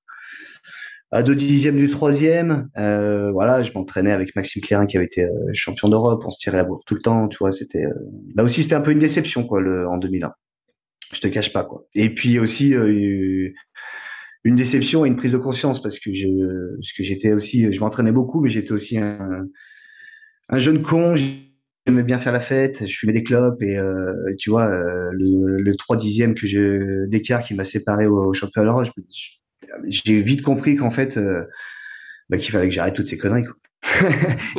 à 1.10 1.24
deux 1.24 1.34
dixièmes 1.34 1.78
du 1.78 1.90
troisième. 1.90 2.68
Euh, 2.78 3.32
voilà, 3.32 3.64
je 3.64 3.72
m'entraînais 3.72 4.12
avec 4.12 4.36
Maxime 4.36 4.62
Clérin 4.62 4.86
qui 4.86 4.96
avait 4.96 5.06
été 5.06 5.26
champion 5.52 5.88
d'Europe. 5.88 6.22
On 6.24 6.30
se 6.30 6.38
tirait 6.38 6.58
la 6.58 6.64
bourre 6.64 6.84
tout 6.86 6.94
le 6.94 7.02
temps, 7.02 7.26
tu 7.26 7.38
vois. 7.38 7.50
C'était 7.50 7.86
là 8.36 8.44
aussi, 8.44 8.62
c'était 8.62 8.76
un 8.76 8.80
peu 8.80 8.92
une 8.92 9.00
déception 9.00 9.44
quoi, 9.44 9.60
le, 9.60 9.88
en 9.88 9.98
2001. 9.98 10.32
Je 11.12 11.20
te 11.20 11.26
cache 11.26 11.52
pas 11.52 11.64
quoi. 11.64 11.86
Et 11.94 12.14
puis 12.14 12.38
aussi 12.38 12.72
une 14.44 14.56
déception 14.56 15.04
et 15.04 15.08
une 15.08 15.16
prise 15.16 15.32
de 15.32 15.38
conscience 15.38 15.82
parce 15.82 15.98
que 15.98 16.14
je, 16.14 16.28
parce 16.76 16.92
que 16.92 17.02
j'étais 17.02 17.32
aussi, 17.32 17.72
je 17.72 17.80
m'entraînais 17.80 18.12
beaucoup, 18.12 18.40
mais 18.40 18.48
j'étais 18.48 18.72
aussi 18.72 18.98
un, 18.98 19.46
un 20.48 20.58
jeune 20.58 20.82
con. 20.82 21.14
J'aimais 21.16 22.02
bien 22.02 22.18
faire 22.18 22.32
la 22.32 22.40
fête, 22.40 22.86
je 22.86 22.94
fumais 22.98 23.12
des 23.12 23.22
clopes 23.22 23.62
et 23.62 23.78
euh, 23.78 24.12
tu 24.38 24.50
vois 24.50 24.66
euh, 24.66 25.10
le, 25.12 25.58
le 25.58 25.76
3 25.76 25.96
dixième 25.96 26.34
que 26.34 26.46
je 26.46 27.06
d'écart 27.06 27.42
qui 27.42 27.54
m'a 27.54 27.64
séparé 27.64 28.06
au, 28.06 28.34
championnat 28.34 28.74
j'ai 29.86 30.22
vite 30.22 30.42
compris 30.42 30.76
qu'en 30.76 30.90
fait 30.90 31.16
euh, 31.16 31.44
bah, 32.28 32.38
qu'il 32.38 32.52
fallait 32.52 32.68
que 32.68 32.74
j'arrête 32.74 32.94
toutes 32.94 33.08
ces 33.08 33.18
conneries. 33.18 33.44
Quoi. 33.44 33.54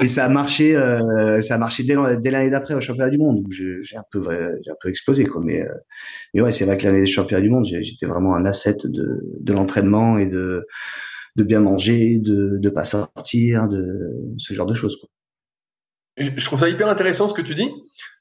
Et 0.02 0.08
ça 0.08 0.26
a 0.26 0.30
marché, 0.30 0.76
euh, 0.76 1.42
ça 1.42 1.56
a 1.56 1.58
marché 1.58 1.84
dès, 1.84 1.96
l'année 2.32 2.50
d'après 2.50 2.74
au 2.74 2.82
championnat 2.82 3.10
du 3.10 3.18
monde. 3.18 3.46
J'ai 3.50 3.98
un 3.98 4.04
peu, 4.12 4.24
j'ai 4.64 4.72
un 4.72 4.76
peu 4.82 4.90
explosé. 4.90 5.26
Mais, 5.44 5.62
euh, 5.62 6.42
ouais, 6.42 6.52
c'est 6.52 6.66
vrai 6.66 6.78
que 6.78 6.86
l'année 6.86 7.02
des 7.02 7.08
championnats 7.08 7.42
du 7.42 7.50
monde, 7.50 7.66
j'étais 7.66 8.06
vraiment 8.06 8.36
un 8.36 8.46
asset 8.46 8.78
de, 8.86 9.54
l'entraînement 9.54 10.18
et 10.18 10.26
de, 10.26 10.66
bien 11.36 11.60
manger, 11.60 12.20
de 12.20 12.58
de 12.58 12.70
pas 12.70 12.86
sortir, 12.86 13.70
de 13.70 13.86
ce 14.38 14.54
genre 14.54 14.66
de 14.66 14.74
choses. 14.74 14.98
Je, 16.18 16.46
trouve 16.46 16.60
ça 16.60 16.68
hyper 16.68 16.90
intéressant 16.90 17.30
ce 17.30 17.34
que 17.34 17.42
tu 17.42 17.56
dis, 17.56 17.72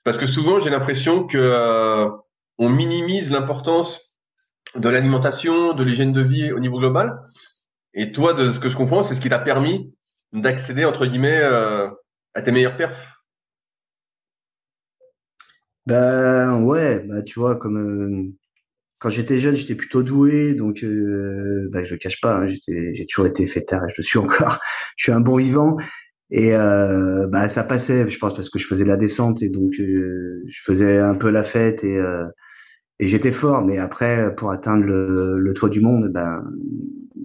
parce 0.04 0.18
que 0.18 0.26
souvent 0.26 0.60
j'ai 0.60 0.70
l'impression 0.70 1.26
que 1.26 1.36
euh, 1.36 2.08
on 2.56 2.68
minimise 2.68 3.32
l'importance 3.32 4.00
de 4.76 4.88
l'alimentation, 4.88 5.72
de 5.72 5.82
l'hygiène 5.82 6.12
de 6.12 6.22
vie 6.22 6.52
au 6.52 6.60
niveau 6.60 6.78
global. 6.78 7.18
Et 7.94 8.12
toi, 8.12 8.34
de 8.34 8.52
ce 8.52 8.60
que 8.60 8.68
je 8.68 8.76
comprends, 8.76 9.02
c'est 9.02 9.16
ce 9.16 9.20
qui 9.20 9.28
t'a 9.28 9.40
permis 9.40 9.92
d'accéder 10.32 10.84
entre 10.84 11.06
guillemets 11.06 11.40
euh, 11.40 11.88
à 12.34 12.42
tes 12.42 12.52
meilleurs 12.52 12.76
perfs. 12.76 13.18
Ben 15.86 16.60
ouais, 16.62 17.02
bah 17.06 17.22
tu 17.22 17.38
vois 17.38 17.56
comme 17.56 17.78
euh, 17.78 18.30
quand 18.98 19.10
j'étais 19.10 19.38
jeune, 19.38 19.56
j'étais 19.56 19.74
plutôt 19.74 20.02
doué, 20.02 20.54
donc 20.54 20.84
euh, 20.84 21.68
ben, 21.72 21.84
je 21.84 21.94
le 21.94 21.98
cache 21.98 22.20
pas, 22.20 22.36
hein, 22.36 22.46
j'ai 22.46 23.06
toujours 23.06 23.26
été 23.26 23.46
fêtard 23.46 23.84
et 23.86 23.90
je 23.90 23.94
le 23.98 24.02
suis 24.02 24.18
encore. 24.18 24.58
je 24.96 25.04
suis 25.04 25.12
un 25.12 25.20
bon 25.20 25.36
vivant. 25.36 25.76
Et 26.30 26.54
euh, 26.54 27.26
bah 27.28 27.48
ça 27.48 27.64
passait, 27.64 28.10
je 28.10 28.18
pense 28.18 28.34
parce 28.34 28.50
que 28.50 28.58
je 28.58 28.66
faisais 28.66 28.84
la 28.84 28.98
descente 28.98 29.42
et 29.42 29.48
donc 29.48 29.72
je 29.72 30.60
faisais 30.62 30.98
un 30.98 31.14
peu 31.14 31.30
la 31.30 31.42
fête 31.44 31.84
et 31.84 31.98
et 33.00 33.08
j'étais 33.08 33.30
fort, 33.32 33.64
mais 33.64 33.78
après, 33.78 34.34
pour 34.34 34.50
atteindre 34.50 34.84
le 34.84 35.54
toit 35.54 35.68
du 35.70 35.80
monde, 35.80 36.08
ben, 36.12 36.44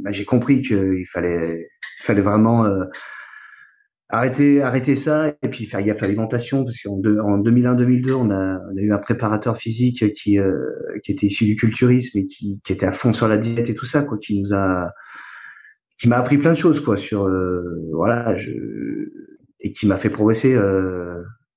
ben 0.02 0.12
j'ai 0.12 0.26
compris 0.26 0.62
qu'il 0.62 1.06
fallait, 1.12 1.70
il 2.00 2.04
fallait 2.04 2.22
vraiment 2.22 2.66
euh, 2.66 2.86
arrêter, 4.10 4.62
arrêter 4.62 4.96
ça 4.96 5.36
et 5.42 5.50
puis 5.50 5.66
faire 5.66 5.84
gaffe 5.84 6.02
à 6.04 6.08
l'alimentation, 6.08 6.64
parce 6.64 6.82
qu'en 6.82 6.94
en 6.94 7.40
2001-2002, 7.40 8.14
on 8.14 8.32
a, 8.32 8.60
on 8.72 8.78
a 8.78 8.82
eu 8.82 8.94
un 8.94 8.98
préparateur 8.98 9.58
physique 9.58 10.14
qui, 10.14 10.40
euh, 10.40 10.54
qui 11.04 11.12
était 11.12 11.28
issu 11.28 11.46
du 11.46 11.56
culturisme 11.56 12.18
et 12.18 12.26
qui, 12.26 12.62
qui 12.64 12.74
était 12.74 12.86
à 12.86 12.92
fond 12.92 13.14
sur 13.14 13.28
la 13.28 13.38
diète 13.38 13.70
et 13.70 13.76
tout 13.76 13.86
ça, 13.86 14.04
quoi, 14.04 14.18
qui 14.18 14.40
nous 14.40 14.54
a, 14.54 14.92
qui 15.98 16.08
m'a 16.08 16.18
appris 16.18 16.38
plein 16.38 16.54
de 16.54 16.58
choses, 16.58 16.82
quoi, 16.82 16.98
sur, 16.98 17.26
euh, 17.26 17.64
voilà, 17.94 18.38
je, 18.38 18.52
et 19.62 19.72
qui 19.72 19.88
m'a 19.88 19.98
fait 19.98 20.10
progresser, 20.10 20.58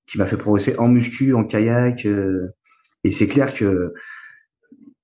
qui 0.06 0.18
m'a 0.18 0.26
fait 0.26 0.36
progresser 0.36 0.76
en 0.78 0.88
muscu, 0.88 1.34
en 1.34 1.44
kayak. 1.44 2.06
Et 3.02 3.10
c'est 3.10 3.26
clair 3.26 3.52
que 3.52 3.92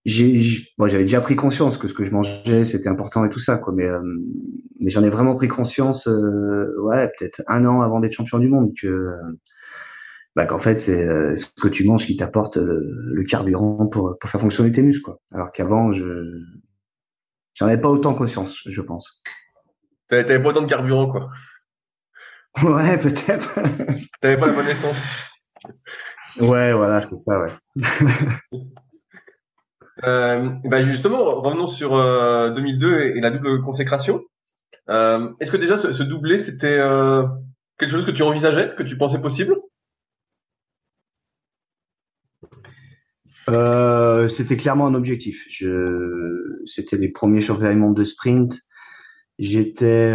j'ai, 0.05 0.59
bon, 0.79 0.89
j'avais 0.89 1.05
déjà 1.05 1.21
pris 1.21 1.37
conscience 1.37 1.79
que 1.79 1.87
ce 1.87 1.95
que 1.95 2.05
je 2.05 2.11
mangeais 2.11 2.65
c'était 2.65 2.89
important 2.89 3.25
et 3.25 3.31
tout 3.31 3.39
ça, 3.39 3.59
quoi. 3.59 3.73
Mais, 3.73 3.87
euh, 3.87 4.01
mais 4.81 4.91
j'en 4.91 5.05
ai 5.05 5.11
vraiment 5.11 5.37
pris 5.37 5.49
conscience, 5.49 6.09
euh, 6.09 6.75
ouais, 6.81 7.09
peut-être 7.19 7.43
un 7.47 7.65
an 7.67 7.83
avant 7.83 8.01
d'être 8.01 8.15
champion 8.15 8.39
du 8.39 8.49
monde, 8.49 8.73
que 8.81 9.13
bah, 10.35 10.47
qu'en 10.47 10.59
fait 10.59 10.79
c'est 10.79 11.07
euh, 11.07 11.37
ce 11.37 11.47
que 11.47 11.69
tu 11.69 11.85
manges 11.85 12.07
qui 12.07 12.17
t'apporte 12.17 12.57
le, 12.57 13.25
carburant 13.29 13.87
pour 13.87 14.17
pour 14.19 14.31
faire 14.31 14.41
fonctionner 14.41 14.73
tes 14.73 14.83
muscles, 14.83 15.03
quoi. 15.03 15.21
Alors 15.33 15.53
qu'avant 15.53 15.93
je 15.93 16.05
j'en 17.55 17.67
avais 17.67 17.81
pas 17.81 17.89
autant 17.89 18.15
conscience, 18.15 18.61
je 18.67 18.81
pense. 18.81 19.23
T'avais 20.09 20.43
pas 20.43 20.49
autant 20.49 20.63
de 20.63 20.67
carburant, 20.69 21.11
quoi. 21.11 21.31
Ouais, 22.63 22.99
peut-être. 22.99 23.55
T'avais 24.21 24.37
pas 24.37 24.49
la 24.49 24.53
connaissance. 24.53 24.99
Ouais, 26.39 26.75
voilà, 26.75 27.01
c'est 27.01 27.17
ça, 27.17 27.41
ouais. 27.41 27.53
euh, 30.05 30.49
bah 30.65 30.85
justement, 30.85 31.41
revenons 31.41 31.67
sur 31.67 31.91
2002 31.91 32.87
euh, 32.87 33.17
et, 33.17 33.21
la 33.21 33.31
double 33.31 33.63
consécration. 33.63 34.23
Euh, 34.89 35.31
Est-ce 35.41 35.51
que 35.51 35.57
déjà 35.57 35.77
ce, 35.77 36.03
doublé, 36.03 36.39
c'était 36.39 36.79
quelque 37.79 37.91
chose 37.91 38.07
que 38.07 38.11
tu 38.11 38.23
envisageais, 38.23 38.75
que 38.77 38.83
tu 38.83 38.97
pensais 38.97 39.21
possible? 39.21 39.57
C'était 44.29 44.57
clairement 44.57 44.87
un 44.87 44.95
objectif. 44.95 45.45
Je... 45.51 46.61
C'était 46.65 46.97
les 46.97 47.09
premiers 47.09 47.41
championnats 47.41 47.73
du 47.73 47.79
monde 47.79 47.97
de 47.97 48.05
sprint. 48.05 48.61
J'étais 49.39 50.15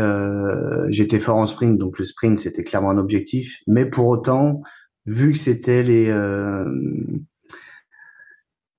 j'étais 0.89 1.19
fort 1.19 1.37
en 1.37 1.45
sprint, 1.45 1.77
donc 1.77 1.99
le 1.99 2.05
sprint 2.05 2.39
c'était 2.39 2.63
clairement 2.63 2.89
un 2.89 2.97
objectif. 2.97 3.59
Mais 3.67 3.85
pour 3.85 4.07
autant, 4.07 4.61
vu 5.05 5.33
que 5.33 5.37
c'était 5.37 5.83
les 5.83 6.09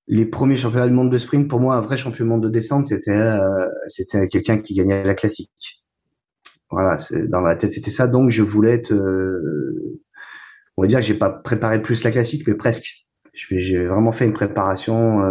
les 0.09 0.27
premiers 0.27 0.57
championnats 0.57 0.89
du 0.89 0.95
monde 0.95 1.13
de 1.13 1.19
sprint, 1.19 1.49
pour 1.49 1.61
moi, 1.61 1.77
un 1.77 1.81
vrai 1.81 1.97
champion 1.97 2.25
du 2.25 2.31
monde 2.31 2.43
de 2.43 2.49
descente, 2.49 2.87
c'était 2.89 3.11
euh, 3.11 3.69
c'était 3.89 4.27
quelqu'un 4.29 4.59
qui 4.59 4.75
gagnait 4.75 5.05
la 5.05 5.15
classique. 5.15 5.85
Voilà, 6.71 6.99
dans 7.29 7.41
ma 7.41 7.57
tête, 7.57 7.73
c'était 7.73 7.91
ça. 7.91 8.07
Donc, 8.07 8.31
je 8.31 8.43
voulais 8.43 8.73
être, 8.73 8.93
euh, 8.93 10.01
on 10.77 10.83
va 10.83 10.89
dire 10.89 11.01
que 11.01 11.05
j'ai 11.05 11.15
pas 11.15 11.31
préparé 11.31 11.83
plus 11.83 12.05
la 12.05 12.11
classique, 12.11 12.47
mais 12.47 12.55
presque. 12.55 13.07
J'ai 13.35 13.87
vraiment 13.87 14.11
fait 14.11 14.25
une 14.25 14.33
préparation 14.33 15.23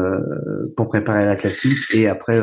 pour 0.78 0.88
préparer 0.88 1.26
la 1.26 1.36
classique 1.36 1.78
et 1.94 2.08
après 2.08 2.42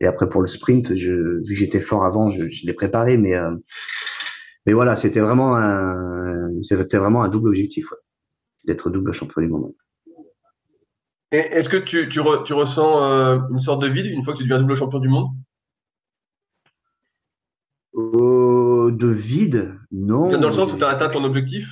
et 0.00 0.06
après 0.06 0.28
pour 0.28 0.42
le 0.42 0.48
sprint, 0.48 0.96
je, 0.96 1.12
vu 1.46 1.54
que 1.54 1.54
j'étais 1.54 1.78
fort 1.78 2.04
avant, 2.04 2.30
je, 2.30 2.48
je 2.48 2.66
l'ai 2.66 2.72
préparé, 2.72 3.16
mais 3.16 3.36
mais 4.66 4.72
voilà, 4.72 4.96
c'était 4.96 5.20
vraiment 5.20 5.56
un, 5.56 6.50
c'était 6.62 6.98
vraiment 6.98 7.22
un 7.22 7.28
double 7.28 7.48
objectif, 7.48 7.90
ouais, 7.90 7.98
d'être 8.64 8.90
double 8.90 9.12
champion 9.12 9.42
du 9.42 9.48
monde. 9.48 9.72
Est-ce 11.32 11.68
que 11.68 11.76
tu, 11.76 12.08
tu, 12.08 12.20
tu 12.44 12.52
ressens 12.52 13.04
euh, 13.04 13.38
une 13.50 13.60
sorte 13.60 13.82
de 13.82 13.88
vide 13.88 14.06
une 14.06 14.24
fois 14.24 14.32
que 14.32 14.38
tu 14.38 14.44
deviens 14.44 14.58
double 14.58 14.74
champion 14.74 14.98
du 14.98 15.08
monde? 15.08 15.28
Euh, 17.94 18.90
De 18.90 19.08
vide? 19.08 19.78
Non. 19.92 20.28
Dans 20.28 20.48
le 20.48 20.54
sens 20.54 20.72
où 20.72 20.76
tu 20.76 20.84
as 20.84 20.88
atteint 20.88 21.08
ton 21.08 21.24
objectif? 21.24 21.68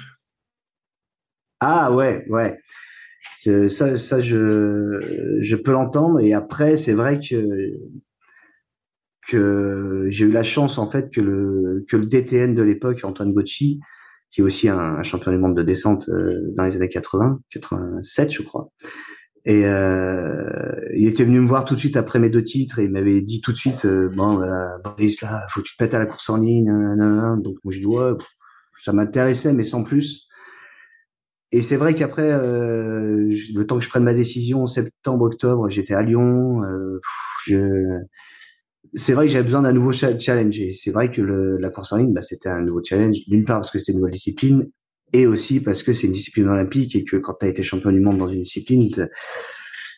Ah 1.60 1.92
ouais, 1.92 2.24
ouais. 2.28 2.58
Ça, 3.40 3.98
ça 3.98 4.20
je, 4.20 5.38
je 5.40 5.56
peux 5.56 5.72
l'entendre. 5.72 6.20
Et 6.20 6.34
après, 6.34 6.76
c'est 6.76 6.92
vrai 6.92 7.18
que 7.20 7.72
que 9.28 10.06
j'ai 10.08 10.24
eu 10.24 10.30
la 10.30 10.42
chance 10.42 10.78
en 10.78 10.90
fait 10.90 11.10
que 11.12 11.20
le 11.20 11.84
que 11.88 11.96
le 11.96 12.06
DTN 12.06 12.54
de 12.54 12.62
l'époque, 12.62 13.00
Antoine 13.02 13.32
Gocci, 13.32 13.80
qui 14.30 14.40
est 14.40 14.44
aussi 14.44 14.68
un, 14.68 15.02
champion 15.02 15.32
du 15.32 15.38
monde 15.38 15.56
de 15.56 15.62
descente 15.62 16.08
euh, 16.08 16.52
dans 16.56 16.64
les 16.64 16.76
années 16.76 16.88
80, 16.88 17.40
87 17.50 18.30
je 18.30 18.42
crois. 18.42 18.70
Et 19.48 19.64
euh, 19.64 20.68
il 20.94 21.06
était 21.06 21.24
venu 21.24 21.40
me 21.40 21.46
voir 21.46 21.64
tout 21.64 21.74
de 21.74 21.80
suite 21.80 21.96
après 21.96 22.18
mes 22.18 22.28
deux 22.28 22.44
titres 22.44 22.80
et 22.80 22.84
il 22.84 22.90
m'avait 22.90 23.22
dit 23.22 23.40
tout 23.40 23.50
de 23.50 23.56
suite 23.56 23.86
euh, 23.86 24.10
bon 24.14 24.36
voilà 24.36 24.78
Boris 24.84 25.22
là 25.22 25.40
faut 25.50 25.62
que 25.62 25.66
tu 25.66 25.74
te 25.74 25.82
mettes 25.82 25.94
à 25.94 25.98
la 25.98 26.04
course 26.04 26.28
en 26.28 26.36
ligne 26.36 26.70
donc 27.42 27.56
moi 27.64 27.72
je 27.72 27.78
dis 27.78 27.86
ouais 27.86 28.12
ça 28.78 28.92
m'intéressait 28.92 29.54
mais 29.54 29.62
sans 29.62 29.84
plus 29.84 30.26
et 31.50 31.62
c'est 31.62 31.76
vrai 31.76 31.94
qu'après 31.94 32.30
euh, 32.30 33.34
le 33.54 33.66
temps 33.66 33.78
que 33.78 33.84
je 33.84 33.88
prenne 33.88 34.04
ma 34.04 34.12
décision 34.12 34.66
septembre 34.66 35.24
octobre 35.24 35.70
j'étais 35.70 35.94
à 35.94 36.02
Lyon 36.02 36.62
euh, 36.64 37.00
je 37.46 38.02
c'est 38.94 39.14
vrai 39.14 39.26
que 39.26 39.32
j'avais 39.32 39.44
besoin 39.44 39.62
d'un 39.62 39.72
nouveau 39.72 39.92
challenge. 39.92 40.58
Et 40.58 40.72
c'est 40.72 40.90
vrai 40.90 41.10
que 41.10 41.20
le, 41.20 41.58
la 41.58 41.68
course 41.68 41.92
en 41.92 41.98
ligne, 41.98 42.14
bah, 42.14 42.22
c'était 42.22 42.48
un 42.48 42.62
nouveau 42.62 42.82
challenge. 42.82 43.18
D'une 43.26 43.44
part 43.44 43.58
parce 43.58 43.70
que 43.70 43.78
c'était 43.78 43.92
une 43.92 43.98
nouvelle 43.98 44.14
discipline, 44.14 44.70
et 45.12 45.26
aussi 45.26 45.60
parce 45.60 45.82
que 45.82 45.92
c'est 45.92 46.06
une 46.06 46.12
discipline 46.12 46.48
olympique 46.48 46.94
et 46.96 47.04
que 47.04 47.16
quand 47.16 47.34
tu 47.34 47.46
as 47.46 47.48
été 47.48 47.62
champion 47.62 47.90
du 47.90 48.00
monde 48.00 48.18
dans 48.18 48.28
une 48.28 48.42
discipline, 48.42 49.08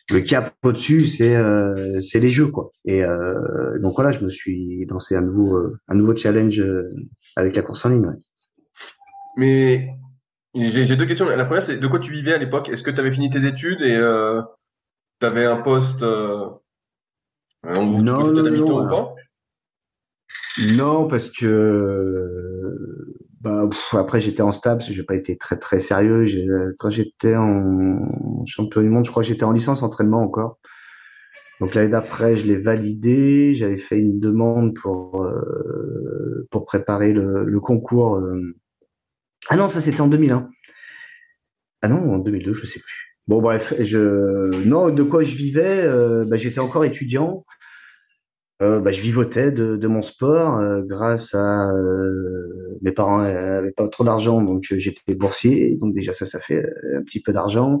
le 0.09 0.21
cap 0.21 0.53
au-dessus, 0.63 1.07
c'est 1.07 1.35
euh, 1.35 1.99
c'est 1.99 2.19
les 2.19 2.29
jeux 2.29 2.47
quoi. 2.47 2.71
Et 2.85 3.03
euh, 3.03 3.79
donc 3.79 3.95
voilà, 3.95 4.11
je 4.11 4.23
me 4.23 4.29
suis 4.29 4.85
lancé 4.85 5.15
un 5.15 5.21
nouveau 5.21 5.55
euh, 5.55 5.79
un 5.87 5.95
nouveau 5.95 6.15
challenge 6.15 6.59
euh, 6.59 6.93
avec 7.35 7.55
la 7.55 7.61
course 7.61 7.85
en 7.85 7.89
ligne. 7.89 8.05
Ouais. 8.05 8.15
Mais 9.37 9.89
j'ai 10.55 10.95
deux 10.97 11.05
questions. 11.05 11.25
La 11.29 11.45
première, 11.45 11.63
c'est 11.63 11.77
de 11.77 11.87
quoi 11.87 11.99
tu 11.99 12.11
vivais 12.11 12.33
à 12.33 12.37
l'époque? 12.37 12.69
Est-ce 12.69 12.83
que 12.83 12.91
tu 12.91 12.99
avais 12.99 13.11
fini 13.13 13.29
tes 13.29 13.45
études 13.45 13.81
et 13.81 13.95
euh, 13.95 14.41
tu 15.19 15.25
avais 15.25 15.45
un 15.45 15.61
poste 15.61 16.03
non, 17.63 18.01
non, 18.01 18.31
non, 18.31 19.13
non, 20.57 21.07
parce 21.07 21.29
que 21.29 22.91
bah, 23.41 23.67
après, 23.93 24.21
j'étais 24.21 24.43
en 24.43 24.51
stab, 24.51 24.81
j'ai 24.81 25.03
pas 25.03 25.15
été 25.15 25.35
très 25.35 25.57
très 25.57 25.79
sérieux. 25.79 26.25
Quand 26.77 26.91
j'étais 26.91 27.35
en 27.35 28.45
champion 28.45 28.81
du 28.81 28.89
monde, 28.89 29.05
je 29.05 29.11
crois 29.11 29.23
que 29.23 29.29
j'étais 29.29 29.43
en 29.43 29.51
licence 29.51 29.81
entraînement 29.81 30.21
encore. 30.21 30.59
Donc 31.59 31.75
l'année 31.75 31.89
d'après, 31.89 32.35
je 32.35 32.45
l'ai 32.45 32.57
validé. 32.57 33.55
J'avais 33.55 33.77
fait 33.77 33.97
une 33.97 34.19
demande 34.19 34.75
pour 34.75 35.23
euh, 35.23 36.47
pour 36.51 36.65
préparer 36.65 37.13
le, 37.13 37.59
concours. 37.59 38.17
Euh. 38.17 38.55
Ah 39.49 39.55
non, 39.57 39.69
ça 39.69 39.81
c'était 39.81 40.01
en 40.01 40.07
2001. 40.07 40.49
Ah 41.83 41.87
non, 41.87 42.13
en 42.13 42.19
2002, 42.19 42.53
je 42.53 42.65
sais 42.65 42.79
plus. 42.79 43.17
Bon 43.27 43.41
bref, 43.41 43.73
je 43.79 44.65
non 44.67 44.89
de 44.89 45.03
quoi 45.03 45.23
je 45.23 45.35
vivais. 45.35 45.83
Euh, 45.83 46.25
bah, 46.25 46.37
j'étais 46.37 46.59
encore 46.59 46.85
étudiant. 46.85 47.45
Euh, 48.61 48.79
bah, 48.79 48.91
je 48.91 49.01
vivotais 49.01 49.51
de, 49.51 49.75
de 49.75 49.87
mon 49.87 50.03
sport 50.03 50.57
euh, 50.59 50.81
grâce 50.83 51.33
à 51.33 51.71
euh, 51.71 52.77
mes 52.81 52.91
parents 52.91 53.19
avaient 53.19 53.71
pas 53.71 53.87
trop 53.87 54.03
d'argent 54.03 54.39
donc 54.39 54.65
j'étais 54.69 55.15
boursier 55.15 55.77
donc 55.81 55.95
déjà 55.95 56.13
ça 56.13 56.27
ça 56.27 56.39
fait 56.39 56.63
un 56.95 57.01
petit 57.01 57.21
peu 57.21 57.33
d'argent. 57.33 57.79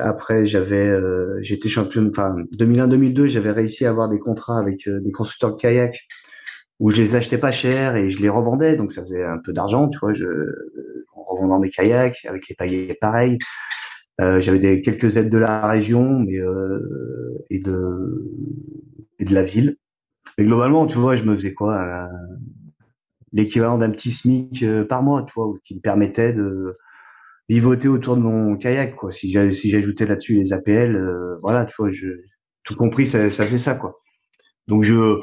Après 0.00 0.46
j'avais 0.46 0.96
j'étais 1.42 1.68
champion 1.68 2.08
enfin 2.10 2.36
2001-2002 2.56 3.26
j'avais 3.26 3.50
réussi 3.50 3.86
à 3.86 3.90
avoir 3.90 4.08
des 4.08 4.18
contrats 4.20 4.58
avec 4.58 4.88
des 4.88 5.12
constructeurs 5.12 5.56
de 5.56 5.60
kayak 5.60 6.00
où 6.78 6.90
je 6.90 7.02
les 7.02 7.16
achetais 7.16 7.38
pas 7.38 7.50
cher 7.50 7.96
et 7.96 8.10
je 8.10 8.20
les 8.20 8.28
revendais 8.28 8.76
donc 8.76 8.92
ça 8.92 9.02
faisait 9.02 9.24
un 9.24 9.38
peu 9.38 9.52
d'argent 9.52 9.88
tu 9.88 9.98
vois 9.98 10.14
je 10.14 10.26
en 11.16 11.24
revendant 11.24 11.58
mes 11.58 11.70
kayaks 11.70 12.24
avec 12.28 12.48
les 12.48 12.54
paillettes 12.54 13.00
pareil 13.00 13.38
j'avais 14.18 14.58
des 14.58 14.82
quelques 14.82 15.16
aides 15.16 15.30
de 15.30 15.38
la 15.38 15.66
région 15.66 16.20
mais 16.20 16.38
et 17.50 17.58
de 17.60 18.24
et 19.18 19.24
de 19.24 19.34
la 19.34 19.44
ville. 19.44 19.76
Mais 20.38 20.44
globalement, 20.44 20.86
tu 20.86 20.98
vois, 20.98 21.16
je 21.16 21.24
me 21.24 21.34
faisais 21.34 21.54
quoi 21.54 21.76
euh, 21.76 22.06
L'équivalent 23.32 23.78
d'un 23.78 23.90
petit 23.90 24.12
SMIC 24.12 24.62
euh, 24.62 24.84
par 24.84 25.02
mois, 25.02 25.24
tu 25.24 25.32
vois, 25.34 25.52
qui 25.64 25.74
me 25.74 25.80
permettait 25.80 26.32
de 26.32 26.76
vivoter 27.48 27.88
autour 27.88 28.16
de 28.16 28.22
mon 28.22 28.56
kayak, 28.56 28.96
quoi. 28.96 29.12
Si 29.12 29.30
j'ajoutais 29.30 30.06
là-dessus 30.06 30.34
les 30.34 30.52
APL, 30.52 30.96
euh, 30.96 31.38
voilà, 31.42 31.66
tu 31.66 31.74
vois, 31.78 31.90
je, 31.92 32.08
tout 32.64 32.76
compris, 32.76 33.06
ça, 33.06 33.30
ça 33.30 33.44
faisait 33.44 33.58
ça, 33.58 33.74
quoi. 33.74 34.00
Donc 34.66 34.84
je, 34.84 35.20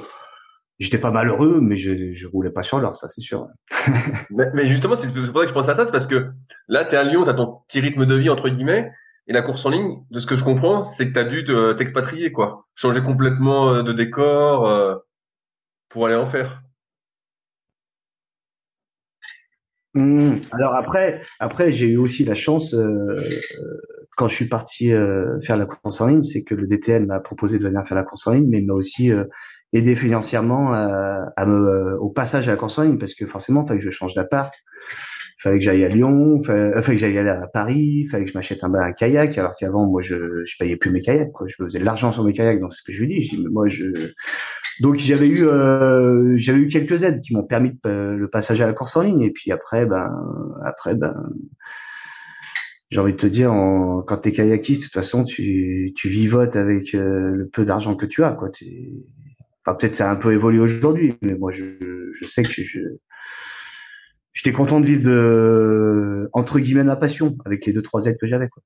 j'étais 0.81 0.97
pas 0.97 1.11
malheureux, 1.11 1.61
mais 1.61 1.77
je, 1.77 2.13
je 2.13 2.27
roulais 2.27 2.49
pas 2.49 2.63
sur 2.63 2.79
l'or, 2.79 2.97
ça 2.97 3.07
c'est 3.07 3.21
sûr. 3.21 3.47
mais, 4.31 4.67
justement, 4.67 4.97
c'est 4.97 5.07
pour 5.13 5.25
ça 5.27 5.43
que 5.43 5.47
je 5.47 5.53
pense 5.53 5.69
à 5.69 5.75
ça, 5.75 5.85
c'est 5.85 5.91
parce 5.91 6.07
que 6.07 6.31
là, 6.67 6.83
tu 6.85 6.95
es 6.95 6.97
à 6.97 7.03
Lyon, 7.03 7.23
tu 7.23 7.29
as 7.29 7.35
ton 7.35 7.59
petit 7.67 7.79
rythme 7.79 8.05
de 8.05 8.15
vie, 8.15 8.29
entre 8.29 8.49
guillemets, 8.49 8.91
et 9.27 9.33
la 9.33 9.43
course 9.43 9.63
en 9.65 9.69
ligne, 9.69 9.99
de 10.09 10.19
ce 10.19 10.25
que 10.25 10.35
je 10.35 10.43
comprends, 10.43 10.83
c'est 10.83 11.07
que 11.07 11.13
tu 11.13 11.19
as 11.19 11.23
dû 11.23 11.45
t'expatrier, 11.77 12.31
quoi. 12.31 12.65
Changer 12.73 13.01
complètement 13.01 13.73
euh, 13.73 13.83
de 13.83 13.93
décor 13.93 14.67
euh, 14.67 14.95
pour 15.89 16.07
aller 16.07 16.15
en 16.15 16.27
faire. 16.27 16.63
Mmh. 19.93 20.37
Alors 20.51 20.73
après, 20.73 21.21
après 21.39 21.73
j'ai 21.73 21.89
eu 21.89 21.97
aussi 21.97 22.23
la 22.23 22.33
chance 22.33 22.73
euh, 22.73 23.19
quand 24.15 24.29
je 24.29 24.35
suis 24.35 24.47
parti 24.47 24.93
faire 25.43 25.57
la 25.57 25.65
course 25.65 25.99
en 25.99 26.07
ligne, 26.07 26.23
c'est 26.23 26.43
que 26.43 26.55
le 26.55 26.65
DTN 26.65 27.07
m'a 27.07 27.19
proposé 27.19 27.59
de 27.59 27.63
venir 27.63 27.85
faire 27.85 27.97
la 27.97 28.03
course 28.03 28.25
en 28.25 28.31
ligne, 28.31 28.47
mais 28.47 28.59
il 28.59 28.67
m'a 28.67 28.73
aussi 28.73 29.11
aidé 29.73 29.95
financièrement 29.95 30.73
à, 30.73 31.45
me, 31.45 31.97
au 31.99 32.09
passage 32.09 32.49
à 32.49 32.55
la 32.55 32.83
ligne 32.83 32.97
parce 32.97 33.13
que 33.13 33.25
forcément, 33.25 33.63
il 33.63 33.67
fallait 33.67 33.79
que 33.79 33.85
je 33.85 33.91
change 33.91 34.13
d'appart, 34.13 34.53
fallait 35.41 35.57
que 35.57 35.63
j'aille 35.63 35.83
à 35.83 35.89
Lyon, 35.89 36.41
fallait, 36.43 36.71
fallait 36.81 36.97
que 36.97 37.01
j'aille 37.01 37.17
à 37.17 37.47
Paris, 37.47 38.07
fallait 38.11 38.25
que 38.25 38.31
je 38.31 38.37
m'achète 38.37 38.63
un, 38.63 38.73
un, 38.73 38.91
kayak, 38.91 39.37
alors 39.37 39.55
qu'avant 39.55 39.87
moi 39.87 40.01
je 40.01 40.43
je 40.45 40.55
payais 40.59 40.75
plus 40.75 40.91
mes 40.91 41.01
kayaks, 41.01 41.31
quoi. 41.31 41.47
Je 41.47 41.55
faisais 41.55 41.79
de 41.79 41.85
l'argent 41.85 42.11
sur 42.11 42.23
mes 42.23 42.33
kayaks, 42.33 42.59
donc 42.59 42.73
ce 42.73 42.83
que 42.83 42.91
je 42.91 43.01
lui 43.01 43.07
dis. 43.07 43.23
Je 43.23 43.37
moi 43.49 43.67
je 43.69 44.13
donc 44.81 44.97
j'avais 44.97 45.27
eu 45.27 45.47
euh, 45.47 46.33
j'avais 46.37 46.59
eu 46.59 46.67
quelques 46.67 47.03
aides 47.03 47.21
qui 47.21 47.33
m'ont 47.33 47.43
permis 47.43 47.77
le 47.83 48.27
passage 48.27 48.61
à 48.61 48.67
la 48.67 48.73
course 48.73 48.95
en 48.95 49.01
ligne 49.01 49.21
et 49.21 49.31
puis 49.31 49.51
après 49.51 49.85
ben 49.85 50.09
après 50.65 50.95
ben 50.95 51.15
j'ai 52.89 52.99
envie 52.99 53.13
de 53.13 53.17
te 53.17 53.27
dire 53.27 53.51
quand 54.07 54.17
t'es 54.17 54.31
kayakiste 54.31 54.81
de 54.81 54.85
toute 54.87 54.93
façon 54.93 55.23
tu 55.23 55.93
tu 55.95 56.09
vivotes 56.09 56.55
avec 56.55 56.93
euh, 56.93 57.35
le 57.35 57.47
peu 57.47 57.65
d'argent 57.65 57.95
que 57.95 58.05
tu 58.05 58.23
as 58.23 58.31
quoi. 58.31 58.49
Enfin 59.65 59.75
peut-être 59.77 59.95
ça 59.95 60.09
a 60.09 60.13
un 60.13 60.15
peu 60.15 60.33
évolué 60.33 60.59
aujourd'hui, 60.59 61.17
mais 61.21 61.35
moi 61.35 61.51
je 61.51 61.63
je 62.13 62.25
sais 62.25 62.43
que 62.43 62.49
je 62.51 62.79
j'étais 64.33 64.51
content 64.51 64.79
de 64.79 64.85
vivre 64.85 65.03
de 65.03 66.29
entre 66.33 66.59
guillemets 66.59 66.83
ma 66.83 66.95
passion 66.95 67.37
avec 67.45 67.65
les 67.65 67.73
deux 67.73 67.81
trois 67.81 68.05
aides 68.05 68.17
que 68.19 68.27
j'avais 68.27 68.49
quoi. 68.49 68.63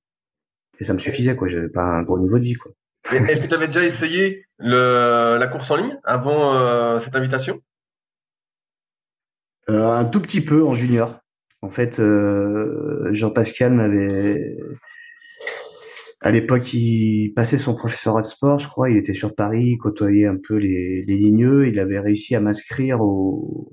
Et 0.80 0.84
ça 0.84 0.94
me 0.94 1.00
suffisait 1.00 1.36
quoi. 1.36 1.48
J'avais 1.48 1.70
pas 1.70 1.84
un 1.84 2.04
gros 2.04 2.20
niveau 2.20 2.38
de 2.38 2.44
vie 2.44 2.56
quoi. 2.56 2.72
Est-ce 3.12 3.42
que 3.42 3.48
tu 3.48 3.54
avais 3.54 3.68
déjà 3.68 3.84
essayé 3.84 4.46
le, 4.58 5.38
la 5.38 5.48
course 5.48 5.70
en 5.70 5.76
ligne 5.76 5.98
avant 6.04 6.56
euh, 6.56 7.00
cette 7.00 7.16
invitation? 7.16 7.62
Euh, 9.70 9.90
Un 9.90 10.06
tout 10.06 10.22
petit 10.22 10.42
peu 10.42 10.64
en 10.64 10.74
junior. 10.74 11.20
En 11.62 11.70
fait, 11.70 12.00
euh, 12.00 13.10
Jean-Pascal 13.14 13.74
m'avait 13.74 14.58
à 16.22 16.32
l'époque, 16.32 16.74
il 16.74 17.34
passait 17.36 17.58
son 17.58 17.76
professeur 17.76 18.18
de 18.18 18.24
sport, 18.24 18.60
je 18.60 18.68
crois. 18.68 18.90
Il 18.90 18.98
était 18.98 19.14
sur 19.14 19.36
Paris, 19.36 19.72
il 19.74 19.78
côtoyait 19.78 20.26
un 20.26 20.38
peu 20.38 20.56
les, 20.56 21.04
les 21.06 21.18
ligneux. 21.18 21.68
Il 21.68 21.80
avait 21.80 22.00
réussi 22.00 22.36
à 22.36 22.40
m'inscrire 22.40 23.02
au, 23.02 23.70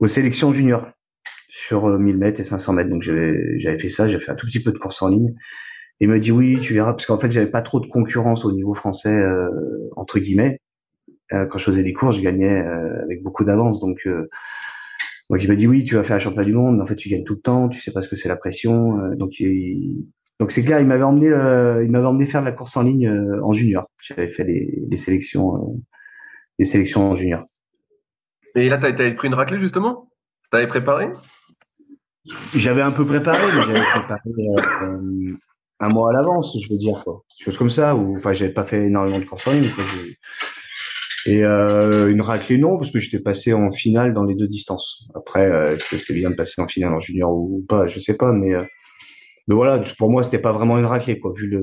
aux 0.00 0.06
sélections 0.08 0.52
juniors 0.52 0.88
sur 1.48 1.86
1000 1.98 2.14
euh, 2.14 2.18
mètres 2.18 2.40
et 2.40 2.44
500 2.44 2.72
mètres. 2.72 2.90
Donc 2.90 3.02
j'avais 3.02 3.78
fait 3.78 3.88
ça, 3.88 4.08
j'ai 4.08 4.18
fait 4.18 4.32
un 4.32 4.34
tout 4.34 4.46
petit 4.46 4.62
peu 4.62 4.72
de 4.72 4.78
course 4.78 5.00
en 5.02 5.08
ligne. 5.08 5.34
Il 6.00 6.08
m'a 6.08 6.18
dit 6.18 6.32
oui, 6.32 6.60
tu 6.60 6.74
verras, 6.74 6.92
parce 6.92 7.06
qu'en 7.06 7.18
fait 7.18 7.30
j'avais 7.30 7.50
pas 7.50 7.62
trop 7.62 7.80
de 7.80 7.86
concurrence 7.86 8.44
au 8.44 8.52
niveau 8.52 8.74
français 8.74 9.16
euh, 9.16 9.48
entre 9.96 10.18
guillemets. 10.18 10.60
Euh, 11.32 11.46
quand 11.46 11.58
je 11.58 11.64
faisais 11.64 11.82
des 11.82 11.92
cours, 11.92 12.12
je 12.12 12.20
gagnais 12.20 12.58
avec 12.58 13.22
beaucoup 13.22 13.44
d'avance. 13.44 13.80
Donc 13.80 14.06
moi 15.30 15.38
il 15.38 15.48
m'a 15.48 15.56
dit 15.56 15.66
oui, 15.66 15.84
tu 15.84 15.94
vas 15.94 16.04
faire 16.04 16.16
un 16.16 16.20
championnat 16.20 16.44
du 16.44 16.52
monde, 16.52 16.76
mais 16.76 16.82
en 16.82 16.86
fait 16.86 16.96
tu 16.96 17.08
gagnes 17.08 17.24
tout 17.24 17.34
le 17.34 17.40
temps, 17.40 17.68
tu 17.68 17.80
sais 17.80 17.92
pas 17.92 18.02
ce 18.02 18.08
que 18.08 18.16
c'est 18.16 18.28
la 18.28 18.36
pression. 18.36 18.98
donc 19.16 19.40
donc 20.38 20.52
c'est 20.52 20.62
clair, 20.62 20.80
il 20.80 20.86
m'avait 20.86 21.02
emmené, 21.02 21.26
il 21.26 21.90
m'avait 21.90 22.06
emmené 22.06 22.26
faire 22.26 22.40
de 22.42 22.46
la 22.46 22.52
course 22.52 22.76
en 22.76 22.82
ligne 22.82 23.10
en 23.42 23.52
junior. 23.52 23.88
J'avais 24.00 24.28
fait 24.28 24.44
les, 24.44 24.82
les 24.88 24.96
sélections, 24.96 25.80
les 26.58 26.64
sélections 26.64 27.10
en 27.10 27.16
junior. 27.16 27.44
Et 28.56 28.70
là, 28.70 28.78
tu 28.78 28.86
as, 28.86 29.14
pris 29.14 29.28
une 29.28 29.34
raclée 29.34 29.58
justement? 29.58 30.08
Tu 30.50 30.56
avais 30.56 30.66
préparé? 30.66 31.08
J'avais 32.54 32.80
un 32.80 32.90
peu 32.90 33.06
préparé, 33.06 33.44
mais 33.54 33.62
j'avais 33.62 33.84
préparé 33.84 34.20
euh, 34.82 35.36
un 35.78 35.88
mois 35.90 36.10
à 36.10 36.12
l'avance, 36.14 36.56
je 36.60 36.72
veux 36.72 36.78
dire. 36.78 37.02
Quoi. 37.04 37.22
Choses 37.38 37.58
comme 37.58 37.70
ça, 37.70 37.94
ou 37.94 38.16
enfin, 38.16 38.32
j'avais 38.32 38.52
pas 38.52 38.64
fait 38.64 38.86
énormément 38.86 39.18
de 39.18 39.24
courses 39.24 39.46
en 39.46 39.52
ligne. 39.52 39.70
Et 41.26 41.44
euh, 41.44 42.08
une 42.10 42.22
raclée, 42.22 42.56
non, 42.56 42.78
parce 42.78 42.90
que 42.90 42.98
j'étais 42.98 43.22
passé 43.22 43.52
en 43.52 43.70
finale 43.70 44.14
dans 44.14 44.24
les 44.24 44.34
deux 44.34 44.48
distances. 44.48 45.06
Après, 45.14 45.44
euh, 45.44 45.74
est-ce 45.74 45.88
que 45.90 45.98
c'est 45.98 46.14
bien 46.14 46.30
de 46.30 46.36
passer 46.36 46.62
en 46.62 46.66
finale 46.66 46.94
en 46.94 47.00
junior 47.00 47.30
ou 47.30 47.64
pas? 47.68 47.86
Je 47.88 48.00
sais 48.00 48.16
pas, 48.16 48.32
mais, 48.32 48.54
mais 49.46 49.54
voilà, 49.54 49.82
pour 49.98 50.10
moi, 50.10 50.22
c'était 50.22 50.38
pas 50.38 50.52
vraiment 50.52 50.78
une 50.78 50.86
raclée, 50.86 51.18
quoi, 51.18 51.32
vu 51.34 51.58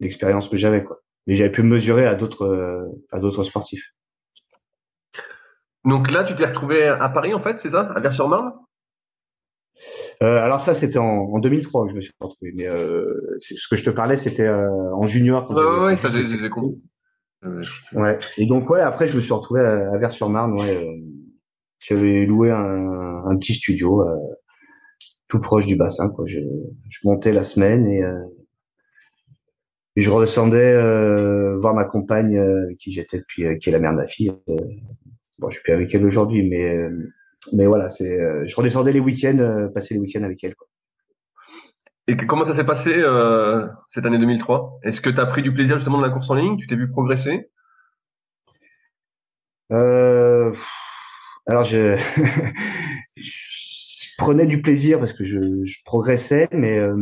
l'expérience 0.00 0.48
que 0.48 0.56
j'avais, 0.56 0.82
quoi. 0.82 0.98
Mais 1.26 1.36
j'avais 1.36 1.52
pu 1.52 1.62
me 1.62 1.68
mesurer 1.68 2.06
à 2.06 2.14
d'autres 2.14 2.90
à 3.12 3.20
d'autres 3.20 3.44
sportifs. 3.44 3.84
Donc 5.84 6.10
là, 6.10 6.24
tu 6.24 6.34
t'es 6.34 6.46
retrouvé 6.46 6.86
à 6.86 7.08
Paris, 7.08 7.34
en 7.34 7.40
fait, 7.40 7.58
c'est 7.58 7.70
ça? 7.70 7.82
À 7.94 8.00
Vers-sur-Marne 8.00 8.52
euh, 10.22 10.38
alors 10.38 10.60
ça, 10.60 10.74
c'était 10.74 10.98
en, 10.98 11.38
2003 11.38 11.86
que 11.86 11.90
je 11.90 11.96
me 11.96 12.00
suis 12.00 12.12
retrouvé. 12.20 12.52
Mais 12.54 12.68
euh, 12.68 13.38
ce 13.40 13.68
que 13.68 13.76
je 13.76 13.84
te 13.84 13.90
parlais, 13.90 14.16
c'était 14.16 14.46
euh, 14.46 14.94
en 14.94 15.08
junior. 15.08 15.50
Ouais, 15.50 15.84
ouais, 15.84 15.96
ça 15.96 16.08
j'ai. 16.10 16.22
Ouais. 17.92 18.18
Et 18.38 18.46
donc 18.46 18.70
ouais, 18.70 18.80
après 18.80 19.08
je 19.08 19.16
me 19.16 19.20
suis 19.20 19.32
retrouvé 19.32 19.62
à, 19.62 19.98
Vers-sur-Marne. 19.98 20.52
Ouais, 20.52 21.02
j'avais 21.80 22.24
loué 22.24 22.52
un, 22.52 23.24
un, 23.26 23.36
petit 23.36 23.54
studio 23.54 24.04
tout 25.32 25.40
proche 25.40 25.66
du 25.66 25.76
bassin. 25.76 26.10
Quoi. 26.10 26.26
Je, 26.28 26.40
je 26.90 26.98
montais 27.04 27.32
la 27.32 27.42
semaine 27.42 27.86
et, 27.86 28.02
et 29.96 30.02
je 30.02 30.10
redescendais 30.10 30.74
voir 31.56 31.74
ma 31.74 31.84
compagne 31.84 32.38
avec 32.38 32.76
qui 32.76 32.92
j'étais 32.92 33.18
depuis, 33.18 33.58
qui 33.58 33.70
est 33.70 33.72
la 33.72 33.78
mère 33.78 33.92
de 33.92 33.96
ma 33.96 34.06
fille, 34.06 34.32
Bon, 35.42 35.50
je 35.50 35.54
suis 35.54 35.62
plus 35.64 35.72
avec 35.72 35.92
elle 35.92 36.06
aujourd'hui, 36.06 36.48
mais 36.48 36.76
euh, 36.76 37.12
mais 37.52 37.66
voilà, 37.66 37.90
c'est 37.90 38.20
euh, 38.20 38.46
je 38.46 38.54
redescendais 38.54 38.92
les 38.92 39.00
week-ends, 39.00 39.38
euh, 39.40 39.68
passer 39.68 39.94
les 39.94 40.00
week-ends 40.00 40.22
avec 40.22 40.42
elle. 40.44 40.54
Quoi. 40.54 40.68
Et 42.06 42.16
comment 42.16 42.44
ça 42.44 42.54
s'est 42.54 42.64
passé 42.64 42.92
euh, 42.94 43.66
cette 43.90 44.06
année 44.06 44.18
2003 44.18 44.78
Est-ce 44.84 45.00
que 45.00 45.10
tu 45.10 45.18
as 45.18 45.26
pris 45.26 45.42
du 45.42 45.52
plaisir 45.52 45.76
justement 45.78 45.98
de 45.98 46.04
la 46.04 46.10
course 46.10 46.30
en 46.30 46.34
ligne? 46.34 46.56
Tu 46.58 46.68
t'es 46.68 46.76
vu 46.76 46.88
progresser? 46.88 47.50
Euh, 49.72 50.54
Alors 51.46 51.64
je... 51.64 51.98
prenais 54.22 54.46
du 54.46 54.62
plaisir 54.62 55.00
parce 55.00 55.12
que 55.12 55.24
je, 55.24 55.38
je 55.64 55.78
progressais, 55.84 56.48
mais 56.52 56.78
euh, 56.78 56.94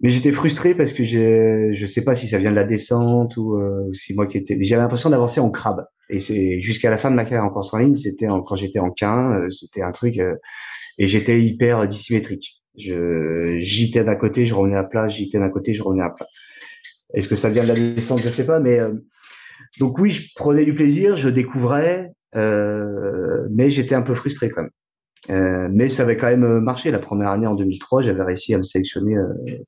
mais 0.00 0.10
j'étais 0.10 0.32
frustré 0.32 0.74
parce 0.74 0.92
que 0.92 1.04
je 1.04 1.72
je 1.72 1.86
sais 1.86 2.04
pas 2.04 2.14
si 2.14 2.28
ça 2.28 2.38
vient 2.38 2.50
de 2.50 2.56
la 2.56 2.64
descente 2.64 3.36
ou, 3.36 3.56
euh, 3.56 3.92
si 3.92 4.14
moi 4.14 4.26
qui 4.26 4.38
étais. 4.38 4.56
J'avais 4.62 4.82
l'impression 4.82 5.10
d'avancer 5.10 5.40
en 5.40 5.50
crabe. 5.50 5.86
Et 6.08 6.20
c'est 6.20 6.60
jusqu'à 6.60 6.90
la 6.90 6.98
fin 6.98 7.10
de 7.10 7.16
ma 7.16 7.24
carrière 7.24 7.44
en 7.44 7.50
course 7.50 7.72
en 7.74 7.78
ligne, 7.78 7.96
c'était 7.96 8.26
quand 8.26 8.56
j'étais 8.56 8.80
en 8.80 8.90
quin, 8.90 9.40
euh, 9.40 9.50
c'était 9.50 9.82
un 9.82 9.92
truc 9.92 10.18
euh, 10.18 10.34
et 10.98 11.08
j'étais 11.08 11.40
hyper 11.40 11.86
dissymétrique. 11.88 12.62
Je 12.78 13.58
j'étais 13.60 14.04
d'un 14.04 14.16
côté, 14.16 14.46
je 14.46 14.54
revenais 14.54 14.76
à 14.76 14.84
plat, 14.84 15.08
j'étais 15.08 15.38
d'un 15.38 15.50
côté, 15.50 15.74
je 15.74 15.82
revenais 15.82 16.04
à 16.04 16.10
plat. 16.10 16.26
Est-ce 17.14 17.28
que 17.28 17.36
ça 17.36 17.50
vient 17.50 17.62
de 17.64 17.68
la 17.68 17.74
descente 17.74 18.20
Je 18.22 18.28
sais 18.28 18.46
pas, 18.46 18.60
mais 18.60 18.78
euh, 18.80 18.92
donc 19.80 19.98
oui, 19.98 20.10
je 20.12 20.30
prenais 20.36 20.64
du 20.64 20.74
plaisir, 20.74 21.16
je 21.16 21.28
découvrais. 21.28 22.10
mais 22.34 23.70
j'étais 23.70 23.94
un 23.94 24.02
peu 24.02 24.14
frustré 24.14 24.48
quand 24.50 24.62
même. 24.62 24.70
Mais 25.28 25.88
ça 25.88 26.02
avait 26.02 26.16
quand 26.16 26.28
même 26.28 26.60
marché. 26.60 26.90
La 26.90 26.98
première 26.98 27.30
année 27.30 27.46
en 27.46 27.54
2003, 27.54 28.02
j'avais 28.02 28.22
réussi 28.22 28.54
à 28.54 28.58
me 28.58 28.64
sélectionner 28.64 29.16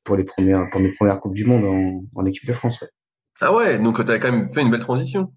pour 0.05 0.16
les 0.16 0.24
premières, 0.24 0.68
pour 0.70 0.80
mes 0.80 0.92
premières 0.92 1.20
coupes 1.20 1.34
du 1.34 1.44
monde 1.44 1.64
en, 1.64 2.05
en 2.14 2.26
équipe 2.26 2.46
de 2.46 2.55
France. 2.55 2.80
Ouais. 2.80 2.88
Ah 3.40 3.55
ouais, 3.55 3.78
donc 3.78 4.05
tu 4.05 4.11
as 4.11 4.18
quand 4.18 4.30
même 4.30 4.52
fait 4.52 4.62
une 4.62 4.70
belle 4.70 4.80
transition. 4.80 5.32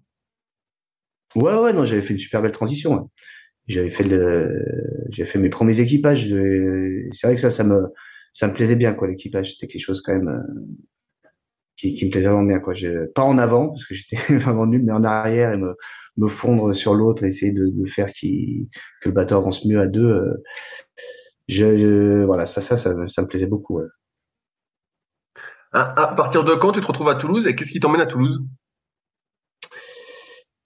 Ouais, 1.34 1.54
ouais, 1.56 1.72
non, 1.72 1.84
j'avais 1.84 2.02
fait 2.02 2.14
une 2.14 2.20
super 2.20 2.42
belle 2.42 2.52
transition. 2.52 3.10
J'avais 3.66 3.90
fait 3.90 4.04
le, 4.04 4.64
j'avais 5.10 5.28
fait 5.28 5.38
mes 5.38 5.50
premiers 5.50 5.78
équipages. 5.80 6.28
C'est 6.28 7.26
vrai 7.26 7.34
que 7.34 7.40
ça, 7.40 7.50
ça 7.50 7.64
me, 7.64 7.88
ça 8.32 8.48
me 8.48 8.54
plaisait 8.54 8.76
bien, 8.76 8.94
quoi. 8.94 9.08
L'équipage, 9.08 9.52
c'était 9.52 9.66
quelque 9.66 9.82
chose 9.82 10.00
quand 10.02 10.14
même 10.14 10.28
euh, 10.28 11.28
qui, 11.76 11.94
qui 11.94 12.06
me 12.06 12.10
plaisait 12.10 12.28
vraiment 12.28 12.44
bien, 12.44 12.60
quoi. 12.60 12.74
Pas 13.14 13.22
en 13.22 13.36
avant 13.36 13.68
parce 13.68 13.84
que 13.84 13.94
j'étais 13.94 14.16
vraiment 14.38 14.66
nul, 14.66 14.82
mais 14.84 14.92
en 14.92 15.04
arrière 15.04 15.52
et 15.52 15.58
me, 15.58 15.76
me 16.18 16.28
fondre 16.28 16.74
sur 16.74 16.94
l'autre, 16.94 17.24
essayer 17.24 17.52
de, 17.52 17.68
de, 17.68 17.86
faire 17.86 18.12
qui, 18.12 18.68
que 19.00 19.08
le 19.08 19.14
bateau 19.14 19.36
avance 19.36 19.64
mieux 19.64 19.80
à 19.80 19.86
deux. 19.86 20.10
Euh, 20.10 20.42
je, 21.48 22.24
voilà, 22.24 22.44
ça, 22.46 22.60
ça, 22.60 22.76
ça, 22.76 22.94
ça, 23.06 23.22
me 23.22 23.26
plaisait 23.26 23.46
beaucoup. 23.46 23.78
Ouais. 23.78 23.86
À, 25.72 26.10
à 26.10 26.14
partir 26.14 26.44
de 26.44 26.54
quand 26.54 26.72
tu 26.72 26.80
te 26.80 26.86
retrouves 26.86 27.08
à 27.08 27.14
Toulouse 27.14 27.46
et 27.46 27.54
qu'est-ce 27.54 27.70
qui 27.70 27.80
t'emmène 27.80 28.00
à 28.00 28.06
Toulouse? 28.06 28.40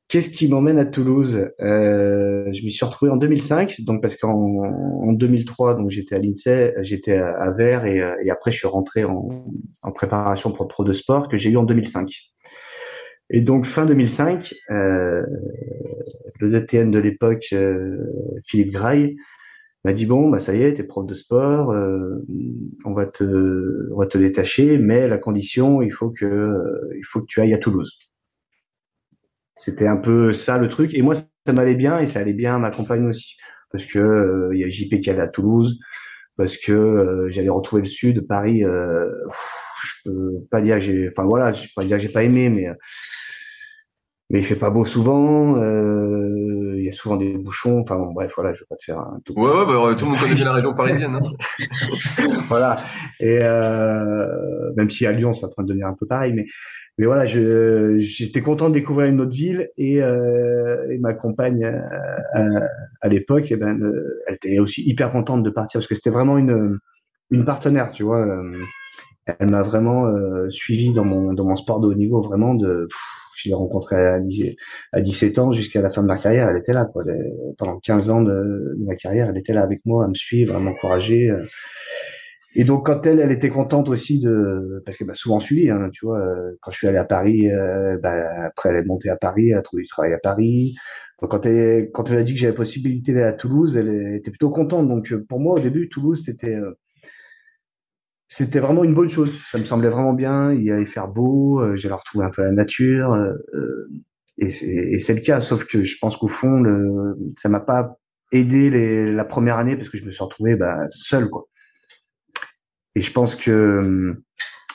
Qu'est-ce 0.09 0.31
qui 0.31 0.47
m'emmène 0.47 0.79
à 0.79 0.85
Toulouse? 0.85 1.49
Euh, 1.61 2.45
Je 2.53 2.65
m'y 2.65 2.71
suis 2.71 2.85
retrouvé 2.85 3.11
en 3.11 3.17
2005, 3.17 3.81
donc 3.81 4.03
parce 4.03 4.17
qu'en 4.17 4.35
en 4.35 5.13
2003, 5.13 5.77
donc 5.77 5.91
j'étais 5.91 6.15
à 6.15 6.19
l'INSEE, 6.19 6.75
j'étais 6.83 7.17
à, 7.17 7.31
à 7.31 7.51
Vert 7.53 7.87
et, 7.87 8.03
et, 8.23 8.31
après 8.31 8.53
je 8.53 8.59
suis 8.59 8.67
rentré 8.69 9.05
en, 9.05 9.47
en, 9.81 9.93
préparation 9.93 10.53
pour 10.53 10.69
pro 10.69 10.85
de 10.85 10.93
sport 10.93 11.29
que 11.29 11.39
j'ai 11.39 11.49
eu 11.49 11.57
en 11.57 11.63
2005. 11.63 12.11
Et 13.35 13.41
donc 13.41 13.65
fin 13.65 13.87
2005, 13.87 14.55
euh, 14.71 15.25
le 16.39 16.51
DTN 16.51 16.91
de 16.91 16.99
l'époque, 16.99 17.47
euh, 17.55 17.97
Philippe 18.47 18.73
Graille, 18.73 19.17
m'a 19.85 19.95
dit 19.95 20.05
bon 20.05 20.29
bah 20.29 20.39
ça 20.39 20.55
y 20.55 20.63
est, 20.63 20.75
t'es 20.75 20.85
prof 20.85 21.07
de 21.07 21.15
sport, 21.15 21.73
euh, 21.73 22.25
on 22.85 22.93
va 22.93 23.07
te 23.07 24.19
détacher, 24.19 24.77
mais 24.77 25.09
la 25.09 25.17
condition, 25.17 25.81
il 25.81 25.91
faut 25.93 26.11
que 26.11 27.27
tu 27.27 27.41
ailles 27.41 27.55
à 27.55 27.59
Toulouse. 27.59 27.99
C'était 29.57 29.87
un 29.87 29.97
peu 29.97 30.35
ça 30.35 30.59
le 30.59 30.69
truc. 30.69 30.93
Et 30.95 31.01
moi, 31.03 31.15
ça 31.15 31.53
m'allait 31.53 31.75
bien 31.75 32.01
et 32.01 32.07
ça 32.07 32.21
allait 32.21 32.33
bien 32.35 32.57
à 32.57 32.59
ma 32.59 32.71
compagne 32.71 33.07
aussi. 33.07 33.37
Parce 33.71 33.87
que 33.87 34.51
il 34.53 34.61
y 34.61 34.65
a 34.65 34.69
JP 34.69 35.01
qui 35.01 35.09
allait 35.09 35.23
à 35.23 35.29
Toulouse, 35.29 35.79
parce 36.37 36.59
que 36.59 37.29
j'allais 37.31 37.49
retrouver 37.49 37.83
le 37.83 37.89
sud, 37.89 38.27
Paris. 38.27 38.61
Je 38.63 40.11
peux 40.11 40.33
pas 40.51 40.61
dire 40.61 40.77
que 40.79 40.83
je 40.83 41.09
pas 41.11 41.85
dire 41.85 41.97
que 41.97 42.03
j'ai 42.03 42.13
pas 42.13 42.25
aimé, 42.25 42.51
mais 42.51 42.69
mais 44.33 44.41
il 44.41 44.45
fait 44.45 44.57
pas 44.57 44.71
beau 44.71 44.85
souvent. 44.85 45.57
Euh, 45.57 46.75
il 46.79 46.85
y 46.85 46.89
a 46.89 46.93
souvent 46.93 47.17
des 47.17 47.35
bouchons. 47.35 47.81
Enfin 47.81 47.97
bon, 47.97 48.13
bref, 48.13 48.33
voilà, 48.35 48.53
je 48.55 48.61
vais 48.61 48.67
pas 48.69 48.77
te 48.77 48.85
faire 48.85 48.99
un 48.99 49.21
tout. 49.25 49.35
Ouais, 49.35 49.49
ouais, 49.49 49.67
bah, 49.67 49.95
tout 49.97 50.07
le 50.07 50.11
monde 50.11 50.21
connaît 50.21 50.35
bien 50.35 50.47
la 50.47 50.55
région 50.55 50.75
parisienne. 50.75 51.17
Hein. 51.17 52.27
voilà. 52.49 52.77
Et 53.21 53.39
euh, 53.43 54.73
même 54.77 54.91
si 54.91 55.07
à 55.07 55.13
Lyon, 55.13 55.33
c'est 55.33 55.47
en 55.47 55.51
train 55.51 55.63
de 55.63 55.69
devenir 55.69 55.87
un 55.87 55.95
peu 55.95 56.07
pareil, 56.07 56.33
mais 56.33 56.47
mais 56.99 57.07
voilà, 57.07 57.25
je 57.25 57.99
j'étais 58.01 58.43
content 58.43 58.69
de 58.69 58.75
découvrir 58.75 59.09
une 59.09 59.21
autre 59.21 59.33
ville 59.33 59.71
et, 59.79 60.03
euh, 60.03 60.91
et 60.91 60.99
ma 60.99 61.15
compagne 61.15 61.65
euh, 61.65 62.61
à, 63.01 63.09
l'époque, 63.09 63.47
eh 63.51 63.57
ben, 63.57 63.81
euh, 63.81 64.23
elle 64.27 64.35
était 64.35 64.59
aussi 64.59 64.83
hyper 64.83 65.11
contente 65.11 65.43
de 65.43 65.51
partir 65.51 65.79
parce 65.79 65.87
que 65.87 65.95
c'était 65.95 66.11
vraiment 66.11 66.37
une 66.37 66.79
une 67.31 67.47
partenaire, 67.47 67.93
tu 67.93 68.03
vois. 68.03 68.27
Elle 69.39 69.51
m'a 69.51 69.63
vraiment 69.63 70.07
suivi 70.51 70.93
dans 70.93 71.05
mon 71.05 71.33
dans 71.33 71.47
mon 71.47 71.57
sport 71.57 71.81
de 71.81 71.87
haut 71.89 71.95
niveau, 71.95 72.21
vraiment 72.21 72.55
de. 72.55 72.89
Je 73.35 73.49
l'ai 73.49 73.55
rencontrée 73.55 73.97
à, 73.97 74.21
à 74.93 75.01
17 75.01 75.39
ans 75.39 75.53
jusqu'à 75.53 75.81
la 75.83 75.91
fin 75.91 76.03
de 76.03 76.07
ma 76.07 76.19
carrière, 76.19 76.49
elle 76.49 76.59
était 76.59 76.73
là. 76.73 76.85
Quoi. 76.85 77.05
Pendant 77.59 77.79
15 77.79 78.11
ans 78.11 78.23
de, 78.23 78.77
ma 78.81 78.97
carrière, 78.97 79.29
elle 79.31 79.39
était 79.39 79.53
là 79.53 79.63
avec 79.63 79.81
moi, 79.85 80.05
à 80.05 80.09
me 80.09 80.15
suivre, 80.15 80.55
à 80.55 80.59
m'encourager. 80.59 81.31
Et 82.55 82.65
donc 82.65 82.87
quand 82.87 83.07
elle, 83.07 83.21
elle 83.21 83.33
était 83.33 83.49
contente 83.49 83.89
aussi 83.89 84.21
de, 84.21 84.83
parce 84.85 84.97
qu'elle 84.97 85.07
m'a 85.07 85.15
souvent 85.15 85.41
suivi, 85.41 85.71
hein, 85.71 85.89
tu 85.93 86.05
vois. 86.05 86.21
Euh, 86.21 86.53
quand 86.61 86.71
je 86.71 86.79
suis 86.79 86.87
allé 86.87 86.99
à 86.99 87.05
Paris, 87.05 87.51
euh, 87.51 87.99
bah, 87.99 88.45
après 88.45 88.71
elle 88.71 88.77
est 88.77 88.85
montée 88.85 89.09
à 89.09 89.17
Paris, 89.17 89.51
elle 89.51 89.59
a 89.59 89.63
trouvé 89.63 89.83
du 89.83 89.89
travail 89.89 90.13
à 90.13 90.19
Paris. 90.19 90.75
Quand 91.19 91.47
elle, 91.47 91.91
quand 91.93 92.11
elle 92.11 92.19
a 92.19 92.23
dit 92.25 92.35
que 92.35 92.41
j'avais 92.41 92.55
possibilité 92.55 93.13
d'aller 93.13 93.27
à 93.27 93.33
Toulouse, 93.33 93.77
elle 93.77 94.17
était 94.17 94.31
plutôt 94.31 94.51
contente. 94.51 94.89
Donc 94.89 95.13
pour 95.29 95.41
moi 95.41 95.55
au 95.55 95.61
début, 95.61 95.89
Toulouse 95.89 96.23
c'était 96.27 96.57
euh, 96.57 96.79
c'était 98.35 98.61
vraiment 98.61 98.85
une 98.85 98.95
bonne 98.95 99.11
chose. 99.11 99.33
Ça 99.51 99.59
me 99.59 99.65
semblait 99.65 99.91
vraiment 99.91 100.15
bien. 100.15 100.53
Il 100.53 100.71
allait 100.73 100.87
faire 100.87 101.09
beau, 101.09 101.63
j'allais 101.77 101.95
retrouver 101.95 102.25
un 102.25 102.31
peu 102.31 102.43
la 102.43 102.53
nature. 102.53 103.15
et 104.39 104.51
c'est 104.51 105.15
le 105.15 105.21
cas, 105.21 105.41
sauf 105.41 105.65
que 105.67 105.85
je 105.85 105.97
pense 106.01 106.17
qu'au 106.17 106.29
fond, 106.29 106.61
le, 106.61 107.17
ça 107.39 107.49
m'a 107.49 107.61
pas 107.61 107.99
aidé 108.33 109.13
la 109.13 109.25
première 109.25 109.59
année 109.59 109.77
parce 109.77 109.89
que 109.89 109.99
je 109.99 110.05
me 110.05 110.11
suis 110.11 110.25
retrouvé 110.25 110.57
bah, 110.57 110.79
seul 110.91 111.29
quoi. 111.29 111.47
Et 112.95 113.03
je 113.03 113.13
pense 113.13 113.37
que 113.37 114.17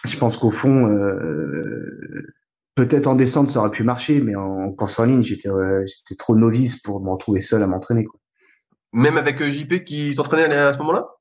je 0.06 0.18
pense 0.18 0.38
qu'au 0.38 0.52
fond, 0.52 0.88
euh, 0.88 2.34
peut-être 2.76 3.08
en 3.08 3.16
descente 3.16 3.50
ça 3.50 3.60
aurait 3.60 3.72
pu 3.72 3.84
marcher, 3.84 4.22
mais 4.22 4.36
en 4.36 4.72
course 4.72 5.00
en 5.00 5.06
ligne, 5.06 5.24
j'étais 5.24 5.50
euh, 5.50 5.86
trop 6.18 6.36
novice 6.36 6.82
pour 6.82 7.02
me 7.04 7.10
retrouver 7.10 7.42
seul 7.42 7.62
à 7.64 7.68
m'entraîner. 7.68 8.08
Même 8.94 9.18
avec 9.18 9.42
euh, 9.42 9.52
JP 9.52 9.84
qui 9.84 10.14
t'entraînait 10.16 10.56
à 10.56 10.74
ce 10.74 10.78
moment-là? 10.80 11.17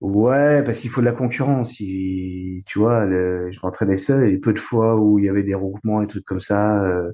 Ouais, 0.00 0.62
parce 0.64 0.80
qu'il 0.80 0.90
faut 0.90 1.02
de 1.02 1.06
la 1.06 1.12
concurrence. 1.12 1.74
tu 1.74 2.62
vois, 2.76 3.06
je 3.06 3.58
m'entraînais 3.62 3.98
seul 3.98 4.32
et 4.32 4.38
peu 4.38 4.52
de 4.52 4.58
fois 4.58 4.96
où 4.96 5.18
il 5.18 5.26
y 5.26 5.28
avait 5.28 5.42
des 5.42 5.54
regroupements 5.54 6.02
et 6.02 6.06
trucs 6.06 6.24
comme 6.24 6.40
ça, 6.40 6.82
euh, 6.86 7.12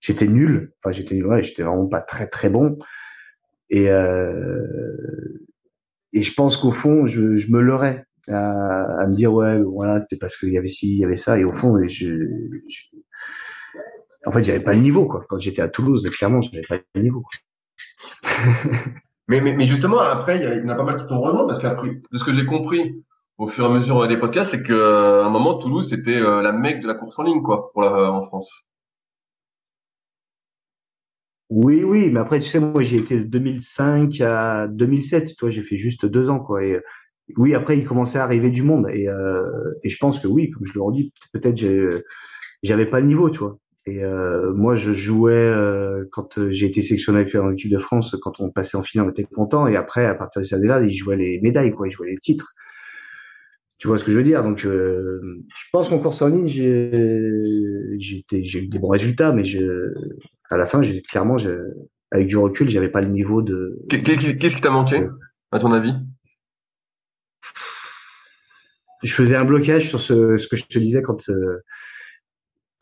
j'étais 0.00 0.26
nul. 0.26 0.72
Enfin, 0.82 0.92
j'étais 0.92 1.22
ouais, 1.22 1.44
j'étais 1.44 1.62
vraiment 1.62 1.86
pas 1.88 2.00
très 2.00 2.26
très 2.28 2.48
bon. 2.48 2.78
Et 3.70 3.90
euh, 3.90 4.66
et 6.12 6.22
je 6.22 6.34
pense 6.34 6.56
qu'au 6.56 6.72
fond, 6.72 7.06
je, 7.06 7.20
me 7.50 7.60
leurrais 7.60 8.04
à, 8.28 9.02
à, 9.02 9.06
me 9.06 9.14
dire 9.14 9.32
ouais 9.32 9.60
voilà 9.62 10.00
c'était 10.02 10.16
parce 10.16 10.36
qu'il 10.36 10.52
y 10.52 10.58
avait 10.58 10.68
ci 10.68 10.88
il 10.88 10.98
y 10.98 11.04
avait 11.04 11.16
ça 11.16 11.38
et 11.38 11.44
au 11.44 11.52
fond 11.52 11.76
je, 11.88 11.88
je 12.68 12.84
en 14.26 14.32
fait 14.32 14.44
j'avais 14.44 14.60
pas 14.60 14.74
le 14.74 14.80
niveau 14.80 15.06
quoi 15.06 15.24
quand 15.28 15.38
j'étais 15.38 15.62
à 15.62 15.68
Toulouse 15.68 16.08
clairement 16.10 16.40
j'avais 16.42 16.62
pas 16.68 16.78
le 16.94 17.02
niveau 17.02 17.24
mais, 19.30 19.52
mais, 19.52 19.66
justement 19.66 20.00
après 20.00 20.38
il 20.38 20.62
y, 20.62 20.66
en 20.66 20.68
a 20.68 20.74
pas 20.74 20.82
mal 20.82 20.98
qui 20.98 21.06
t'ont 21.06 21.20
rejoint 21.20 21.46
parce 21.46 21.60
qu'après 21.60 21.88
de 21.88 22.18
ce 22.18 22.24
que 22.24 22.32
j'ai 22.32 22.44
compris 22.44 23.04
au 23.38 23.46
fur 23.46 23.64
et 23.64 23.68
à 23.68 23.70
mesure 23.70 24.06
des 24.08 24.16
podcasts 24.16 24.50
c'est 24.50 24.62
qu'à 24.62 25.24
un 25.24 25.30
moment 25.30 25.58
Toulouse 25.58 25.88
c'était 25.88 26.16
euh, 26.16 26.42
la 26.42 26.52
mecque 26.52 26.82
de 26.82 26.86
la 26.88 26.94
course 26.94 27.18
en 27.18 27.22
ligne 27.24 27.42
quoi 27.42 27.70
pour 27.72 27.82
en 27.82 28.22
France 28.22 28.50
oui, 31.50 31.82
oui, 31.82 32.10
mais 32.12 32.20
après, 32.20 32.38
tu 32.38 32.48
sais, 32.48 32.60
moi, 32.60 32.82
j'ai 32.84 32.98
été 32.98 33.18
de 33.18 33.24
2005 33.24 34.20
à 34.20 34.68
2007. 34.68 35.36
Toi, 35.36 35.50
j'ai 35.50 35.62
fait 35.62 35.78
juste 35.78 36.06
deux 36.06 36.30
ans, 36.30 36.38
quoi. 36.38 36.64
Et 36.64 36.78
oui, 37.36 37.54
après, 37.54 37.76
il 37.76 37.84
commençait 37.84 38.18
à 38.18 38.24
arriver 38.24 38.50
du 38.50 38.62
monde. 38.62 38.88
Et, 38.92 39.08
euh, 39.08 39.42
et 39.82 39.88
je 39.88 39.98
pense 39.98 40.20
que 40.20 40.28
oui, 40.28 40.50
comme 40.50 40.64
je 40.64 40.72
le 40.74 40.82
redis, 40.82 41.12
peut-être 41.32 41.58
j'avais 42.62 42.86
pas 42.86 43.00
le 43.00 43.06
niveau, 43.06 43.30
tu 43.30 43.40
vois. 43.40 43.58
Et 43.86 44.04
euh, 44.04 44.52
moi, 44.52 44.76
je 44.76 44.92
jouais 44.92 45.32
euh, 45.32 46.04
quand 46.12 46.50
j'ai 46.50 46.66
été 46.66 46.82
sélectionné 46.82 47.20
avec 47.20 47.34
en 47.34 47.50
équipe 47.50 47.70
de 47.70 47.78
France, 47.78 48.14
quand 48.22 48.38
on 48.40 48.50
passait 48.50 48.76
en 48.76 48.82
finale, 48.82 49.06
on 49.06 49.10
était 49.10 49.24
content. 49.24 49.66
Et 49.66 49.76
après, 49.76 50.04
à 50.06 50.14
partir 50.14 50.42
de 50.42 50.46
cette 50.46 50.58
année-là, 50.58 50.82
il 50.82 50.94
jouait 50.94 51.16
les 51.16 51.40
médailles, 51.40 51.72
quoi. 51.72 51.88
Il 51.88 51.92
jouait 51.92 52.10
les 52.10 52.18
titres. 52.18 52.52
Tu 53.78 53.88
vois 53.88 53.98
ce 53.98 54.04
que 54.04 54.12
je 54.12 54.18
veux 54.18 54.24
dire? 54.24 54.42
Donc, 54.42 54.66
euh, 54.66 55.20
je 55.56 55.64
pense 55.72 55.88
qu'en 55.88 55.98
course 55.98 56.20
en 56.20 56.28
ligne, 56.28 56.46
j'ai 56.46 56.92
eu 57.98 58.68
des 58.68 58.78
bons 58.78 58.90
résultats, 58.90 59.32
mais 59.32 59.46
je, 59.46 59.94
à 60.50 60.58
la 60.58 60.66
fin, 60.66 60.82
clairement, 61.08 61.38
avec 62.10 62.26
du 62.26 62.36
recul, 62.36 62.68
j'avais 62.68 62.90
pas 62.90 63.00
le 63.00 63.08
niveau 63.08 63.40
de. 63.40 63.78
Qu'est-ce 63.88 64.54
qui 64.56 64.60
t'a 64.60 64.70
manqué, 64.70 65.06
à 65.52 65.58
ton 65.58 65.72
avis? 65.72 65.94
Je 69.02 69.14
faisais 69.14 69.36
un 69.36 69.46
blocage 69.46 69.88
sur 69.88 70.00
ce, 70.00 70.36
ce 70.36 70.46
que 70.46 70.56
je 70.56 70.64
te 70.64 70.78
disais 70.78 71.02
quand 71.02 71.30
euh, 71.30 71.62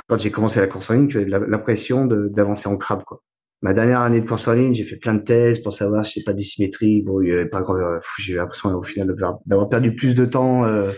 quand 0.08 0.18
j'ai 0.18 0.30
commencé 0.30 0.60
la 0.60 0.66
course 0.66 0.90
en 0.90 0.94
ligne, 0.94 1.10
j'avais 1.10 1.46
l'impression 1.46 2.06
d'avancer 2.06 2.68
en 2.68 2.76
crabe 2.76 3.04
quoi. 3.04 3.22
Ma 3.60 3.74
dernière 3.74 4.00
année 4.02 4.20
de 4.20 4.26
course 4.26 4.46
en 4.46 4.54
ligne, 4.54 4.72
j'ai 4.72 4.84
fait 4.84 4.96
plein 4.96 5.14
de 5.14 5.24
tests 5.24 5.64
pour 5.64 5.74
savoir 5.74 6.06
si 6.06 6.20
j'ai 6.20 6.24
pas 6.24 6.32
dissymétrie. 6.32 7.02
Bon, 7.02 7.20
il 7.20 7.32
avait 7.32 7.46
pas 7.46 7.62
euh, 7.68 7.98
j'ai 8.18 8.36
l'impression 8.36 8.72
au 8.72 8.84
final 8.84 9.12
d'avoir 9.46 9.68
perdu 9.68 9.96
plus 9.96 10.14
de 10.14 10.24
temps, 10.24 10.64
euh, 10.64 10.92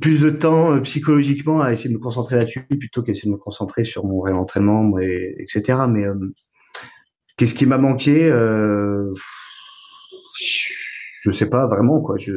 plus 0.00 0.20
de 0.20 0.30
temps 0.30 0.72
euh, 0.72 0.80
psychologiquement 0.82 1.62
à 1.62 1.72
essayer 1.72 1.90
de 1.90 1.94
me 1.94 2.00
concentrer 2.00 2.36
là-dessus 2.36 2.64
plutôt 2.78 3.02
qu'à 3.02 3.10
essayer 3.10 3.28
de 3.28 3.34
me 3.34 3.40
concentrer 3.40 3.84
sur 3.84 4.06
mon 4.06 4.20
réel 4.20 4.36
entraînement, 4.36 4.96
et, 5.00 5.34
etc. 5.40 5.80
Mais 5.88 6.04
qu'est-ce 7.36 7.54
qui 7.54 7.66
m'a 7.66 7.78
manqué 7.78 8.30
je 11.24 11.30
sais 11.32 11.48
pas 11.48 11.66
vraiment 11.66 12.00
quoi. 12.02 12.18
Je, 12.18 12.32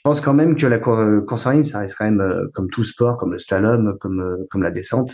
je 0.00 0.08
pense 0.08 0.22
quand 0.22 0.32
même 0.32 0.56
que 0.56 0.66
la 0.66 0.78
course 0.78 1.44
en 1.44 1.50
ligne, 1.50 1.64
ça 1.64 1.80
reste 1.80 1.94
quand 1.98 2.06
même 2.06 2.22
euh, 2.22 2.48
comme 2.54 2.70
tout 2.70 2.84
sport, 2.84 3.18
comme 3.18 3.32
le 3.32 3.38
slalom, 3.38 3.98
comme 3.98 4.20
euh, 4.20 4.46
comme 4.50 4.62
la 4.62 4.70
descente. 4.70 5.12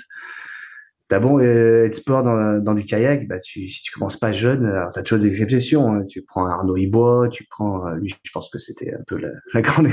Bon 1.11 1.41
être 1.41 1.97
sport 1.97 2.22
dans, 2.22 2.62
dans 2.62 2.74
du 2.74 2.84
kayak, 2.84 3.26
bah 3.26 3.41
tu, 3.41 3.66
si 3.66 3.82
tu 3.82 3.91
commences 3.93 4.16
pas 4.16 4.32
jeune, 4.32 4.64
alors 4.64 4.93
t'as 4.93 5.03
toujours 5.03 5.24
des 5.24 5.43
exceptions. 5.43 5.93
Hein. 5.93 6.05
Tu 6.05 6.22
prends 6.22 6.47
Arnaud 6.47 6.76
Ibois, 6.76 7.28
tu 7.30 7.45
prends 7.51 7.84
euh, 7.84 7.97
lui, 7.97 8.14
je 8.22 8.30
pense 8.30 8.49
que 8.49 8.61
c'était 8.61 8.95
un 8.95 9.03
peu 9.09 9.16
la, 9.16 9.30
la 9.55 9.62
grande 9.62 9.89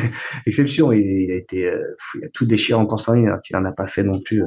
exception. 0.46 0.92
Il, 0.92 1.02
il, 1.02 1.32
a 1.32 1.36
été, 1.36 1.74
il 2.16 2.26
a 2.26 2.30
tout 2.32 2.46
déchiré 2.46 2.80
en 2.80 2.86
course 2.86 3.10
en 3.10 3.14
ligne, 3.14 3.28
alors 3.28 3.42
qu'il 3.42 3.56
en 3.56 3.66
a 3.66 3.74
pas 3.74 3.88
fait 3.88 4.04
non 4.04 4.22
plus 4.22 4.44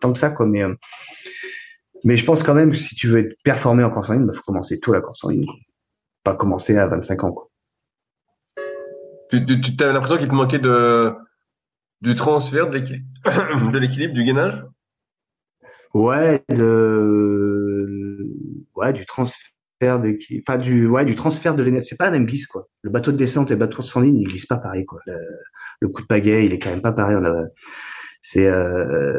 tant 0.00 0.12
que 0.12 0.18
ça 0.18 0.30
quoi. 0.30 0.46
Mais 0.46 0.64
Mais 2.02 2.16
je 2.16 2.24
pense 2.24 2.42
quand 2.42 2.54
même 2.54 2.72
que 2.72 2.76
si 2.76 2.96
tu 2.96 3.06
veux 3.06 3.18
être 3.18 3.36
performé 3.44 3.84
en 3.84 3.90
course 3.90 4.10
en 4.10 4.14
ligne, 4.14 4.22
il 4.22 4.26
bah, 4.26 4.34
faut 4.34 4.42
commencer 4.42 4.80
tôt 4.80 4.92
la 4.92 5.00
course 5.00 5.24
en 5.24 5.28
ligne. 5.28 5.46
Pas 6.24 6.34
commencer 6.34 6.76
à 6.76 6.88
25 6.88 7.22
ans. 7.22 7.32
Quoi. 7.32 7.47
Tu, 9.30 9.44
tu 9.44 9.84
as 9.84 9.92
l'impression 9.92 10.18
qu'il 10.18 10.28
te 10.28 10.34
manquait 10.34 10.58
de, 10.58 11.12
du 12.00 12.14
transfert, 12.14 12.70
de 12.70 12.78
l'équilibre, 13.78 14.14
du 14.14 14.24
gainage? 14.24 14.64
Ouais, 15.94 16.44
de, 16.50 18.26
ouais, 18.76 18.92
du 18.92 19.06
transfert 19.06 20.00
d'équilibre, 20.00 20.44
enfin 20.48 20.58
du, 20.58 20.86
ouais, 20.86 21.04
du 21.04 21.16
transfert 21.16 21.54
de 21.54 21.62
l'énergie. 21.62 21.88
C'est 21.88 21.96
pas 21.96 22.06
la 22.06 22.12
même 22.12 22.26
glisse 22.26 22.46
quoi. 22.46 22.68
Le 22.82 22.90
bateau 22.90 23.12
de 23.12 23.16
descente 23.16 23.50
et 23.50 23.54
le 23.54 23.58
bateau 23.58 23.82
de 23.82 23.98
en 23.98 24.00
ligne, 24.00 24.20
ils 24.20 24.28
glissent 24.28 24.46
pas 24.46 24.58
pareil 24.58 24.84
quoi. 24.84 25.00
Le, 25.06 25.88
coup 25.88 26.02
de 26.02 26.06
pagaie, 26.06 26.44
il 26.44 26.52
est 26.52 26.58
quand 26.58 26.70
même 26.70 26.82
pas 26.82 26.92
pareil. 26.92 27.16
C'est, 28.22 28.46
euh, 28.46 29.18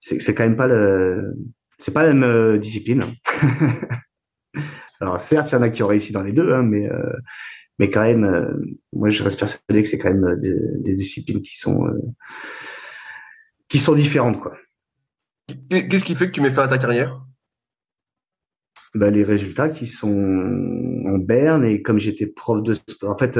c'est, 0.00 0.20
c'est 0.20 0.34
quand 0.34 0.44
même 0.44 0.56
pas 0.56 0.66
le, 0.66 1.34
c'est 1.78 1.92
pas 1.92 2.06
la 2.06 2.12
même 2.12 2.22
euh, 2.22 2.58
discipline. 2.58 3.04
Alors 5.00 5.20
certes, 5.20 5.52
il 5.52 5.54
y 5.56 5.58
en 5.58 5.62
a 5.62 5.70
qui 5.70 5.82
ont 5.82 5.88
réussi 5.88 6.12
dans 6.12 6.22
les 6.22 6.32
deux, 6.32 6.52
hein, 6.54 6.62
mais 6.62 6.90
euh, 6.90 7.12
mais 7.78 7.90
quand 7.90 8.02
même, 8.02 8.24
euh, 8.24 8.76
moi 8.92 9.10
je 9.10 9.22
reste 9.22 9.38
persuadé 9.38 9.82
que 9.82 9.88
c'est 9.88 9.98
quand 9.98 10.12
même 10.12 10.40
des, 10.40 10.54
des, 10.80 10.94
disciplines 10.94 11.42
qui 11.42 11.56
sont 11.56 11.80
qui 13.68 13.78
sont 13.78 13.94
différentes 13.94 14.40
quoi. 14.40 14.56
Qu'est-ce 15.68 16.04
qui 16.04 16.14
fait 16.14 16.26
que 16.26 16.32
tu 16.32 16.40
mets 16.40 16.52
fin 16.52 16.64
à 16.64 16.68
ta 16.68 16.78
carrière? 16.78 17.20
Bah, 18.94 19.10
les 19.10 19.24
résultats 19.24 19.68
qui 19.68 19.86
sont 19.86 20.08
en 20.08 21.18
berne 21.18 21.64
et 21.64 21.82
comme 21.82 21.98
j'étais 21.98 22.26
prof 22.26 22.62
de 22.62 22.74
sport, 22.74 23.10
en 23.10 23.18
fait, 23.18 23.38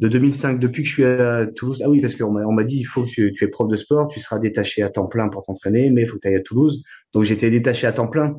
de 0.00 0.08
2005, 0.08 0.60
depuis 0.60 0.82
que 0.82 0.88
je 0.88 0.94
suis 0.94 1.04
à 1.04 1.46
Toulouse, 1.46 1.82
ah 1.84 1.90
oui, 1.90 2.00
parce 2.00 2.14
qu'on 2.14 2.30
m'a, 2.30 2.46
on 2.46 2.52
m'a 2.52 2.64
dit, 2.64 2.78
il 2.78 2.84
faut 2.84 3.04
que 3.04 3.10
tu, 3.10 3.32
tu, 3.32 3.44
es 3.44 3.48
prof 3.48 3.68
de 3.68 3.76
sport, 3.76 4.08
tu 4.08 4.20
seras 4.20 4.38
détaché 4.38 4.82
à 4.82 4.90
temps 4.90 5.06
plein 5.06 5.28
pour 5.28 5.44
t'entraîner, 5.44 5.90
mais 5.90 6.02
il 6.02 6.08
faut 6.08 6.14
que 6.14 6.20
tu 6.20 6.28
ailles 6.28 6.36
à 6.36 6.42
Toulouse. 6.42 6.82
Donc 7.12 7.24
j'étais 7.24 7.50
détaché 7.50 7.86
à 7.86 7.92
temps 7.92 8.06
plein. 8.06 8.36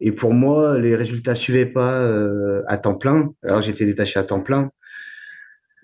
Et 0.00 0.12
pour 0.12 0.32
moi, 0.32 0.78
les 0.78 0.94
résultats 0.94 1.34
suivaient 1.34 1.66
pas 1.66 2.00
euh, 2.00 2.62
à 2.68 2.78
temps 2.78 2.94
plein. 2.94 3.34
Alors 3.42 3.62
j'étais 3.62 3.84
détaché 3.84 4.18
à 4.18 4.24
temps 4.24 4.40
plein. 4.40 4.70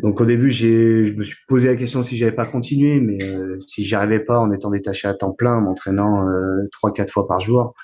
Donc 0.01 0.21
au 0.21 0.27
début, 0.27 0.51
j'ai, 0.51 1.07
je 1.07 1.15
me 1.15 1.23
suis 1.23 1.39
posé 1.49 1.69
la 1.69 1.77
question 1.77 2.03
si 2.03 2.17
j'avais 2.17 2.33
pas 2.35 2.47
continué, 2.47 3.01
mais 3.01 3.23
euh, 3.23 3.59
si 3.67 3.85
j'y 3.85 3.95
arrivais 3.95 4.21
pas 4.21 4.39
en 4.39 4.53
étant 4.53 4.71
détaché 4.71 5.09
à 5.09 5.15
temps 5.15 5.33
plein, 5.33 5.61
m'entraînant 5.61 6.29
euh, 6.29 6.67
trois, 6.73 6.93
quatre 6.93 7.11
fois 7.11 7.27
par 7.27 7.41
jour, 7.41 7.75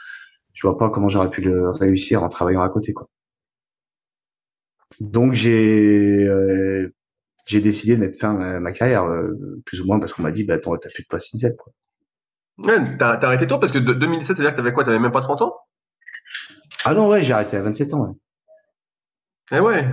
je 0.55 0.66
vois 0.66 0.78
pas 0.78 0.91
comment 0.91 1.09
j'aurais 1.09 1.30
pu 1.30 1.43
le 1.43 1.70
réussir 1.70 2.22
en 2.22 2.28
travaillant 2.28 2.62
à 2.62 2.68
côté, 2.68 2.93
quoi. 2.93 3.09
Donc 5.01 5.33
j'ai 5.33 6.28
j'ai 7.47 7.61
décidé 7.61 7.97
de 7.97 8.01
mettre 8.01 8.18
fin 8.18 8.39
à 8.41 8.61
ma 8.61 8.72
carrière, 8.72 9.07
plus 9.64 9.80
ou 9.80 9.87
moins 9.87 9.99
parce 9.99 10.12
qu'on 10.12 10.22
m'a 10.22 10.33
dit, 10.33 10.45
bah, 10.45 10.59
t'as 10.59 10.91
plus 10.91 11.03
de 11.03 11.09
place 11.09 11.35
INSEP, 11.35 11.57
quoi. 11.57 11.72
Ouais, 12.59 12.97
t'as, 12.99 13.18
arrêté 13.22 13.47
tôt 13.47 13.59
parce 13.59 13.72
que 13.72 13.78
de 13.78 13.93
2017, 13.95 14.37
c'est-à-dire 14.37 14.53
que 14.53 14.57
t'avais 14.59 14.72
quoi? 14.72 14.85
T'avais 14.85 14.99
même 14.99 15.12
pas 15.12 15.22
30 15.22 15.43
ans? 15.43 15.57
Ah 16.85 16.95
non, 16.95 17.09
ouais, 17.09 17.22
j'ai 17.22 17.33
arrêté 17.33 17.57
à 17.57 17.62
27 17.62 17.95
ans. 17.95 18.01
Ouais. 18.07 18.14
Eh 19.53 19.61
ouais. 19.61 19.87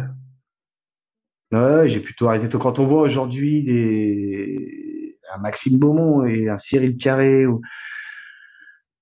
Ouais, 1.51 1.89
j'ai 1.89 1.99
plutôt 1.99 2.27
arrêté 2.27 2.47
tôt. 2.49 2.59
Quand 2.59 2.79
on 2.79 2.85
voit 2.87 3.01
aujourd'hui 3.01 3.63
des... 3.63 5.17
un 5.33 5.39
Maxime 5.39 5.79
Beaumont 5.79 6.25
et 6.25 6.47
un 6.49 6.59
Cyril 6.59 6.97
Carré, 6.97 7.45
ou... 7.47 7.61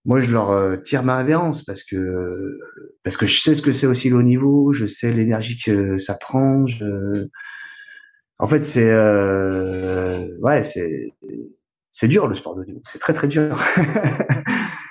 moi 0.06 0.22
je 0.22 0.32
leur 0.32 0.52
euh, 0.52 0.78
tire 0.78 1.04
ma 1.04 1.18
révérence 1.18 1.64
parce 1.64 1.84
que 1.84 2.58
parce 3.04 3.18
que 3.18 3.26
je 3.28 3.42
sais 3.42 3.56
ce 3.56 3.62
que 3.62 3.74
c'est 3.74 3.88
aussi 3.88 4.10
le 4.10 4.18
haut 4.18 4.24
niveau, 4.24 4.74
je 4.74 4.86
sais 4.88 5.12
l'énergie 5.12 5.60
que 5.64 5.98
ça 5.98 6.16
prend. 6.16 6.66
Je... 6.68 7.28
En 8.40 8.48
fait, 8.48 8.64
c'est 8.64 8.90
euh... 8.92 10.28
ouais, 10.42 10.64
c'est 10.64 11.14
c'est 11.92 12.08
dur 12.08 12.28
le 12.28 12.36
sport 12.36 12.56
de 12.56 12.64
niveau, 12.66 12.82
c'est 12.92 13.00
très 13.00 13.14
très 13.14 13.28
dur. 13.28 13.60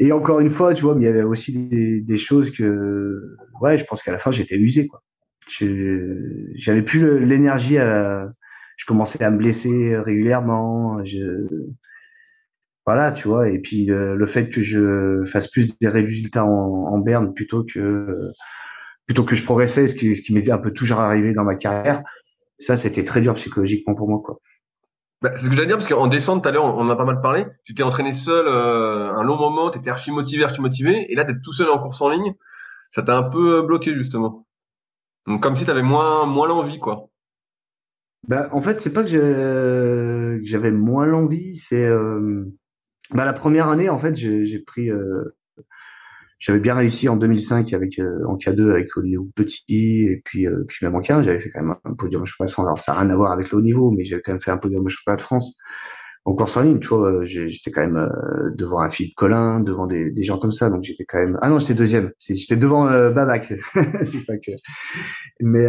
et 0.00 0.12
encore 0.12 0.40
une 0.40 0.48
fois, 0.48 0.72
tu 0.72 0.82
vois, 0.82 0.94
mais 0.94 1.02
il 1.02 1.06
y 1.06 1.10
avait 1.10 1.22
aussi 1.22 2.02
des, 2.02 2.16
choses 2.16 2.50
que, 2.52 3.36
ouais, 3.60 3.76
je 3.76 3.84
pense 3.84 4.02
qu'à 4.02 4.12
la 4.12 4.18
fin 4.18 4.32
j'étais 4.32 4.56
usé 4.56 4.88
quoi. 4.88 5.02
J'avais 6.56 6.82
plus 6.82 7.24
l'énergie 7.24 7.76
à, 7.76 8.32
je 8.78 8.86
commençais 8.86 9.22
à 9.22 9.30
me 9.30 9.36
blesser 9.36 9.98
régulièrement. 9.98 11.04
Je, 11.04 11.46
voilà, 12.86 13.12
tu 13.12 13.28
vois. 13.28 13.50
Et 13.50 13.58
puis 13.58 13.86
le, 13.86 14.26
fait 14.26 14.48
que 14.48 14.62
je 14.62 15.22
fasse 15.26 15.50
plus 15.50 15.76
des 15.78 15.88
résultats 15.88 16.46
en, 16.46 16.86
en 16.86 16.98
berne 16.98 17.34
plutôt 17.34 17.64
que 17.64 18.32
plutôt 19.06 19.24
que 19.24 19.36
je 19.36 19.44
progressais, 19.44 19.88
ce 19.88 19.96
qui, 19.96 20.16
ce 20.16 20.22
qui 20.22 20.32
m'était 20.32 20.52
un 20.52 20.58
peu 20.58 20.72
toujours 20.72 21.00
arrivé 21.00 21.34
dans 21.34 21.44
ma 21.44 21.56
carrière, 21.56 22.02
ça 22.58 22.76
c'était 22.76 23.04
très 23.04 23.20
dur 23.20 23.34
psychologiquement 23.34 23.94
pour 23.94 24.08
moi 24.08 24.22
quoi. 24.24 24.38
Bah, 25.22 25.32
c'est 25.36 25.44
ce 25.44 25.50
que 25.50 25.54
j'allais 25.54 25.66
dire 25.66 25.76
parce 25.76 25.88
qu'en 25.88 26.06
descente 26.06 26.42
tout 26.42 26.48
à 26.48 26.52
l'heure 26.52 26.64
on, 26.64 26.80
en 26.80 26.88
a 26.88 26.96
pas 26.96 27.04
mal 27.04 27.20
parlé. 27.20 27.46
Tu 27.64 27.74
t'es 27.74 27.82
entraîné 27.82 28.12
seul 28.12 28.46
euh, 28.46 29.12
un 29.12 29.22
long 29.22 29.36
moment, 29.36 29.70
tu 29.70 29.78
étais 29.78 29.90
archi 29.90 30.10
motivé, 30.10 30.44
archi 30.44 30.60
motivé, 30.60 31.12
et 31.12 31.14
là 31.14 31.24
d'être 31.24 31.42
tout 31.42 31.52
seul 31.52 31.68
en 31.68 31.78
course 31.78 32.00
en 32.00 32.08
ligne, 32.08 32.34
ça 32.90 33.02
t'a 33.02 33.16
un 33.18 33.24
peu 33.24 33.58
euh, 33.58 33.62
bloqué 33.62 33.94
justement. 33.94 34.46
Donc 35.26 35.42
comme 35.42 35.56
si 35.56 35.64
tu 35.64 35.70
avais 35.70 35.82
moins 35.82 36.24
moins 36.26 36.48
l'envie 36.48 36.78
quoi. 36.78 37.10
Bah 38.28 38.48
en 38.52 38.62
fait 38.62 38.80
c'est 38.80 38.92
pas 38.92 39.04
que 39.04 40.40
j'avais 40.44 40.70
moins 40.70 41.06
l'envie, 41.06 41.56
c'est 41.56 41.86
euh, 41.86 42.46
bah, 43.12 43.24
la 43.24 43.32
première 43.34 43.68
année 43.68 43.90
en 43.90 43.98
fait 43.98 44.14
j'ai 44.14 44.58
pris 44.60 44.90
euh, 44.90 45.36
j'avais 46.40 46.58
bien 46.58 46.74
réussi 46.74 47.08
en 47.08 47.16
2005 47.16 47.72
avec 47.74 47.98
euh, 47.98 48.24
en 48.26 48.36
K2 48.36 48.70
avec 48.70 48.96
Olivier 48.96 49.18
Petit 49.36 50.06
et 50.08 50.22
puis 50.24 50.46
euh, 50.46 50.64
puis 50.66 50.84
même 50.84 50.96
en 50.96 51.00
K1 51.00 51.22
j'avais 51.22 51.40
fait 51.40 51.50
quand 51.50 51.62
même 51.62 51.76
un 51.84 51.92
podium 51.92 52.24
championnat 52.24 52.48
de 52.48 52.52
France. 52.52 52.66
Alors 52.66 52.78
ça 52.78 52.92
n'a 52.92 53.00
rien 53.00 53.10
à 53.10 53.16
voir 53.16 53.30
avec 53.30 53.50
le 53.50 53.58
haut 53.58 53.62
niveau 53.62 53.90
mais 53.90 54.06
j'avais 54.06 54.22
quand 54.22 54.32
même 54.32 54.40
fait 54.40 54.50
un 54.50 54.56
podium 54.56 54.88
championnat 54.88 55.18
de 55.18 55.22
France 55.22 55.58
en 56.24 56.34
course 56.34 56.56
en 56.56 56.62
ligne 56.62 56.80
tu 56.80 56.88
vois 56.88 57.12
euh, 57.12 57.24
j'étais 57.26 57.70
quand 57.70 57.82
même 57.82 58.10
devant 58.56 58.80
un 58.80 58.90
Philippe 58.90 59.14
Collin 59.16 59.60
devant 59.60 59.86
des, 59.86 60.10
des 60.10 60.22
gens 60.22 60.38
comme 60.38 60.52
ça 60.52 60.70
donc 60.70 60.82
j'étais 60.82 61.04
quand 61.04 61.18
même 61.18 61.38
ah 61.42 61.50
non 61.50 61.58
j'étais 61.60 61.74
deuxième 61.74 62.10
j'étais 62.18 62.56
devant 62.56 62.86
Babac. 62.86 63.44
C'est 64.02 64.20
ça 64.20 64.38
que 64.38 64.52
mais 65.40 65.66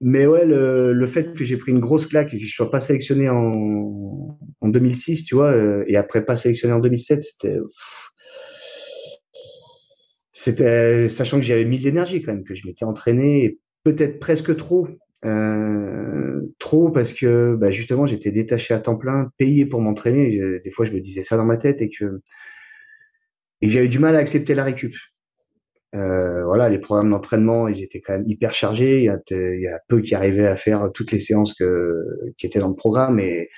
mais 0.00 0.26
ouais, 0.26 0.46
le, 0.46 0.92
le 0.92 1.06
fait 1.08 1.34
que 1.34 1.42
j'ai 1.42 1.56
pris 1.56 1.72
une 1.72 1.80
grosse 1.80 2.06
claque 2.06 2.32
et 2.32 2.38
que 2.38 2.44
je 2.44 2.54
sois 2.54 2.70
pas 2.70 2.78
sélectionné 2.78 3.28
en, 3.28 4.38
en 4.60 4.68
2006, 4.68 5.24
tu 5.24 5.34
vois, 5.34 5.56
et 5.88 5.96
après 5.96 6.24
pas 6.24 6.36
sélectionné 6.36 6.72
en 6.72 6.78
2007, 6.78 7.24
c'était 7.24 7.58
c'était 10.38 11.08
sachant 11.08 11.38
que 11.38 11.44
j'avais 11.44 11.64
mis 11.64 11.80
de 11.80 11.84
l'énergie 11.84 12.22
quand 12.22 12.32
même, 12.32 12.44
que 12.44 12.54
je 12.54 12.64
m'étais 12.64 12.84
entraîné 12.84 13.58
peut-être 13.82 14.20
presque 14.20 14.56
trop, 14.56 14.86
euh, 15.24 16.40
trop 16.60 16.90
parce 16.90 17.12
que 17.12 17.56
bah, 17.56 17.72
justement 17.72 18.06
j'étais 18.06 18.30
détaché 18.30 18.72
à 18.72 18.78
temps 18.78 18.94
plein, 18.94 19.32
payé 19.36 19.66
pour 19.66 19.80
m'entraîner. 19.80 20.60
Des 20.62 20.70
fois 20.70 20.86
je 20.86 20.92
me 20.92 21.00
disais 21.00 21.24
ça 21.24 21.36
dans 21.36 21.44
ma 21.44 21.56
tête 21.56 21.82
et 21.82 21.90
que 21.90 22.20
j'avais 23.62 23.88
du 23.88 23.98
mal 23.98 24.14
à 24.14 24.20
accepter 24.20 24.54
la 24.54 24.62
récup. 24.62 24.94
Euh, 25.96 26.44
voilà, 26.44 26.68
les 26.68 26.78
programmes 26.78 27.10
d'entraînement, 27.10 27.66
ils 27.66 27.82
étaient 27.82 28.00
quand 28.00 28.12
même 28.12 28.28
hyper 28.28 28.54
chargés. 28.54 28.98
Il 28.98 29.60
y, 29.60 29.66
a, 29.66 29.80
peu 29.88 30.00
qui 30.00 30.14
arrivaient 30.14 30.46
à 30.46 30.56
faire 30.56 30.90
toutes 30.94 31.10
les 31.10 31.18
séances 31.18 31.52
qui 32.36 32.46
étaient 32.46 32.60
dans 32.60 32.68
le 32.68 32.76
programme. 32.76 33.18
Et 33.18 33.50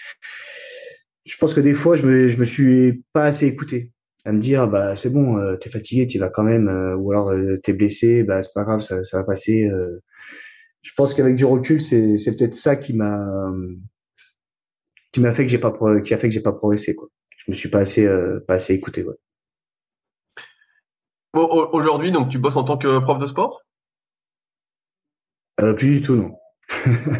je 1.26 1.36
pense 1.36 1.52
que 1.52 1.60
des 1.60 1.74
fois, 1.74 1.96
je 1.96 2.06
me, 2.06 2.28
je 2.28 2.38
me 2.38 2.46
suis 2.46 3.04
pas 3.12 3.24
assez 3.24 3.46
écouté 3.46 3.92
à 4.24 4.32
me 4.32 4.40
dire 4.40 4.68
bah 4.68 4.96
c'est 4.96 5.10
bon 5.10 5.38
euh, 5.38 5.56
t'es 5.56 5.70
fatigué 5.70 6.06
tu 6.06 6.18
vas 6.18 6.28
quand 6.28 6.42
même 6.42 6.68
euh, 6.68 6.94
ou 6.96 7.10
alors 7.10 7.30
euh, 7.30 7.56
t'es 7.62 7.72
blessé 7.72 8.22
bah 8.22 8.42
c'est 8.42 8.52
pas 8.54 8.64
grave 8.64 8.80
ça, 8.80 9.02
ça 9.04 9.18
va 9.18 9.24
passer 9.24 9.68
je 10.82 10.92
pense 10.96 11.14
qu'avec 11.14 11.36
du 11.36 11.44
recul 11.44 11.80
c'est 11.80 12.16
c'est 12.18 12.36
peut-être 12.36 12.54
ça 12.54 12.76
qui 12.76 12.92
m'a 12.94 13.52
qui 15.12 15.20
m'a 15.20 15.34
fait 15.34 15.44
que 15.44 15.50
j'ai 15.50 15.58
pas 15.58 15.74
qui 16.04 16.14
a 16.14 16.18
fait 16.18 16.28
que 16.28 16.34
j'ai 16.34 16.42
pas 16.42 16.52
progressé 16.52 16.94
quoi. 16.94 17.08
Je 17.38 17.50
me 17.50 17.56
suis 17.56 17.68
pas 17.68 17.80
assez 17.80 18.06
pas 18.46 18.54
assez 18.54 18.74
écouté 18.74 19.04
ouais. 19.04 19.16
aujourd'hui 21.34 22.12
donc 22.12 22.28
tu 22.28 22.38
bosses 22.38 22.56
en 22.56 22.64
tant 22.64 22.76
que 22.76 22.98
prof 23.00 23.18
de 23.18 23.26
sport? 23.26 23.62
Plus 25.76 26.00
du 26.00 26.02
tout 26.02 26.16
non. 26.16 26.36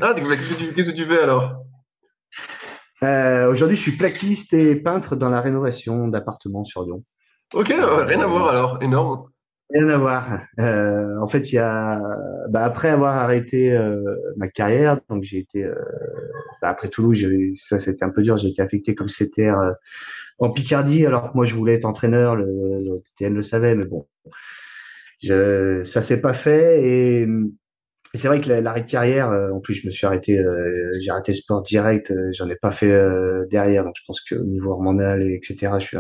Ah 0.01 0.14
qu'est-ce 0.14 0.90
que 0.90 0.96
tu 0.96 1.07
fais 1.07 1.20
alors? 1.20 1.64
Euh, 3.03 3.51
Aujourd'hui, 3.51 3.76
je 3.76 3.82
suis 3.82 3.96
plaquiste 3.96 4.53
et 4.53 4.76
peintre 4.76 5.16
dans 5.16 5.30
la 5.30 5.40
rénovation 5.40 6.09
d'appartements 6.09 6.64
sur 6.64 6.84
Lyon. 6.84 7.03
Ok, 7.55 7.68
rien 7.68 8.20
à 8.20 8.26
voir 8.26 8.48
alors, 8.48 8.82
énorme. 8.82 9.24
Rien 9.72 9.88
à 9.88 9.98
voir. 9.98 10.40
Euh, 10.59 11.16
en 11.20 11.28
fait, 11.28 11.53
il 11.53 11.57
y 11.57 11.59
a, 11.59 12.01
bah, 12.48 12.64
après 12.64 12.88
avoir 12.88 13.16
arrêté 13.16 13.72
euh, 13.72 14.03
ma 14.36 14.48
carrière, 14.48 14.98
donc 15.09 15.22
j'ai 15.22 15.38
été, 15.38 15.62
euh, 15.62 15.74
bah, 16.61 16.70
après 16.70 16.88
Toulouse, 16.88 17.24
ça 17.55 17.78
c'était 17.78 18.05
un 18.05 18.11
peu 18.11 18.22
dur, 18.22 18.36
j'ai 18.36 18.48
été 18.48 18.62
affecté 18.62 18.96
comme 18.96 19.09
CTR 19.09 19.59
euh, 19.59 19.72
en 20.38 20.51
Picardie, 20.51 21.07
alors 21.07 21.30
que 21.30 21.36
moi 21.36 21.44
je 21.44 21.55
voulais 21.55 21.74
être 21.74 21.84
entraîneur, 21.84 22.34
le, 22.34 22.46
le 22.46 23.01
TN 23.16 23.34
le 23.34 23.44
savait, 23.44 23.76
mais 23.76 23.84
bon, 23.84 24.09
je, 25.22 25.84
ça 25.84 26.03
s'est 26.03 26.20
pas 26.20 26.34
fait 26.34 26.82
et 26.82 27.28
et 28.12 28.18
c'est 28.18 28.28
vrai 28.28 28.40
que 28.40 28.48
l'arrêt 28.48 28.82
de 28.82 28.90
carrière, 28.90 29.30
euh, 29.30 29.50
en 29.50 29.61
plus, 29.61 29.74
je 29.74 29.86
me 29.86 29.92
suis 29.92 30.06
arrêté, 30.06 30.38
euh, 30.38 30.98
j'ai 31.00 31.11
arrêté 31.11 31.32
le 31.32 31.36
sport 31.36 31.62
direct, 31.62 32.11
euh, 32.11 32.30
j'en 32.34 32.48
ai 32.48 32.56
pas 32.56 32.72
fait 32.72 32.90
derrière, 33.50 33.84
donc 33.84 33.94
je 33.96 34.02
pense 34.06 34.20
que 34.20 34.34
au 34.34 34.44
niveau 34.44 34.72
hormonal 34.72 35.22
et 35.22 35.34
etc. 35.34 35.74
Je 35.80 35.86
suis, 35.86 35.96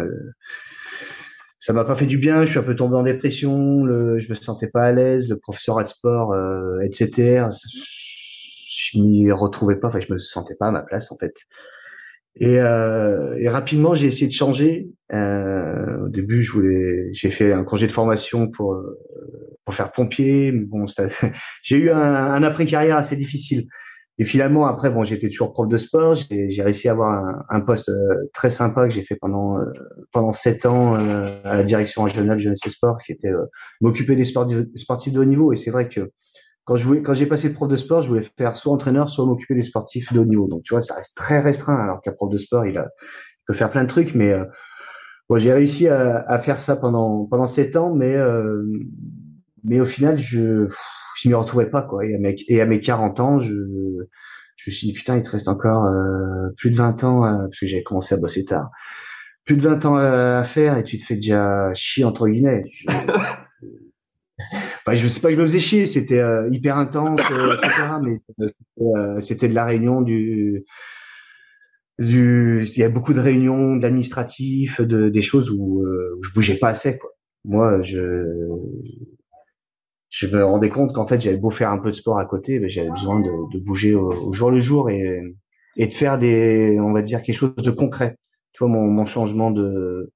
ça 1.60 1.72
m'a 1.72 1.84
pas 1.84 1.94
fait 1.94 2.06
du 2.06 2.18
bien. 2.18 2.44
Je 2.44 2.50
suis 2.50 2.58
un 2.58 2.62
peu 2.62 2.74
tombé 2.74 2.96
en 2.96 3.02
dépression. 3.02 3.84
Le, 3.84 4.18
je 4.18 4.28
me 4.30 4.34
sentais 4.34 4.68
pas 4.68 4.84
à 4.84 4.92
l'aise. 4.92 5.28
Le 5.28 5.36
professeur 5.38 5.78
de 5.82 5.84
sport, 5.84 6.34
etc. 6.82 7.46
Je 8.70 8.98
m'y 8.98 9.30
retrouvais 9.30 9.76
pas. 9.76 9.88
Enfin, 9.88 10.00
je 10.00 10.12
me 10.12 10.18
sentais 10.18 10.56
pas 10.56 10.68
à 10.68 10.70
ma 10.72 10.82
place 10.82 11.12
en 11.12 11.16
fait. 11.18 11.34
Et, 12.36 12.58
euh, 12.60 13.36
et 13.38 13.48
rapidement, 13.48 13.94
j'ai 13.94 14.06
essayé 14.06 14.28
de 14.28 14.32
changer. 14.32 14.88
Euh, 15.12 16.06
au 16.06 16.08
début, 16.08 16.42
je 16.42 16.52
voulais, 16.52 17.10
j'ai 17.12 17.30
fait 17.30 17.52
un 17.52 17.64
congé 17.64 17.86
de 17.86 17.92
formation 17.92 18.48
pour 18.48 18.74
euh, 18.74 18.98
faire 19.70 19.92
pompier. 19.92 20.52
Bon, 20.52 20.86
j'ai 21.62 21.76
eu 21.76 21.90
un, 21.90 22.42
après 22.42 22.66
carrière 22.66 22.96
assez 22.96 23.16
difficile. 23.16 23.66
Et 24.20 24.24
finalement, 24.24 24.66
après, 24.66 24.90
bon, 24.90 25.02
j'étais 25.02 25.30
toujours 25.30 25.54
prof 25.54 25.66
de 25.66 25.78
sport. 25.78 26.14
J'ai 26.14 26.62
réussi 26.62 26.88
à 26.88 26.92
avoir 26.92 27.42
un, 27.48 27.60
poste 27.62 27.88
euh, 27.88 28.28
très 28.34 28.50
sympa 28.50 28.86
que 28.86 28.92
j'ai 28.92 29.00
fait 29.00 29.16
pendant 29.16 29.58
euh, 29.58 29.64
pendant 30.12 30.34
sept 30.34 30.66
ans 30.66 30.94
euh, 30.94 31.40
à 31.42 31.56
la 31.56 31.64
direction 31.64 32.02
régionale 32.02 32.38
jeunesse 32.38 32.60
et 32.66 32.70
sport, 32.70 32.98
qui 32.98 33.12
était 33.12 33.32
m'occuper 33.80 34.16
des 34.16 34.26
sportifs 34.26 35.14
de 35.14 35.20
haut 35.20 35.24
niveau. 35.24 35.54
Et 35.54 35.56
c'est 35.56 35.70
vrai 35.70 35.88
que 35.88 36.10
quand 36.64 36.76
je 36.76 36.84
voulais, 36.84 37.00
quand 37.00 37.14
j'ai 37.14 37.24
passé 37.24 37.50
prof 37.50 37.66
de 37.66 37.76
sport, 37.76 38.02
je 38.02 38.10
voulais 38.10 38.26
faire 38.36 38.58
soit 38.58 38.74
entraîneur, 38.74 39.08
soit 39.08 39.24
m'occuper 39.24 39.54
des 39.54 39.62
sportifs 39.62 40.12
de 40.12 40.20
haut 40.20 40.26
niveau. 40.26 40.48
Donc, 40.48 40.64
tu 40.64 40.74
vois, 40.74 40.82
ça 40.82 40.96
reste 40.96 41.16
très 41.16 41.40
restreint. 41.40 41.82
Alors 41.82 42.02
qu'un 42.02 42.12
prof 42.12 42.28
de 42.28 42.36
sport, 42.36 42.66
il 42.66 42.74
peut 43.46 43.54
faire 43.54 43.70
plein 43.70 43.84
de 43.84 43.88
trucs, 43.88 44.14
mais 44.14 44.36
bon, 45.30 45.38
j'ai 45.38 45.54
réussi 45.54 45.88
à, 45.88 46.18
à, 46.28 46.38
faire 46.40 46.60
ça 46.60 46.76
pendant 46.76 47.24
pendant 47.24 47.46
sept 47.46 47.74
ans, 47.74 47.94
mais 47.94 48.18
mais 49.64 49.80
au 49.80 49.86
final, 49.86 50.18
je 50.18 50.68
je 51.16 51.28
m'y 51.28 51.34
retrouvais 51.34 51.66
pas 51.66 51.82
quoi. 51.82 52.04
Et 52.04 52.14
à 52.14 52.18
mes, 52.18 52.36
et 52.48 52.60
à 52.60 52.66
mes 52.66 52.80
40 52.80 53.20
ans, 53.20 53.40
je, 53.40 53.52
je 54.56 54.70
me 54.70 54.74
suis 54.74 54.88
dit 54.88 54.92
putain, 54.92 55.16
il 55.16 55.22
te 55.22 55.30
reste 55.30 55.48
encore 55.48 55.86
euh, 55.86 56.50
plus 56.56 56.70
de 56.70 56.76
20 56.76 57.04
ans 57.04 57.24
euh, 57.24 57.46
parce 57.46 57.58
que 57.58 57.66
j'avais 57.66 57.82
commencé 57.82 58.14
à 58.14 58.18
bosser 58.18 58.44
tard. 58.44 58.70
Plus 59.44 59.56
de 59.56 59.62
20 59.62 59.86
ans 59.86 59.96
à, 59.96 60.44
faire 60.44 60.78
et 60.78 60.84
tu 60.84 60.98
te 60.98 61.04
fais 61.04 61.16
déjà 61.16 61.72
chier 61.74 62.04
entre 62.04 62.28
guillemets. 62.28 62.64
Je, 62.72 62.86
bah, 64.86 64.94
je 64.94 65.08
sais 65.08 65.20
pas 65.20 65.28
que 65.28 65.34
je 65.34 65.40
me 65.40 65.46
faisais 65.46 65.60
chier, 65.60 65.86
c'était 65.86 66.20
euh, 66.20 66.48
hyper 66.50 66.76
intense, 66.76 67.20
etc. 67.20 67.70
Mais 68.02 69.22
c'était 69.22 69.48
de 69.48 69.54
la 69.54 69.64
réunion 69.64 70.02
du 70.02 70.64
du, 71.98 72.66
il 72.66 72.78
y 72.78 72.82
a 72.82 72.88
beaucoup 72.88 73.12
de 73.12 73.20
réunions, 73.20 73.76
d'administratifs, 73.76 74.80
de, 74.80 75.10
des 75.10 75.20
choses 75.20 75.50
où, 75.50 75.82
où 75.82 76.22
je 76.22 76.32
bougeais 76.32 76.56
pas 76.56 76.70
assez 76.70 76.96
quoi. 76.96 77.10
Moi, 77.44 77.82
je 77.82 78.46
je 80.10 80.26
me 80.26 80.44
rendais 80.44 80.68
compte 80.68 80.92
qu'en 80.92 81.06
fait 81.06 81.20
j'avais 81.20 81.36
beau 81.36 81.50
faire 81.50 81.70
un 81.70 81.78
peu 81.78 81.90
de 81.90 81.96
sport 81.96 82.18
à 82.18 82.26
côté, 82.26 82.58
mais 82.58 82.68
j'avais 82.68 82.90
besoin 82.90 83.20
de, 83.20 83.30
de 83.52 83.64
bouger 83.64 83.94
au, 83.94 84.32
jour 84.32 84.50
le 84.50 84.60
jour 84.60 84.90
et, 84.90 85.22
et 85.76 85.86
de 85.86 85.94
faire 85.94 86.18
des, 86.18 86.78
on 86.80 86.92
va 86.92 87.02
dire 87.02 87.22
quelque 87.22 87.36
chose 87.36 87.54
de 87.56 87.70
concret. 87.70 88.16
Tu 88.52 88.58
vois, 88.58 88.68
mon, 88.68 88.90
mon 88.90 89.06
changement 89.06 89.50
de 89.50 90.12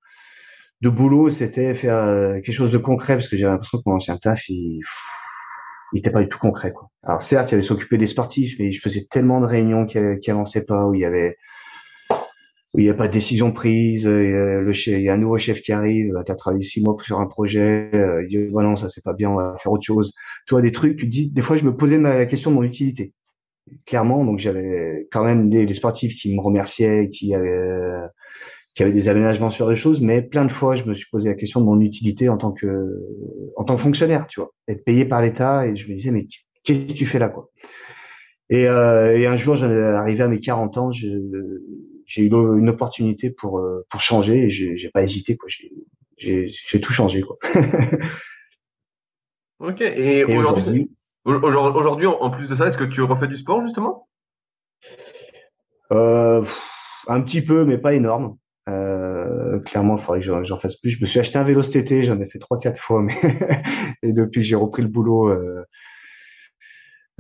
de 0.85 0.91
boulot, 0.91 1.31
c'était 1.31 1.75
faire 1.75 1.97
euh, 1.97 2.35
quelque 2.35 2.53
chose 2.53 2.71
de 2.71 2.79
concret 2.79 3.15
parce 3.15 3.29
que 3.29 3.37
j'avais 3.39 3.53
l'impression 3.53 3.79
que 3.79 3.85
mon 3.87 3.97
ancien 3.97 4.19
taf, 4.19 4.49
il, 4.51 4.81
il 5.95 5.99
était 5.99 6.11
pas 6.11 6.23
du 6.23 6.29
tout 6.29 6.39
concret. 6.39 6.73
Quoi. 6.73 6.91
Alors 7.03 7.23
certes, 7.23 7.51
il 7.51 7.53
y 7.53 7.55
avait 7.55 7.63
s'occuper 7.63 7.97
des 7.97 8.07
sportifs, 8.07 8.57
mais 8.59 8.71
je 8.73 8.81
faisais 8.83 9.07
tellement 9.11 9.41
de 9.41 9.47
réunions 9.47 9.87
qui, 9.87 9.99
qui 10.21 10.31
avançaient 10.31 10.65
pas, 10.65 10.85
où 10.87 10.93
il 10.93 11.01
y 11.01 11.05
avait 11.07 11.39
où 12.75 12.81
il 12.81 12.85
n'y 12.85 12.91
a 12.91 12.95
pas 12.95 13.07
de 13.07 13.13
décision 13.13 13.53
prise, 13.53 14.05
euh, 14.07 14.73
il 14.87 15.01
y 15.03 15.09
a 15.09 15.15
un 15.15 15.19
nouveau 15.19 15.39
chef 15.39 15.63
qui 15.63 15.73
arrive, 15.73 16.13
tu 16.27 16.33
as 16.33 16.35
travaillé 16.35 16.65
six 16.65 16.83
mois 16.83 16.97
sur 17.05 17.21
un 17.21 17.27
projet, 17.27 17.89
euh, 17.95 18.25
il 18.25 18.29
dit 18.29 18.49
voilà 18.49 18.69
non 18.71 18.77
ça 18.77 18.89
c'est 18.91 19.05
pas 19.05 19.13
bien, 19.13 19.31
on 19.31 19.37
va 19.37 19.55
faire 19.63 19.73
autre 19.73 19.85
chose. 19.85 20.13
Tu 20.47 20.55
vois 20.55 20.63
des 20.63 20.73
trucs, 20.73 20.97
tu 20.99 21.07
dis 21.07 21.31
des 21.31 21.41
fois 21.41 21.57
je 21.57 21.65
me 21.65 21.77
posais 21.77 21.99
la 21.99 22.27
question 22.27 22.51
de 22.51 22.57
mon 22.57 22.65
utilité. 22.65 23.13
Clairement, 23.87 24.25
donc 24.25 24.41
j'avais 24.41 25.09
quand 25.13 25.25
même 25.25 25.49
des, 25.51 25.73
sportifs 25.73 26.17
qui 26.17 26.35
me 26.35 26.41
remerciaient, 26.43 27.11
qui 27.11 27.35
avaient 27.35 28.09
qui 28.75 28.83
avaient 28.83 28.93
des 28.93 29.09
aménagements 29.09 29.51
sur 29.51 29.71
les 29.71 29.77
choses, 29.77 30.01
mais 30.03 30.21
plein 30.23 30.45
de 30.45 30.53
fois 30.53 30.75
je 30.75 30.85
me 30.85 30.95
suis 30.95 31.07
posé 31.11 31.29
la 31.29 31.37
question 31.37 31.61
de 31.61 31.67
mon 31.67 31.81
utilité 31.81 32.29
en 32.29 32.39
tant 32.39 32.53
que 32.53 32.67
en 33.57 33.65
tant 33.65 33.77
que 33.77 33.83
fonctionnaire, 33.83 34.27
tu 34.29 34.41
vois, 34.41 34.51
être 34.69 34.85
payé 34.85 35.05
par 35.05 35.23
l'État 35.23 35.67
et 35.69 35.77
je 35.77 35.89
me 35.89 35.95
disais 35.95 36.11
mais 36.11 36.27
qu'est-ce 36.65 36.87
que 36.87 36.93
tu 36.93 37.07
fais 37.07 37.21
là 37.21 37.29
quoi? 37.29 37.51
Et, 38.51 38.69
euh, 38.69 39.17
et 39.17 39.27
un 39.27 39.37
jour, 39.37 39.57
j'en 39.57 39.71
arrivé 39.71 40.23
à 40.23 40.29
mes 40.29 40.39
40 40.39 40.77
ans, 40.77 40.93
je, 40.93 41.09
j'ai 42.07 42.23
eu 42.23 42.29
une 42.29 42.69
opportunité 42.69 43.31
pour 43.31 43.59
euh, 43.59 43.85
pour 43.91 44.01
changer 44.01 44.45
et 44.45 44.51
j'ai 44.51 44.91
pas 44.93 45.03
hésité 45.03 45.37
quoi. 45.37 45.49
J'ai 45.49 45.73
j'ai 46.49 46.81
tout 46.81 46.93
changé 46.93 47.23
quoi. 47.23 47.37
ok. 49.59 49.81
Et, 49.81 50.25
aujourd'hui, 50.25 50.91
aujourd'hui, 51.25 52.07
en 52.07 52.31
plus 52.31 52.49
de 52.49 52.55
ça, 52.55 52.69
est-ce 52.69 52.79
que 52.79 52.85
tu 52.85 53.03
refais 53.03 53.29
du 53.29 53.37
sport 53.37 53.63
justement? 53.63 54.09
Euh, 55.93 56.45
Un 57.09 57.21
petit 57.23 57.43
peu, 57.43 57.65
mais 57.65 57.79
pas 57.79 57.95
énorme. 57.95 58.37
Euh, 58.69 59.59
clairement, 59.61 59.97
il 59.97 60.03
faudrait 60.03 60.21
que 60.21 60.45
j'en 60.45 60.59
fasse 60.59 60.77
plus. 60.77 60.91
Je 60.91 61.01
me 61.01 61.07
suis 61.07 61.21
acheté 61.21 61.39
un 61.39 61.45
vélo 61.45 61.63
cet 61.63 61.77
été, 61.77 62.05
j'en 62.05 62.21
ai 62.21 62.29
fait 62.29 62.39
trois 62.39 62.59
quatre 62.59 62.81
fois, 62.81 63.03
mais 63.03 63.15
et 64.03 64.13
depuis 64.13 64.43
j'ai 64.43 64.55
repris 64.55 64.83
le 64.83 64.89
boulot, 64.89 65.29
euh, 65.29 65.65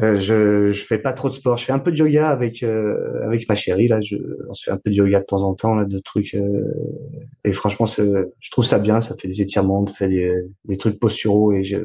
euh, 0.03 0.19
je 0.19 0.73
je 0.73 0.85
fais 0.85 0.99
pas 0.99 1.13
trop 1.13 1.29
de 1.29 1.35
sport. 1.35 1.57
Je 1.57 1.65
fais 1.65 1.73
un 1.73 1.79
peu 1.79 1.93
de 1.93 1.97
yoga 1.97 2.29
avec 2.29 2.63
euh, 2.63 3.25
avec 3.25 3.49
ma 3.49 3.55
chérie 3.55 3.87
là. 3.87 4.01
Je, 4.01 4.17
on 4.49 4.55
se 4.55 4.65
fait 4.65 4.71
un 4.73 4.77
peu 4.77 4.91
de 4.91 4.97
yoga 4.97 5.21
de 5.21 5.25
temps 5.25 5.43
en 5.43 5.55
temps 5.55 5.75
là, 5.75 5.85
de 5.85 5.99
trucs. 6.01 6.35
Euh, 6.35 6.65
et 7.45 7.53
franchement, 7.53 7.87
je 7.87 8.51
trouve 8.51 8.65
ça 8.65 8.79
bien. 8.79 9.01
Ça 9.01 9.15
fait 9.17 9.29
des 9.29 9.41
étirements, 9.41 9.87
ça 9.87 9.95
fait 9.95 10.09
des, 10.09 10.43
des 10.65 10.79
trucs 10.79 10.99
posturaux 10.99 11.53
et 11.53 11.63
je, 11.63 11.79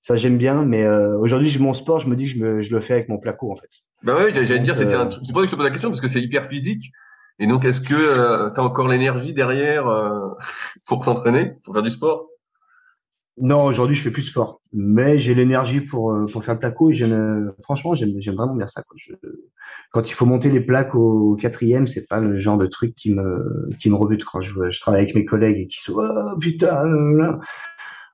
ça 0.00 0.14
j'aime 0.16 0.38
bien. 0.38 0.64
Mais 0.64 0.86
aujourd'hui, 0.86 1.56
mon 1.58 1.74
sport, 1.74 1.98
je 1.98 2.08
me 2.08 2.14
dis 2.14 2.26
que 2.26 2.38
je, 2.38 2.44
me, 2.44 2.62
je 2.62 2.72
le 2.72 2.80
fais 2.80 2.94
avec 2.94 3.08
mon 3.08 3.18
placo 3.18 3.50
en 3.50 3.56
fait. 3.56 3.70
Bah 4.04 4.16
oui, 4.18 4.30
j'allais 4.32 4.60
dire, 4.60 4.76
c'est 4.76 4.86
c'est 4.86 4.96
pour 4.96 5.10
ça 5.10 5.18
que 5.18 5.46
je 5.46 5.50
te 5.50 5.56
pose 5.56 5.64
la 5.64 5.70
question 5.70 5.88
parce 5.90 6.00
que 6.00 6.08
c'est 6.08 6.22
hyper 6.22 6.46
physique. 6.46 6.92
Et 7.40 7.48
donc, 7.48 7.64
est-ce 7.64 7.80
que 7.80 8.52
tu 8.54 8.60
as 8.60 8.62
encore 8.62 8.86
l'énergie 8.86 9.34
derrière 9.34 9.86
pour 10.86 11.04
s'entraîner, 11.04 11.54
pour 11.64 11.74
faire 11.74 11.82
du 11.82 11.90
sport? 11.90 12.28
Non, 13.36 13.64
aujourd'hui, 13.64 13.96
je 13.96 14.02
fais 14.02 14.12
plus 14.12 14.22
de 14.22 14.28
sport, 14.28 14.60
mais 14.72 15.18
j'ai 15.18 15.34
l'énergie 15.34 15.80
pour 15.80 16.12
euh, 16.12 16.26
pour 16.26 16.44
faire 16.44 16.54
le 16.54 16.60
placo 16.60 16.90
et 16.90 16.94
j'aime 16.94 17.52
franchement, 17.62 17.94
j'aime 17.94 18.12
j'aime 18.18 18.36
vraiment 18.36 18.54
bien 18.54 18.68
ça. 18.68 18.82
Quoi. 18.82 18.96
Je, 18.96 19.12
quand 19.90 20.08
il 20.08 20.12
faut 20.12 20.24
monter 20.24 20.50
les 20.50 20.60
plaques 20.60 20.94
au 20.94 21.34
quatrième, 21.34 21.88
c'est 21.88 22.06
pas 22.06 22.20
le 22.20 22.38
genre 22.38 22.58
de 22.58 22.66
truc 22.66 22.94
qui 22.94 23.12
me 23.12 23.70
qui 23.80 23.90
me 23.90 23.96
rebute 23.96 24.24
quand 24.24 24.40
je, 24.40 24.70
je 24.70 24.80
travaille 24.80 25.02
avec 25.02 25.16
mes 25.16 25.24
collègues 25.24 25.58
et 25.58 25.66
qui 25.66 25.80
sont 25.80 25.94
oh, 25.96 26.38
putain. 26.40 26.84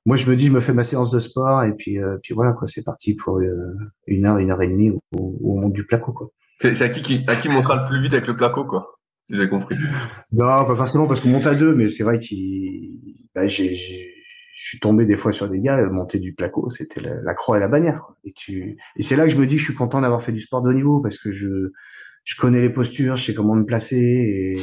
Moi, 0.07 0.17
je 0.17 0.27
me 0.27 0.35
dis, 0.35 0.47
je 0.47 0.51
me 0.51 0.61
fais 0.61 0.73
ma 0.73 0.83
séance 0.83 1.11
de 1.11 1.19
sport 1.19 1.63
et 1.63 1.73
puis 1.75 1.99
euh, 1.99 2.17
puis 2.23 2.33
voilà 2.33 2.53
quoi, 2.53 2.67
c'est 2.67 2.83
parti 2.83 3.13
pour 3.13 3.37
euh, 3.37 3.75
une 4.07 4.25
heure, 4.25 4.39
une 4.39 4.49
heure 4.49 4.63
et 4.63 4.67
demie 4.67 4.89
au, 4.89 4.99
au 5.39 5.55
monde 5.55 5.73
du 5.73 5.85
placo 5.85 6.13
quoi. 6.13 6.29
C'est 6.59 6.81
à 6.81 6.89
qui, 6.89 7.01
qui 7.03 7.23
à 7.27 7.35
qui 7.35 7.47
montera 7.49 7.75
le 7.75 7.87
plus 7.87 8.01
vite 8.01 8.13
avec 8.13 8.25
le 8.25 8.35
placo 8.35 8.65
quoi 8.65 8.97
Si 9.29 9.37
j'ai 9.37 9.47
compris? 9.47 9.75
Non, 10.31 10.65
pas 10.65 10.75
forcément 10.75 11.05
parce 11.05 11.19
qu'on 11.19 11.29
monte 11.29 11.45
à 11.45 11.53
deux, 11.53 11.75
mais 11.75 11.89
c'est 11.89 12.03
vrai 12.03 12.17
qu'il 12.17 12.97
bah, 13.35 13.47
j'ai 13.47 13.77
je 14.55 14.67
suis 14.67 14.79
tombé 14.79 15.05
des 15.05 15.15
fois 15.15 15.31
sur 15.31 15.49
des 15.49 15.59
gars, 15.59 15.81
monter 15.89 16.19
du 16.19 16.33
placo, 16.33 16.69
c'était 16.69 17.01
la, 17.01 17.33
croix 17.33 17.57
et 17.57 17.59
la 17.59 17.67
bannière. 17.67 18.03
Quoi. 18.05 18.17
Et, 18.23 18.33
tu, 18.33 18.77
et 18.95 19.03
c'est 19.03 19.15
là 19.15 19.25
que 19.25 19.31
je 19.31 19.37
me 19.37 19.45
dis 19.45 19.55
que 19.55 19.61
je 19.61 19.65
suis 19.65 19.75
content 19.75 20.01
d'avoir 20.01 20.23
fait 20.23 20.31
du 20.31 20.41
sport 20.41 20.61
de 20.61 20.69
haut 20.69 20.73
niveau 20.73 20.99
parce 21.01 21.17
que 21.17 21.31
je, 21.31 21.71
je 22.23 22.35
connais 22.35 22.61
les 22.61 22.69
postures, 22.69 23.15
je 23.15 23.25
sais 23.25 23.33
comment 23.33 23.55
me 23.55 23.65
placer 23.65 23.97
et, 23.97 24.61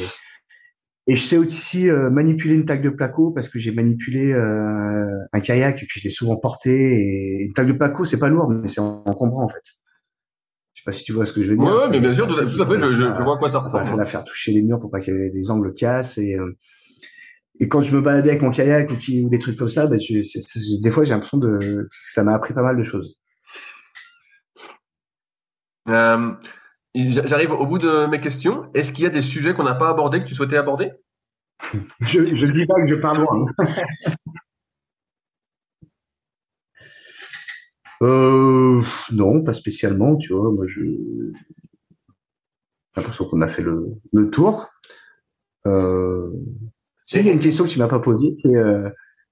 et 1.07 1.15
je 1.15 1.25
sais 1.25 1.37
aussi 1.37 1.89
euh, 1.89 2.11
manipuler 2.11 2.53
une 2.53 2.65
plaque 2.65 2.83
de 2.83 2.89
placo 2.89 3.31
parce 3.31 3.49
que 3.49 3.57
j'ai 3.57 3.71
manipulé 3.71 4.31
euh, 4.31 5.07
un 5.33 5.39
kayak 5.39 5.79
que 5.79 5.99
j'ai 5.99 6.11
souvent 6.11 6.37
porté. 6.37 6.71
Et 6.71 7.45
une 7.45 7.53
plaque 7.53 7.67
de 7.67 7.73
placo, 7.73 8.05
c'est 8.05 8.19
pas 8.19 8.29
lourd, 8.29 8.47
mais 8.47 8.67
c'est 8.67 8.79
encombrant 8.79 9.43
en 9.43 9.49
fait. 9.49 9.63
Je 10.75 10.81
sais 10.81 10.85
pas 10.85 10.91
si 10.91 11.03
tu 11.03 11.13
vois 11.13 11.25
ce 11.25 11.33
que 11.33 11.43
je 11.43 11.49
veux 11.49 11.57
dire. 11.57 11.65
Ouais, 11.65 11.89
mais 11.89 11.99
bien 11.99 12.13
sûr, 12.13 12.27
tout 12.27 12.35
à, 12.35 12.67
fait, 12.67 12.77
je, 12.77 12.85
je, 12.93 13.23
vois 13.23 13.35
à 13.35 13.37
quoi 13.37 13.49
ça 13.49 13.57
ressemble. 13.57 13.85
Il 13.85 13.89
faut 13.89 13.97
la 13.97 14.05
faire 14.05 14.23
toucher 14.23 14.51
les 14.51 14.61
murs 14.61 14.79
pour 14.79 14.91
pas 14.91 14.99
qu'il 15.01 15.15
y 15.15 15.17
ait 15.17 15.31
des 15.31 15.49
angles 15.49 15.73
cassent 15.73 16.19
et 16.19 16.35
euh, 16.35 16.55
et 17.59 17.67
quand 17.67 17.81
je 17.81 17.95
me 17.95 18.01
baladais 18.01 18.29
avec 18.29 18.41
mon 18.41 18.51
kayak 18.51 18.91
ou, 18.91 18.97
qui, 18.97 19.23
ou 19.23 19.29
des 19.29 19.39
trucs 19.39 19.57
comme 19.57 19.69
ça, 19.69 19.87
ben 19.87 19.99
je, 19.99 20.81
des 20.81 20.91
fois 20.91 21.03
j'ai 21.03 21.11
l'impression 21.11 21.37
de 21.37 21.87
ça 21.91 22.23
m'a 22.23 22.33
appris 22.33 22.53
pas 22.53 22.63
mal 22.63 22.77
de 22.77 22.83
choses. 22.83 23.15
Euh, 25.89 26.31
J'arrive 26.95 27.51
au 27.51 27.67
bout 27.67 27.77
de 27.77 28.07
mes 28.07 28.19
questions. 28.19 28.71
Est-ce 28.73 28.91
qu'il 28.91 29.03
y 29.03 29.07
a 29.07 29.11
des 29.11 29.21
sujets 29.21 29.53
qu'on 29.53 29.63
n'a 29.63 29.75
pas 29.75 29.89
abordés 29.89 30.21
que 30.21 30.25
tu 30.25 30.33
souhaitais 30.33 30.57
aborder? 30.57 30.91
Je 32.01 32.21
ne 32.21 32.51
dis 32.51 32.65
pas 32.65 32.81
que 32.81 32.87
je 32.87 32.95
parle 32.95 33.19
loin. 33.19 33.45
euh, 38.01 38.81
non, 39.11 39.43
pas 39.43 39.53
spécialement. 39.53 40.15
Tu 40.15 40.33
vois, 40.33 40.51
moi 40.51 40.65
je 40.67 40.81
l'impression 42.95 43.25
qu'on 43.25 43.41
a 43.41 43.49
fait 43.49 43.61
le, 43.61 43.87
le 44.13 44.29
tour. 44.29 44.69
Euh, 45.67 46.31
il 47.13 47.25
y 47.25 47.29
a 47.29 47.33
une 47.33 47.39
question 47.39 47.65
que 47.65 47.69
tu 47.69 47.79
m'as 47.79 47.87
pas 47.87 47.99
posée, 47.99 48.29
c'est 48.31 48.55
euh, 48.55 48.89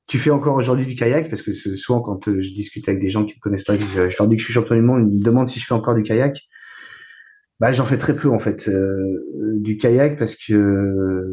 tu 0.08 0.20
fais 0.20 0.32
encore 0.32 0.56
aujourd'hui 0.56 0.86
du 0.86 0.96
kayak? 0.96 1.30
Parce 1.30 1.42
que 1.42 1.54
souvent 1.54 2.02
quand 2.02 2.28
euh, 2.28 2.42
je 2.42 2.54
discute 2.54 2.88
avec 2.88 3.02
des 3.02 3.10
gens 3.10 3.26
qui 3.26 3.36
me 3.36 3.40
connaissent 3.40 3.64
pas, 3.64 3.76
je, 3.76 4.18
leur 4.18 4.28
dis 4.28 4.38
que 4.38 4.42
je 4.42 4.46
suis 4.46 4.54
champion 4.54 4.76
du 4.76 4.82
monde, 4.82 5.12
ils 5.12 5.20
me 5.20 5.24
demandent 5.24 5.50
si 5.50 5.60
je 5.60 5.66
fais 5.66 5.74
encore 5.74 5.96
du 5.96 6.04
kayak. 6.04 6.40
Bah 7.60 7.74
j'en 7.74 7.86
fais 7.86 7.98
très 7.98 8.16
peu 8.16 8.30
en 8.30 8.38
fait 8.38 8.68
euh, 8.68 9.20
du 9.56 9.78
kayak 9.78 10.20
parce 10.20 10.36
que 10.36 11.26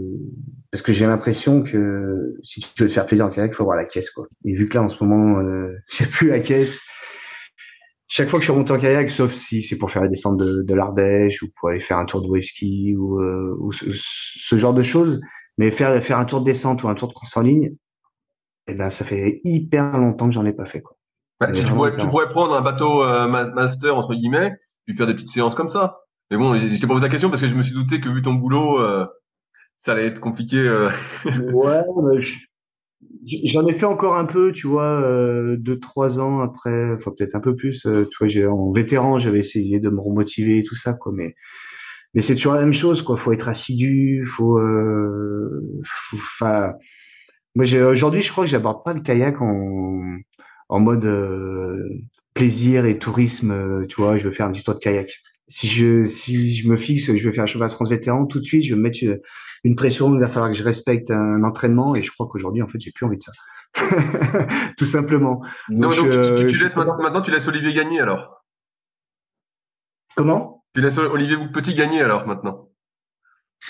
parce 0.72 0.82
que 0.82 0.92
j'ai 0.92 1.06
l'impression 1.06 1.62
que 1.62 2.34
si 2.42 2.60
tu 2.60 2.82
veux 2.82 2.88
te 2.88 2.94
faire 2.94 3.06
plaisir 3.06 3.26
en 3.26 3.30
kayak, 3.30 3.52
il 3.52 3.54
faut 3.54 3.62
avoir 3.62 3.76
la 3.76 3.84
caisse 3.84 4.10
quoi. 4.10 4.26
Et 4.44 4.54
vu 4.54 4.68
que 4.68 4.74
là 4.74 4.82
en 4.82 4.88
ce 4.88 5.04
moment 5.04 5.40
euh, 5.40 5.72
j'ai 5.90 6.06
plus 6.06 6.28
la 6.28 6.40
caisse, 6.40 6.80
chaque 8.08 8.28
fois 8.28 8.40
que 8.40 8.46
je 8.46 8.52
remonte 8.52 8.70
en 8.70 8.78
kayak, 8.78 9.10
sauf 9.10 9.34
si 9.34 9.62
c'est 9.62 9.76
pour 9.76 9.90
faire 9.90 10.02
la 10.02 10.08
descente 10.08 10.38
de, 10.38 10.62
de 10.62 10.74
l'Ardèche 10.74 11.42
ou 11.42 11.48
pour 11.60 11.68
aller 11.68 11.80
faire 11.80 11.98
un 11.98 12.06
tour 12.06 12.22
de 12.22 12.28
wave 12.28 12.42
ski 12.42 12.96
ou, 12.96 13.20
ou 13.22 13.72
ce, 13.72 13.84
ce, 13.92 14.56
genre 14.56 14.74
de 14.74 14.82
choses, 14.82 15.20
mais 15.58 15.70
faire, 15.70 16.02
faire 16.02 16.18
un 16.18 16.24
tour 16.24 16.40
de 16.40 16.46
descente 16.46 16.82
ou 16.82 16.88
un 16.88 16.94
tour 16.94 17.08
de 17.08 17.12
course 17.12 17.36
en 17.36 17.42
ligne, 17.42 17.76
eh 18.66 18.74
ben, 18.74 18.90
ça 18.90 19.04
fait 19.04 19.40
hyper 19.44 19.96
longtemps 19.98 20.28
que 20.28 20.34
j'en 20.34 20.46
ai 20.46 20.52
pas 20.52 20.64
fait, 20.64 20.80
quoi. 20.80 20.96
Bah, 21.40 21.50
tu, 21.52 21.64
pourrais, 21.64 21.96
tu, 21.96 22.06
pourrais, 22.06 22.28
prendre 22.28 22.54
un 22.54 22.60
bateau 22.60 23.02
euh, 23.02 23.26
master, 23.26 23.96
entre 23.96 24.14
guillemets, 24.14 24.56
puis 24.86 24.96
faire 24.96 25.06
des 25.06 25.14
petites 25.14 25.30
séances 25.30 25.54
comme 25.54 25.68
ça. 25.68 25.98
Mais 26.30 26.36
bon, 26.36 26.56
je 26.56 26.80
t'ai 26.80 26.86
posé 26.86 27.02
la 27.02 27.08
question 27.08 27.28
parce 27.28 27.40
que 27.40 27.48
je 27.48 27.54
me 27.54 27.62
suis 27.62 27.74
douté 27.74 28.00
que 28.00 28.08
vu 28.08 28.22
ton 28.22 28.34
boulot, 28.34 28.80
euh, 28.80 29.04
ça 29.78 29.92
allait 29.92 30.06
être 30.06 30.20
compliqué. 30.20 30.56
Euh. 30.56 30.90
ouais, 31.52 31.82
j'en 33.26 33.66
ai 33.66 33.74
fait 33.74 33.84
encore 33.84 34.16
un 34.16 34.24
peu, 34.24 34.52
tu 34.52 34.68
vois, 34.68 35.02
deux, 35.58 35.78
trois 35.80 36.20
ans 36.20 36.40
après, 36.40 36.92
enfin 36.94 37.10
peut-être 37.16 37.34
un 37.34 37.40
peu 37.40 37.56
plus. 37.56 37.82
tu 37.82 38.16
vois, 38.18 38.28
j'ai 38.28 38.46
en 38.46 38.72
vétéran, 38.72 39.18
j'avais 39.18 39.40
essayé 39.40 39.80
de 39.80 39.90
me 39.90 40.00
remotiver 40.00 40.58
et 40.58 40.64
tout 40.64 40.76
ça, 40.76 40.94
quoi. 40.94 41.12
Mais 41.14 41.34
mais 42.14 42.22
c'est 42.22 42.34
toujours 42.34 42.54
la 42.54 42.60
même 42.60 42.74
chose, 42.74 43.02
quoi. 43.02 43.16
Faut 43.16 43.32
être 43.32 43.48
assidu, 43.48 44.26
faut, 44.26 44.60
enfin. 46.14 46.74
moi, 47.54 47.66
aujourd'hui, 47.86 48.22
je 48.22 48.30
crois 48.30 48.44
que 48.44 48.50
j'aborde 48.50 48.84
pas 48.84 48.94
le 48.94 49.00
kayak 49.00 49.40
en 49.40 50.18
en 50.68 50.80
mode 50.80 51.06
plaisir 52.34 52.84
et 52.86 52.98
tourisme. 52.98 53.86
Tu 53.88 54.00
vois, 54.00 54.18
je 54.18 54.28
veux 54.28 54.34
faire 54.34 54.46
un 54.46 54.52
petit 54.52 54.64
tour 54.64 54.74
de 54.74 54.80
kayak 54.80 55.10
si 55.48 55.68
je 55.68 56.04
si 56.04 56.54
je 56.54 56.68
me 56.68 56.76
fixe, 56.76 57.06
je 57.06 57.28
veux 57.28 57.32
faire 57.32 57.44
un 57.44 57.46
cheval 57.46 57.70
France 57.70 57.90
vétéran, 57.90 58.26
tout 58.26 58.40
de 58.40 58.44
suite, 58.44 58.64
je 58.64 58.74
vais 58.74 58.78
me 58.78 58.82
mettre 58.82 58.98
une, 59.64 59.76
pression. 59.76 60.14
Il 60.14 60.20
va 60.20 60.28
falloir 60.28 60.50
que 60.50 60.56
je 60.56 60.62
respecte 60.62 61.10
un 61.10 61.42
entraînement, 61.44 61.94
et 61.94 62.02
je 62.02 62.10
crois 62.10 62.28
qu'aujourd'hui, 62.30 62.62
en 62.62 62.68
fait, 62.68 62.80
j'ai 62.80 62.92
plus 62.92 63.06
envie 63.06 63.18
de 63.18 63.22
ça. 63.22 63.32
tout 64.78 64.86
simplement. 64.86 65.42
Donc, 65.68 65.96
non, 65.96 66.02
donc 66.02 66.10
tu, 66.10 66.16
euh, 66.16 66.46
laisses 66.46 66.76
maintenant, 66.76 67.22
tu 67.22 67.30
laisses 67.30 67.48
Olivier 67.48 67.74
gagner 67.74 68.00
alors? 68.00 68.44
Comment? 70.16 70.63
Tu 70.74 70.80
laisses 70.80 70.98
Olivier 70.98 71.36
Petit 71.52 71.74
gagner 71.74 72.02
alors 72.02 72.26
maintenant. 72.26 72.68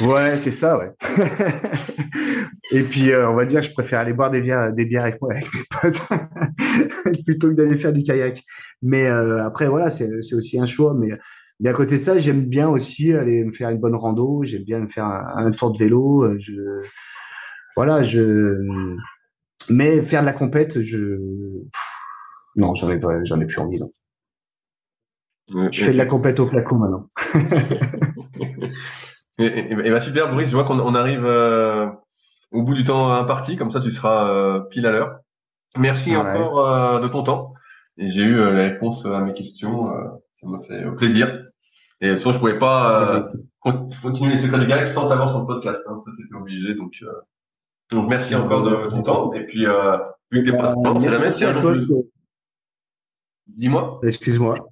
Ouais, 0.00 0.38
c'est 0.38 0.50
ça, 0.50 0.76
ouais. 0.78 0.90
et 2.72 2.82
puis, 2.82 3.12
euh, 3.12 3.30
on 3.30 3.34
va 3.34 3.44
dire, 3.44 3.62
je 3.62 3.72
préfère 3.72 4.00
aller 4.00 4.12
boire 4.12 4.30
des 4.30 4.40
bières, 4.40 4.62
avec, 4.62 5.20
moi, 5.20 5.34
avec 5.34 5.46
mes 5.55 5.62
potes 5.70 6.00
plutôt 7.24 7.48
que 7.48 7.55
d'aller 7.55 7.76
faire 7.76 7.92
du 7.92 8.02
kayak. 8.02 8.42
Mais 8.82 9.07
euh, 9.07 9.44
après, 9.44 9.68
voilà, 9.68 9.90
c'est 9.90 10.11
aussi 10.32 10.59
un 10.59 10.66
choix. 10.66 10.96
Mais 10.98 11.68
à 11.68 11.72
côté 11.72 11.98
de 11.98 12.05
ça, 12.05 12.18
j'aime 12.18 12.46
bien 12.46 12.68
aussi 12.68 13.12
aller 13.12 13.44
me 13.44 13.52
faire 13.52 13.70
une 13.70 13.78
bonne 13.78 13.94
rando. 13.94 14.42
J'aime 14.42 14.64
bien 14.64 14.80
me 14.80 14.88
faire 14.88 15.07
un, 15.07 15.52
tour 15.52 15.70
de 15.72 15.78
vélo. 15.78 16.26
Je, 16.40 16.55
voilà, 17.76 18.02
je. 18.02 18.59
Mais 19.70 20.02
faire 20.02 20.22
de 20.22 20.26
la 20.26 20.32
compète, 20.32 20.82
je. 20.82 21.20
Non, 22.57 22.74
j'en 22.74 22.90
ai 22.90 23.00
j'en 23.24 23.40
ai 23.40 23.46
plus 23.46 23.59
envie. 23.59 23.78
Non. 23.78 23.92
Je 25.49 25.84
fais 25.84 25.92
de 25.92 25.99
la 25.99 26.07
compète 26.07 26.40
au 26.40 26.47
placon 26.47 26.76
maintenant. 26.76 27.09
et, 29.38 29.72
et, 29.72 29.90
bah 29.90 30.01
super, 30.01 30.30
Boris. 30.30 30.49
Je 30.49 30.55
vois 30.55 30.64
qu'on 30.64 30.95
arrive 30.95 31.24
euh, 31.24 31.86
au 32.51 32.62
bout 32.62 32.74
du 32.74 32.84
temps 32.84 33.12
imparti. 33.12 33.57
Comme 33.57 33.70
ça, 33.70 33.80
tu 33.80 33.90
seras 33.90 34.30
euh, 34.30 34.61
pile 34.61 34.86
à 34.86 34.90
l'heure. 34.90 35.18
Merci 35.76 36.16
encore 36.16 37.01
de 37.01 37.09
ton 37.09 37.22
temps. 37.22 37.55
J'ai 37.97 38.22
eu 38.22 38.36
la 38.36 38.62
réponse 38.62 39.05
à 39.07 39.20
mes 39.20 39.34
questions 39.34 39.90
ça 40.45 40.51
m'a 40.51 40.62
fait 40.62 40.84
plaisir. 40.97 41.45
Et 42.01 42.16
sinon, 42.16 42.32
je 42.32 42.38
pouvais 42.38 42.59
pas 42.59 43.16
euh, 43.16 43.22
continuer 44.01 44.30
les 44.30 44.36
secrets 44.36 44.61
du 44.61 44.66
gag 44.66 44.86
sans 44.86 45.09
t'avoir 45.09 45.30
sur 45.30 45.40
le 45.40 45.47
podcast. 45.47 45.82
Hein. 45.86 46.03
Ça, 46.05 46.12
c'était 46.16 46.34
obligé. 46.34 46.74
Donc, 46.74 46.92
euh, 47.03 47.12
donc 47.90 48.09
merci 48.09 48.34
encore 48.34 48.62
de 48.64 48.90
ton 48.90 49.03
temps. 49.03 49.32
Et 49.32 49.47
puis, 49.47 49.66
euh, 49.66 49.97
vu 50.30 50.42
que 50.42 50.51
t'es 50.51 50.57
pas 50.57 50.74
non, 50.74 50.99
c'est 51.01 51.11
la 51.11 51.18
même. 51.18 51.32
Dis-moi. 53.47 54.01
Excuse-moi. 54.03 54.68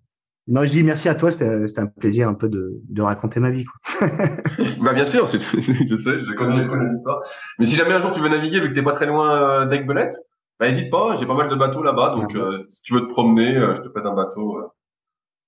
Non, 0.49 0.65
je 0.65 0.71
dis 0.71 0.83
merci 0.83 1.09
à 1.09 1.15
toi. 1.15 1.31
C'était 1.31 1.79
un 1.79 1.87
plaisir 1.87 2.29
un 2.29 2.35
peu 2.35 2.49
de, 2.49 2.81
de 2.89 3.03
raconter 3.03 3.41
ma 3.41 3.51
vie. 3.51 3.65
Quoi. 3.65 4.09
bah 4.81 4.93
bien 4.93 5.05
sûr, 5.05 5.27
je 5.29 5.39
sais, 5.39 5.47
je 5.47 6.35
connais, 6.37 6.65
je 6.65 6.69
connais 6.69 6.89
l'histoire. 6.89 7.21
Mais 7.59 7.67
si 7.67 7.77
jamais 7.77 7.93
un 7.93 8.01
jour 8.01 8.13
tu 8.13 8.21
veux 8.21 8.29
naviguer, 8.29 8.61
vu 8.61 8.71
que 8.71 8.75
t'es 8.75 8.83
pas 8.83 8.93
très 8.93 9.07
loin 9.07 9.67
d'Aigbelette, 9.67 10.17
bah 10.59 10.69
n'hésite 10.69 10.91
pas. 10.91 11.17
J'ai 11.17 11.27
pas 11.27 11.35
mal 11.35 11.49
de 11.49 11.55
bateaux 11.55 11.83
là-bas, 11.83 12.17
donc 12.17 12.37
si 12.71 12.83
tu 12.83 12.95
veux 12.95 13.03
te 13.03 13.09
promener, 13.09 13.55
je 13.77 13.83
te 13.83 13.89
prête 13.89 14.07
un 14.07 14.15
bateau 14.15 14.73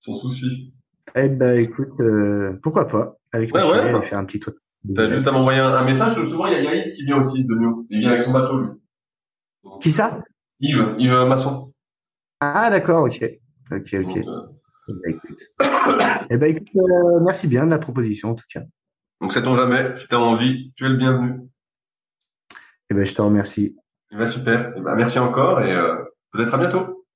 sans 0.04 0.16
souci. 0.16 0.74
Eh 1.14 1.28
ben, 1.28 1.58
écoute, 1.58 2.00
euh, 2.00 2.58
pourquoi 2.62 2.88
pas 2.88 3.16
Avec 3.32 3.54
ouais, 3.54 3.62
ouais, 3.62 3.92
bah. 3.92 4.02
faire 4.02 4.18
un 4.18 4.24
petit 4.24 4.40
truc. 4.40 4.56
T'as 4.94 5.08
juste 5.08 5.26
à 5.26 5.32
m'envoyer 5.32 5.60
un, 5.60 5.84
message. 5.84 6.14
Souvent, 6.28 6.46
il 6.46 6.52
y 6.52 6.56
a 6.56 6.62
Yaïd 6.62 6.92
qui 6.92 7.04
vient 7.04 7.18
aussi 7.18 7.44
de 7.44 7.54
nous. 7.54 7.86
Il 7.88 8.00
vient 8.00 8.10
avec 8.10 8.22
son 8.22 8.32
bateau, 8.32 8.58
lui. 8.58 8.68
qui 9.80 9.90
ça? 9.90 10.20
Yves, 10.60 10.94
Yves 10.98 11.26
Masson. 11.26 11.72
Ah, 12.40 12.68
d'accord, 12.68 13.04
ok. 13.04 13.24
Ok, 13.70 13.94
ok. 13.94 14.16
Euh, 14.18 14.40
eh 14.88 14.92
ben, 14.92 15.14
écoute, 15.14 15.42
eh 16.30 16.36
ben, 16.36 16.56
écoute 16.56 16.68
euh, 16.76 17.20
merci 17.20 17.48
bien 17.48 17.64
de 17.64 17.70
la 17.70 17.78
proposition, 17.78 18.30
en 18.30 18.34
tout 18.34 18.44
cas. 18.52 18.62
Donc, 19.20 19.32
sait-on 19.32 19.56
jamais, 19.56 19.94
si 19.96 20.08
t'as 20.08 20.16
envie, 20.16 20.72
tu 20.76 20.84
es 20.84 20.88
le 20.88 20.96
bienvenu. 20.96 21.40
Eh 22.90 22.94
ben, 22.94 23.06
je 23.06 23.14
te 23.14 23.22
remercie. 23.22 23.76
Eh 24.12 24.16
ben, 24.16 24.26
super. 24.26 24.72
Eh 24.76 24.80
ben, 24.80 24.94
merci 24.94 25.18
encore 25.18 25.62
et 25.62 25.74
peut-être 26.32 26.54
à 26.54 26.58
bientôt. 26.58 27.06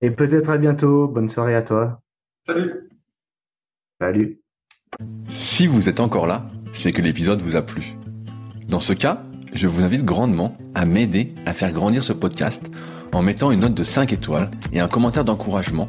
Et 0.00 0.10
peut-être 0.10 0.50
à 0.50 0.58
bientôt. 0.58 1.08
Bonne 1.08 1.28
soirée 1.28 1.54
à 1.54 1.62
toi. 1.62 2.02
Salut. 2.46 2.90
Salut. 4.00 4.40
Si 5.28 5.66
vous 5.66 5.88
êtes 5.88 6.00
encore 6.00 6.26
là, 6.26 6.46
c'est 6.72 6.92
que 6.92 7.02
l'épisode 7.02 7.40
vous 7.40 7.56
a 7.56 7.62
plu. 7.62 7.96
Dans 8.68 8.80
ce 8.80 8.92
cas, 8.92 9.22
je 9.54 9.66
vous 9.66 9.84
invite 9.84 10.04
grandement 10.04 10.56
à 10.74 10.84
m'aider 10.84 11.34
à 11.46 11.54
faire 11.54 11.72
grandir 11.72 12.02
ce 12.02 12.12
podcast 12.12 12.62
en 13.12 13.22
mettant 13.22 13.50
une 13.50 13.60
note 13.60 13.74
de 13.74 13.82
5 13.82 14.12
étoiles 14.12 14.50
et 14.72 14.80
un 14.80 14.88
commentaire 14.88 15.24
d'encouragement 15.24 15.88